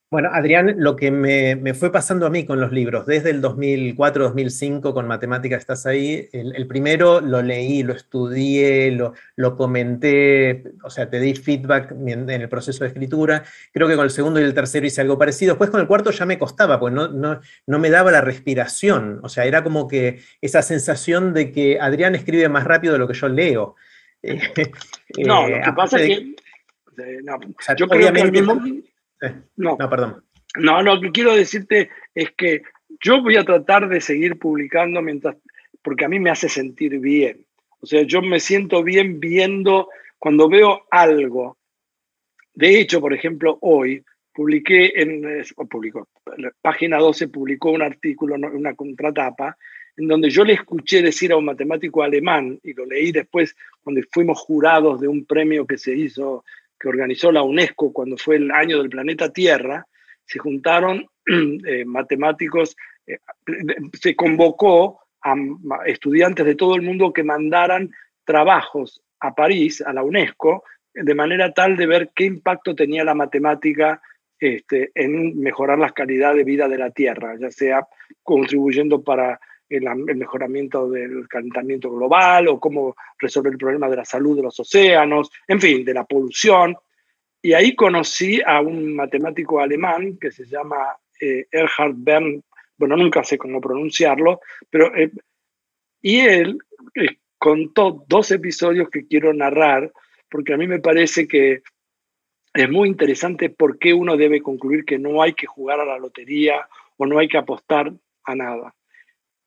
[0.10, 4.94] Bueno, Adrián, lo que me, fue pasando a mí con los libros, desde el 2004-2005
[4.94, 11.10] con Matemática estás ahí, el, primero lo leí, lo estudié, lo, lo, comenté, o sea,
[11.10, 14.54] te di feedback en, el proceso de escritura, creo que con el segundo y el
[14.54, 17.80] tercero hice algo parecido, después con el cuarto ya me costaba, pues no, no, no
[17.80, 22.48] me daba la respiración, o sea, era como que esa sensación de que Adrián escribe
[22.48, 23.76] más rápido de lo que yo leo.
[24.22, 26.36] no, lo que eh, pasa es que...
[27.24, 27.40] No,
[27.76, 28.93] yo creo que
[29.56, 30.24] no, no, perdón.
[30.58, 32.64] No, lo que quiero decirte es que
[33.04, 35.36] yo voy a tratar de seguir publicando mientras,
[35.82, 37.46] porque a mí me hace sentir bien.
[37.80, 39.90] O sea, yo me siento bien viendo
[40.20, 41.58] cuando veo algo.
[42.54, 46.08] De hecho, por ejemplo, hoy publiqué en, publicó,
[46.62, 49.58] página 12 publicó un artículo, una contratapa,
[49.98, 54.02] en donde yo le escuché decir a un matemático alemán, y lo leí después cuando
[54.12, 56.44] fuimos jurados de un premio que se hizo
[56.84, 59.88] que organizó la UNESCO cuando fue el año del planeta Tierra,
[60.26, 62.76] se juntaron eh, matemáticos,
[63.08, 63.20] eh,
[63.94, 65.34] se convocó a
[65.86, 67.90] estudiantes de todo el mundo que mandaran
[68.26, 73.16] trabajos a París, a la UNESCO, de manera tal de ver qué impacto tenía la
[73.16, 74.02] matemática
[74.38, 77.88] este, en mejorar la calidad de vida de la Tierra, ya sea
[78.24, 79.40] contribuyendo para
[79.70, 79.84] el,
[80.16, 85.32] mejoramiento del calentamiento global o cómo resolver el problema de la salud de los océanos,
[85.48, 86.76] en fin, de la polución.
[87.42, 92.44] Y ahí conocí a un matemático alemán que se llama eh, Erhard Bern,
[92.78, 94.96] bueno, nunca sé cómo pronunciarlo, pero...
[94.96, 95.12] Eh,
[96.06, 96.58] y él
[96.96, 99.92] eh, contó dos episodios que quiero narrar,
[100.30, 101.62] porque a mí me parece que
[102.54, 105.98] es muy interesante por qué uno debe concluir que no hay que jugar a la
[105.98, 106.68] lotería
[106.98, 107.92] o no hay que apostar
[108.26, 108.76] a nada.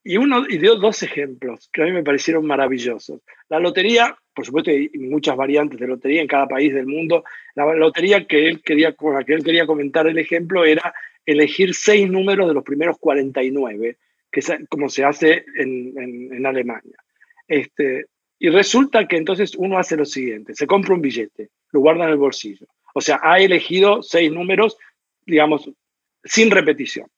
[0.09, 3.23] Y, uno, y dio dos ejemplos que a mí me parecieron maravillosos.
[3.49, 7.25] La lotería, por supuesto, hay muchas variantes de lotería en cada país del mundo.
[7.57, 11.75] La lotería que él quería, con la que él quería comentar el ejemplo era elegir
[11.75, 13.97] seis números de los primeros 49,
[14.31, 15.93] que es como se hace en,
[16.31, 16.97] en, Alemania.
[17.49, 18.07] Este,
[18.39, 22.11] y resulta que entonces uno hace lo siguiente, se compra un billete, lo guarda en
[22.11, 22.69] el bolsillo.
[22.95, 24.79] O sea, ha elegido seis números,
[25.27, 25.69] digamos,
[26.23, 27.09] sin repetición.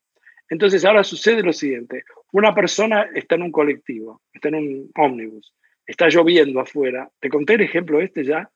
[0.49, 2.03] Entonces ahora sucede lo siguiente,
[2.33, 5.55] una persona está en un colectivo, está en un ómnibus,
[5.87, 7.09] está lloviendo afuera.
[7.19, 8.51] ¿Te conté el ejemplo este ya?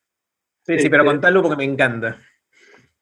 [0.62, 2.18] Sí, sí, pero este, contalo porque me encanta.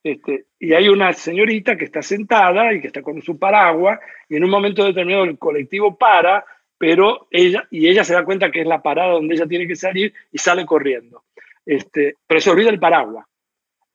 [0.03, 4.37] Este, y hay una señorita que está sentada y que está con su paraguas y
[4.37, 6.45] en un momento determinado el colectivo para,
[6.79, 9.77] pero ella, y ella se da cuenta que es la parada donde ella tiene que
[9.77, 11.25] salir y sale corriendo.
[11.67, 13.27] Este, pero se olvida el paraguas.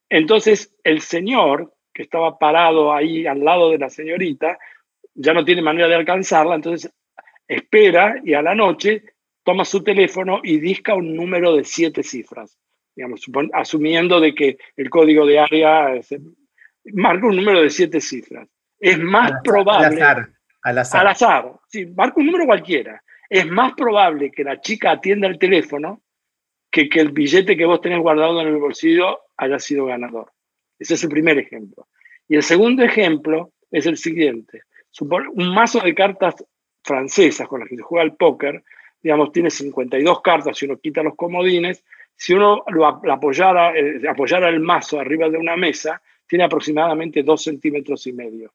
[0.09, 4.59] Entonces el señor que estaba parado ahí al lado de la señorita
[5.15, 6.91] ya no tiene manera de alcanzarla, entonces
[7.47, 9.03] espera y a la noche
[9.43, 12.57] toma su teléfono y disca un número de siete cifras,
[12.95, 13.21] digamos,
[13.53, 15.93] asumiendo de que el código de área
[16.93, 18.47] marca un número de siete cifras.
[18.79, 19.87] Es más probable...
[19.87, 20.29] Al azar,
[20.63, 21.01] al azar.
[21.01, 23.01] Al azar, sí, marca un número cualquiera.
[23.29, 26.01] Es más probable que la chica atienda el teléfono
[26.69, 30.31] que que el billete que vos tenés guardado en el bolsillo haya sido ganador.
[30.77, 31.87] Ese es el primer ejemplo.
[32.27, 34.63] Y el segundo ejemplo es el siguiente
[35.01, 36.35] un mazo de cartas
[36.83, 38.63] francesas con las que se juega el póker,
[39.01, 41.83] digamos, tiene 52 cartas, si uno quita los comodines,
[42.15, 48.13] si uno lo apoyara, el mazo arriba de una mesa, tiene aproximadamente 2 centímetros y
[48.13, 48.53] medio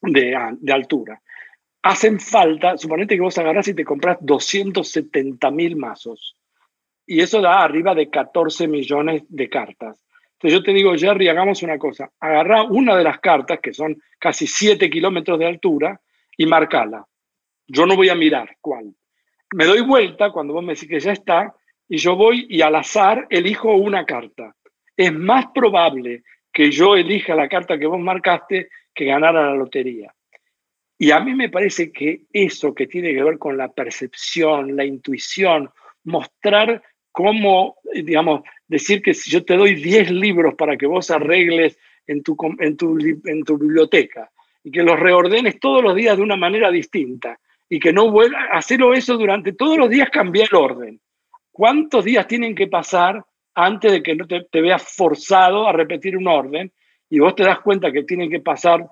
[0.00, 0.34] de,
[0.72, 1.20] altura.
[1.82, 6.36] Hacen falta, suponete que vos agarrás y te compras 270 mil mazos.
[7.06, 10.02] Y eso da arriba de 14 millones de cartas.
[10.38, 12.12] Entonces yo te digo, Jerry, hagamos una cosa.
[12.20, 16.00] Agarrá una de las cartas, que son casi 7 kilómetros de altura,
[16.36, 17.04] y marcala.
[17.66, 18.94] Yo no voy a mirar cuál.
[19.52, 21.52] Me doy vuelta cuando vos me decís que ya está,
[21.88, 24.54] y yo voy y al azar elijo una carta.
[24.96, 29.54] Es más probable que yo elija la carta que vos marcaste que ganar a la
[29.54, 30.14] lotería.
[30.98, 34.84] Y a mí me parece que eso que tiene que ver con la percepción, la
[34.84, 35.70] intuición,
[36.04, 41.78] mostrar cómo, digamos, decir que si yo te doy 10 libros para que vos arregles
[42.06, 44.30] en tu, en tu, en tu biblioteca
[44.62, 47.38] y que los reordenes todos los días de una manera distinta
[47.68, 51.00] y que no vuelva a hacerlo eso durante todos los días, cambiar el orden.
[51.50, 53.22] ¿Cuántos días tienen que pasar
[53.54, 56.72] antes de que no te, veas forzado a repetir un orden
[57.10, 58.86] y vos te das cuenta que tienen que pasar,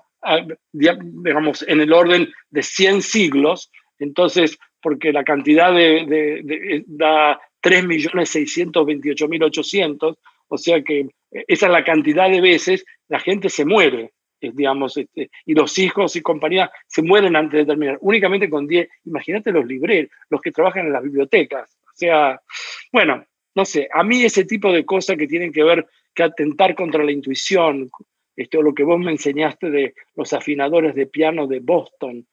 [0.72, 3.70] digamos, en el orden de 100 siglos?
[3.98, 10.16] Entonces, porque la cantidad de, da 3.628.800,
[10.48, 11.08] o sea que eh,
[11.48, 16.14] esa es la cantidad de veces la gente se muere, digamos, este, y los hijos
[16.14, 18.88] y compañía se mueren antes de terminar, únicamente con 10.
[19.06, 21.76] Imagínate los libreros, los que trabajan en las bibliotecas.
[21.82, 22.40] O sea,
[22.92, 23.26] bueno,
[23.56, 25.84] no sé, a mí ese tipo de cosas que tienen que ver
[26.14, 27.90] que atentar contra la intuición,
[28.36, 32.24] esto lo que vos me enseñaste de los afinadores de piano de Boston,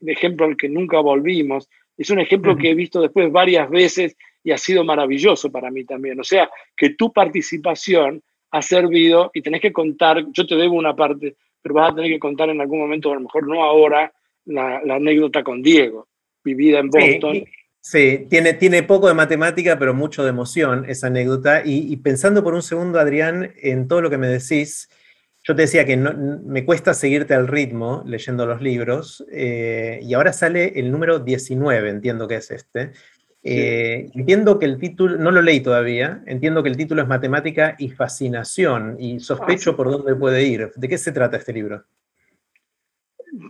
[0.00, 4.16] de ejemplo al que nunca volvimos, es un ejemplo que he visto después varias veces
[4.46, 6.20] y ha sido maravilloso para mí también.
[6.20, 10.94] O sea, que tu participación ha servido y tenés que contar, yo te debo una
[10.94, 14.12] parte, pero vas a tener que contar en algún momento, a lo mejor no ahora,
[14.44, 16.06] la, anécdota con Diego,
[16.44, 17.44] vivida en Boston.
[17.80, 21.62] Sí, tiene, tiene poco de matemática, pero mucho de emoción esa anécdota.
[21.64, 24.88] Y, pensando por un segundo, Adrián, en todo lo que me decís,
[25.42, 26.14] yo te decía que no,
[26.44, 31.90] me cuesta seguirte al ritmo leyendo los libros, eh, y ahora sale el número 19,
[31.90, 32.92] entiendo que es este.
[33.48, 37.76] Eh, entiendo que el título, no lo leí todavía, entiendo que el título es Matemática
[37.78, 40.72] y Fascinación y sospecho ah, por dónde puede ir.
[40.74, 41.84] ¿De qué se trata este libro?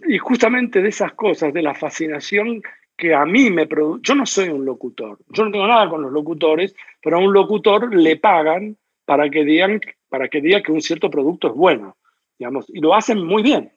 [0.06, 2.60] Y justamente de esas cosas, de la fascinación
[2.94, 4.02] que a mí me produce.
[4.02, 7.32] Yo no soy un locutor, yo no tengo nada con los locutores, pero a un
[7.32, 11.97] locutor le pagan para que digan, para que, diga que un cierto producto es bueno,
[12.39, 13.73] digamos, y lo hacen muy bien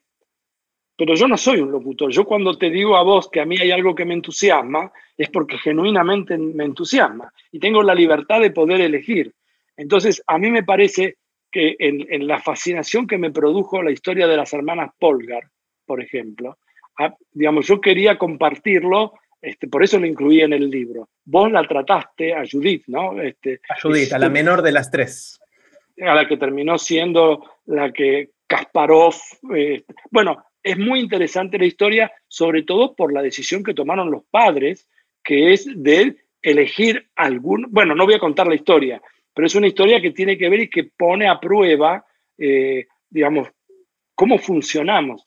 [0.99, 2.11] pero yo no soy un locutor.
[2.11, 5.29] Yo cuando te digo a vos que a mí hay algo que me entusiasma, es
[5.29, 9.33] porque genuinamente me entusiasma y tengo la libertad de poder elegir.
[9.77, 11.15] Entonces, a mí me parece
[11.49, 15.43] que en, la fascinación que me produjo la historia de las hermanas Polgar,
[15.85, 16.57] por ejemplo,
[17.31, 21.07] digamos, yo quería compartirlo, este, por eso lo incluí en el libro.
[21.23, 23.21] Vos la trataste a Judith, ¿no?
[23.21, 25.39] Este, a Judith, a la menor de las tres.
[26.01, 29.15] A la que terminó siendo la que Kasparov,
[29.55, 34.23] eh, bueno, es muy interesante la historia, sobre todo por la decisión que tomaron los
[34.29, 34.87] padres,
[35.23, 39.01] que es de elegir algún, bueno, no voy a contar la historia,
[39.33, 42.05] pero es una historia que tiene que ver y que pone a prueba,
[42.37, 43.47] eh, digamos,
[44.13, 45.25] cómo funcionamos.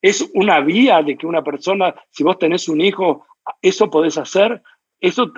[0.00, 3.26] es una vía de que una persona, si vos tenés un hijo,
[3.60, 4.62] eso podés hacer.
[5.00, 5.32] Eso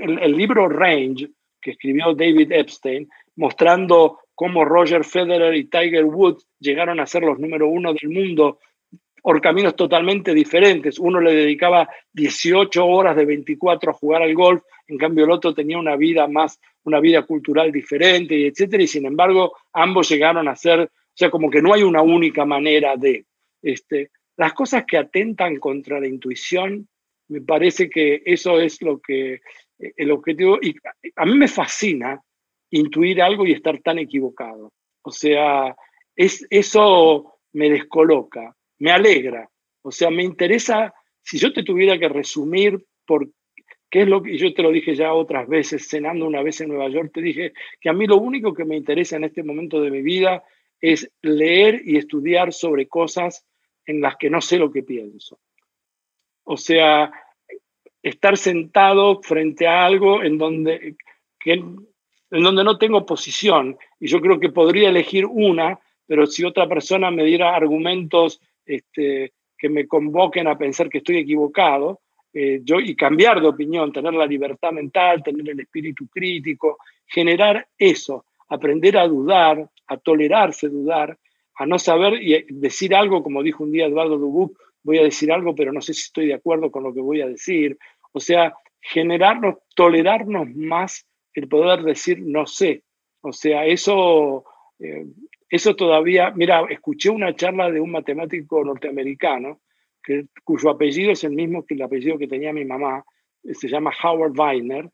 [0.00, 1.30] el libro Range,
[1.60, 7.38] que escribió David Epstein, mostrando cómo Roger Federer y Tiger Woods llegaron a ser los
[7.38, 8.58] número uno del mundo
[9.22, 10.98] por caminos totalmente diferentes.
[10.98, 15.54] Uno le dedicaba 18 horas de 24 a jugar al golf, en cambio el otro
[15.54, 20.48] tenía una vida más, una vida cultural diferente, y etcétera, y sin embargo ambos llegaron
[20.48, 23.24] a ser, o sea, como que no hay una única manera de,
[23.62, 26.88] este, las cosas que atentan contra la intuición,
[27.28, 29.40] me parece que eso es lo que,
[29.78, 30.58] el objetivo,
[31.14, 32.20] a mí me fascina
[32.72, 34.72] intuir algo y estar tan equivocado.
[35.02, 35.76] O sea,
[36.16, 39.48] es, eso me descoloca, me alegra.
[39.82, 40.92] O sea, me interesa,
[41.22, 43.28] si yo te tuviera que resumir por
[43.90, 46.68] qué es lo que yo te lo dije ya otras veces, cenando una vez en
[46.68, 49.80] Nueva York, te dije que a mí lo único que me interesa en este momento
[49.80, 50.42] de mi vida
[50.80, 53.44] es leer y estudiar sobre cosas
[53.84, 55.38] en las que no sé lo que pienso.
[56.44, 57.12] O sea,
[58.02, 60.96] estar sentado frente a algo en donde
[61.38, 61.62] que
[62.32, 66.66] en donde no tengo posición y yo creo que podría elegir una, pero si otra
[66.66, 72.00] persona me diera argumentos este, que me convoquen a pensar que estoy equivocado,
[72.32, 77.68] eh, yo, y cambiar de opinión, tener la libertad mental, tener el espíritu crítico, generar
[77.76, 81.18] eso, aprender a dudar, a tolerarse dudar,
[81.56, 85.30] a no saber y decir algo, como dijo un día Eduardo Dubuc, voy a decir
[85.30, 87.76] algo, pero no sé si estoy de acuerdo con lo que voy a decir.
[88.12, 92.84] O sea, generarnos, tolerarnos más el poder decir no sé.
[93.20, 94.44] O sea, eso,
[94.78, 95.06] eh,
[95.48, 99.60] eso todavía, mira, escuché una charla de un matemático norteamericano
[100.44, 103.04] cuyo apellido es el mismo que el apellido que tenía mi mamá,
[103.42, 104.90] se llama Howard Weiner,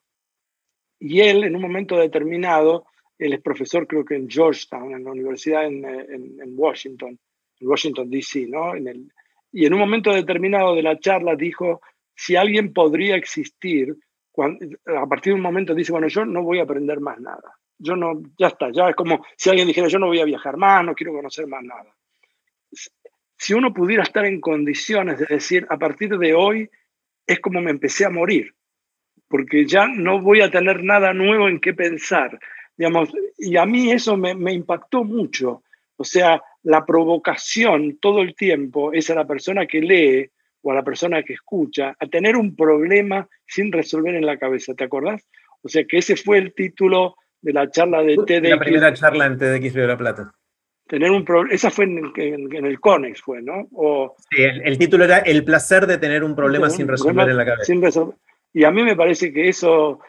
[0.99, 2.87] y él en un momento determinado,
[3.19, 7.19] él es profesor creo que en Georgetown, en la universidad en, en, Washington,
[7.61, 8.75] en Washington, D.C., ¿no?
[8.75, 9.13] En el,
[9.53, 11.81] y en un momento determinado de la charla dijo,
[12.15, 13.97] si alguien podría existir
[14.45, 17.57] a partir de un momento dice, bueno, yo no voy a aprender más nada.
[17.79, 20.57] Yo no, ya está, ya es como si alguien dijera, yo no voy a viajar
[20.57, 21.95] más, no quiero conocer más nada.
[23.37, 26.69] Si uno pudiera estar en condiciones de decir, a partir de hoy
[27.27, 28.55] es como me empecé a morir,
[29.29, 32.39] porque ya no voy a tener nada nuevo en qué pensar.
[32.77, 35.63] Digamos, y a mí eso me, me impactó mucho.
[35.97, 40.31] O sea, la provocación todo el tiempo es a la persona que lee
[40.63, 44.75] o a la persona que escucha a tener un problema sin resolver en la cabeza,
[44.75, 45.27] ¿te acordás?
[45.63, 48.51] O sea que ese fue el título de la charla de TEDx.
[48.51, 50.33] La primera charla en TEDx de La Plata.
[50.89, 53.69] Tener un esa fue en, el CONEX, fue, ¿no?
[53.73, 57.45] O, sí, el, título era El placer de tener un problema sin resolver en la
[57.45, 57.75] cabeza.
[58.55, 60.01] Y a mí me parece que eso,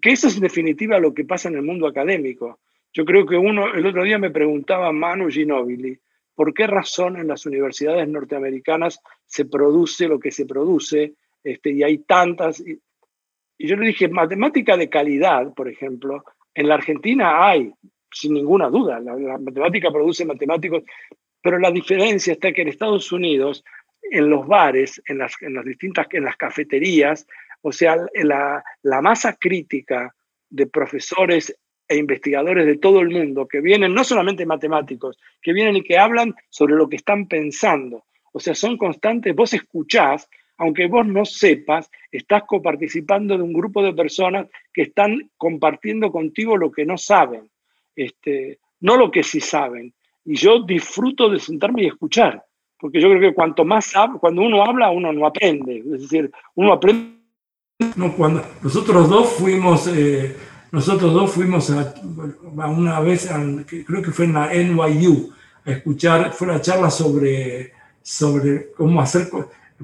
[0.00, 2.58] que eso es en definitiva lo que pasa en el mundo académico.
[2.92, 5.98] Yo creo que uno, el otro día me preguntaba Manu Ginobili,
[6.34, 9.00] ¿por qué razón en las universidades norteamericanas
[9.34, 11.14] se produce lo que se produce?
[11.42, 12.60] Este, y hay tantas.
[12.60, 12.78] Y,
[13.58, 16.22] yo le dije, matemática de calidad, por ejemplo,
[16.56, 17.72] En la Argentina hay,
[18.12, 20.84] sin ninguna duda, la, matemática produce matemáticos,
[21.42, 23.64] pero la diferencia está que en Estados Unidos,
[24.02, 27.26] en los bares, en las, en las distintas, en las cafeterías,
[27.62, 30.14] o sea, la, la masa crítica
[30.48, 31.58] de profesores
[31.88, 35.98] e investigadores de todo el mundo que vienen, no solamente matemáticos, que vienen y que
[35.98, 38.04] hablan sobre lo que están pensando.
[38.36, 40.28] O sea, son constantes, vos escuchás,
[40.58, 46.56] aunque vos no sepas, estás coparticipando de un grupo de personas que están compartiendo contigo
[46.56, 47.48] lo que no saben,
[47.94, 49.94] este, no lo que sí saben.
[50.24, 52.44] Y yo disfruto de sentarme y escuchar,
[52.80, 55.78] porque yo creo que cuanto más cuando uno habla, uno no aprende.
[55.78, 57.14] Es decir, uno aprende.
[57.94, 60.34] No, cuando nosotros dos fuimos eh,
[60.74, 61.94] nosotros dos fuimos a,
[62.66, 63.30] una vez,
[63.86, 65.32] creo que fue en la NYU,
[65.64, 67.72] a escuchar, fue la charla sobre,
[68.04, 69.30] sobre cómo hacer,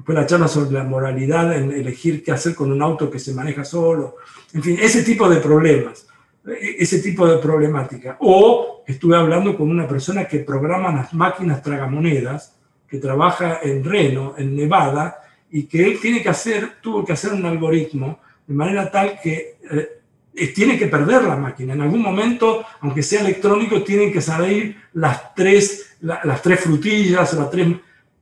[0.05, 3.33] fue la charla sobre la moralidad en elegir qué hacer con un auto que se
[3.33, 4.17] maneja solo,
[4.53, 6.05] en fin, ese tipo de problemas,
[6.45, 8.17] e, ese tipo de problemática.
[8.19, 12.55] O estuve hablando con una persona que programa las máquinas tragamonedas,
[12.87, 15.17] que trabaja en Reno, en Nevada,
[15.49, 19.57] y que él tiene que hacer, tuvo que hacer un algoritmo de manera tal que
[20.33, 21.73] eh, tiene que perder la máquina.
[21.73, 27.49] En algún momento, aunque sea electrónico, tienen que salir las tres, las tres frutillas, las
[27.49, 27.67] tres,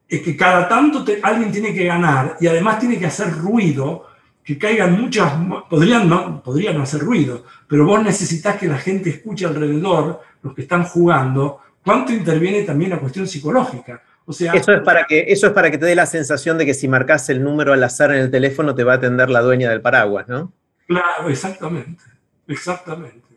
[0.10, 4.08] es que cada tanto alguien tiene que ganar y además tiene que hacer ruido,
[4.44, 5.32] que caigan muchas,
[5.70, 10.56] podrían no, podrían no hacer ruido, pero vos necesitas que la gente escuche alrededor, los
[10.56, 14.02] que están jugando, cuánto interviene también la cuestión psicológica.
[14.26, 16.66] O sea, eso, es para que, eso es para que te dé la sensación de
[16.66, 19.42] que si marcas el número al azar en el teléfono te va a atender la
[19.42, 20.52] dueña del paraguas, ¿no?
[20.88, 22.04] Claro, exactamente,
[22.48, 23.28] exactamente.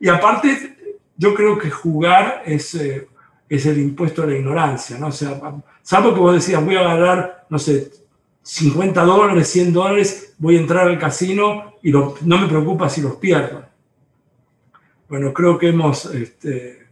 [0.00, 0.76] Y aparte,
[1.16, 3.08] yo creo que jugar es, eh,
[3.48, 5.08] es el impuesto a la ignorancia, ¿no?
[5.08, 5.40] O sea,
[5.86, 7.92] salvo que vos decías, voy a ganar, no sé,
[8.42, 13.14] 50 dólares, 100 dólares, voy a entrar al casino y no me preocupa si los
[13.16, 13.64] pierdo.
[15.08, 16.88] Bueno, creo que hemos este,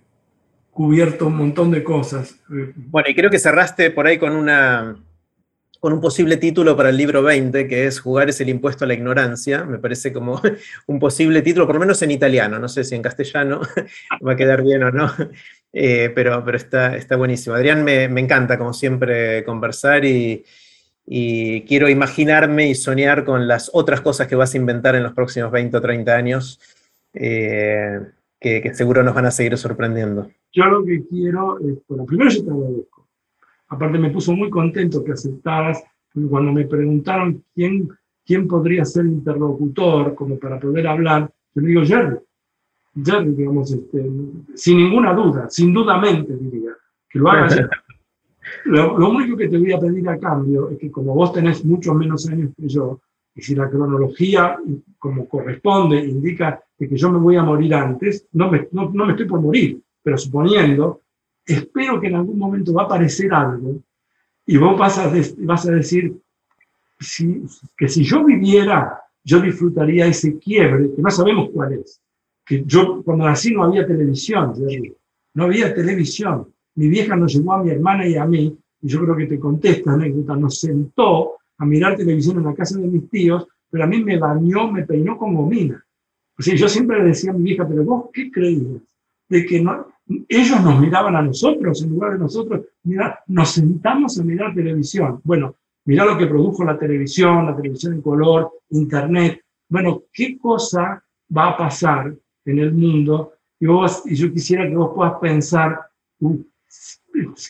[0.71, 2.37] cubierto un montón de cosas.
[2.49, 4.97] Bueno, y creo que cerraste por ahí con una,
[5.81, 8.89] con un posible título para el libro 20, que es Jugar es el impuesto a
[8.89, 9.65] la ignorancia.
[9.65, 10.41] Me parece como
[10.87, 13.61] un posible título, por lo menos en italiano, no sé si en castellano
[14.27, 15.12] va a quedar bien o no,
[15.77, 17.57] eh, pero, pero está, está buenísimo.
[17.57, 20.45] Adrián, me, encanta, como siempre, conversar y,
[21.05, 25.51] quiero imaginarme y soñar con las otras cosas que vas a inventar en los próximos
[25.51, 26.61] 20 o 30 años,
[27.13, 28.01] eh,
[28.41, 30.31] que, que, seguro nos van a seguir sorprendiendo.
[30.53, 32.95] Yo lo que quiero es, bueno, primero yo te agradezco
[33.69, 35.83] Aparte me puso muy contento que aceptaras,
[36.31, 37.89] cuando me preguntaron quién,
[38.25, 42.17] quién podría ser interlocutor como para poder hablar, yo le digo Jerry.
[43.03, 44.11] Jerry, digamos, este,
[44.55, 46.71] sin ninguna duda, sin dudamente diría,
[47.09, 47.49] que lo haga
[48.66, 51.65] Lo, lo, único que te voy a pedir a cambio es que como vos tenés
[51.65, 53.01] muchos menos años que yo,
[53.35, 54.59] y si la cronología,
[54.99, 59.12] como corresponde, indica que yo me voy a morir antes, no me, no, no me
[59.12, 61.01] estoy por morir, pero suponiendo,
[61.45, 63.77] espero que en algún momento va a aparecer algo
[64.47, 66.15] y vos vas a, vas a decir
[67.77, 72.01] que si yo viviera, yo disfrutaría ese quiebre, que no sabemos cuál es.
[72.45, 74.53] Que yo cuando nací no había televisión,
[75.35, 76.49] no había televisión.
[76.77, 79.39] Mi vieja nos llevó a mi hermana y a mí, y yo creo que te
[79.39, 83.87] contesta anécdota, nos sentó a mirar televisión en la casa de mis tíos, pero a
[83.87, 85.85] mí me bañó, me peinó como mina.
[86.39, 88.83] O sea, yo siempre le decía a mi vieja, pero vos, ¿qué creías?
[89.29, 89.87] De que no,
[90.29, 92.66] ellos nos miraban a nosotros en lugar de nosotros.
[92.83, 95.21] Mira, nos sentamos a mirar televisión.
[95.25, 99.41] Bueno, mira lo que produjo la televisión, la televisión en color, internet.
[99.69, 101.03] Bueno, ¿qué cosa
[101.35, 102.15] va a pasar
[102.45, 103.35] en el mundo?
[103.61, 105.81] Y, vos, y yo quisiera que vos puedas pensar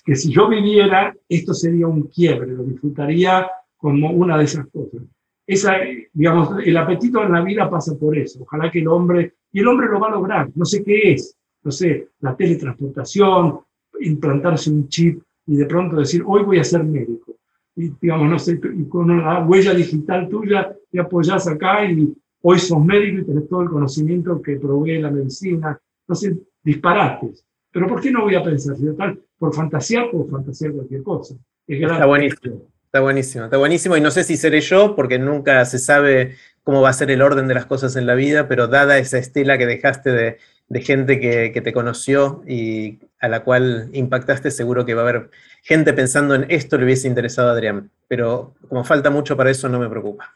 [0.05, 5.03] que si yo viviera, esto sería un quiebre, lo disfrutaría como una de esas cosas.
[5.47, 5.75] Esa,
[6.13, 8.43] digamos, el apetito en la vida pasa por eso.
[8.43, 11.37] Ojalá que el hombre, y el hombre lo va a lograr, no sé qué es,
[11.63, 13.61] no sé, la teletransportación,
[14.01, 17.37] implantarse un chip y de pronto decir, hoy voy a ser médico.
[17.77, 22.15] Y digamos, no sé, y con la huella digital tuya te apoyas acá y
[22.47, 25.81] hoy sos médico y tenés todo el conocimiento que provee la medicina.
[26.13, 27.45] Sé, disparates.
[27.73, 28.77] Pero ¿por qué no voy a pensar?
[28.77, 31.35] Si tal, por fantasía puedo fantasear cualquier cosa.
[31.67, 33.97] está buenísimo, está buenísimo, está buenísimo.
[33.97, 37.23] Y no sé si seré yo, porque nunca se sabe cómo va a ser el
[37.23, 40.39] orden de las cosas en la vida, pero dada esa estela que dejaste de,
[40.69, 45.31] de gente que, te conoció y a la cual impactaste, seguro que va a haber
[45.63, 47.91] gente pensando en esto le hubiese interesado a Adrián.
[48.09, 50.35] Pero como falta mucho para eso, no me preocupa.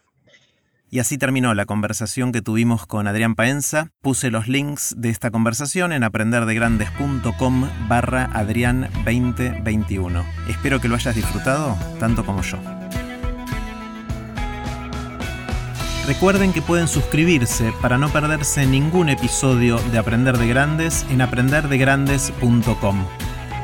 [0.91, 3.91] Y así terminó la conversación que tuvimos con Adrián Paenza.
[4.01, 10.25] Puse los links de esta conversación en aprenderdegrandes.com barra Adrián 2021.
[10.49, 12.59] Espero que lo hayas disfrutado tanto como yo.
[16.07, 23.05] Recuerden que pueden suscribirse para no perderse ningún episodio de Aprender de Grandes en aprenderdegrandes.com.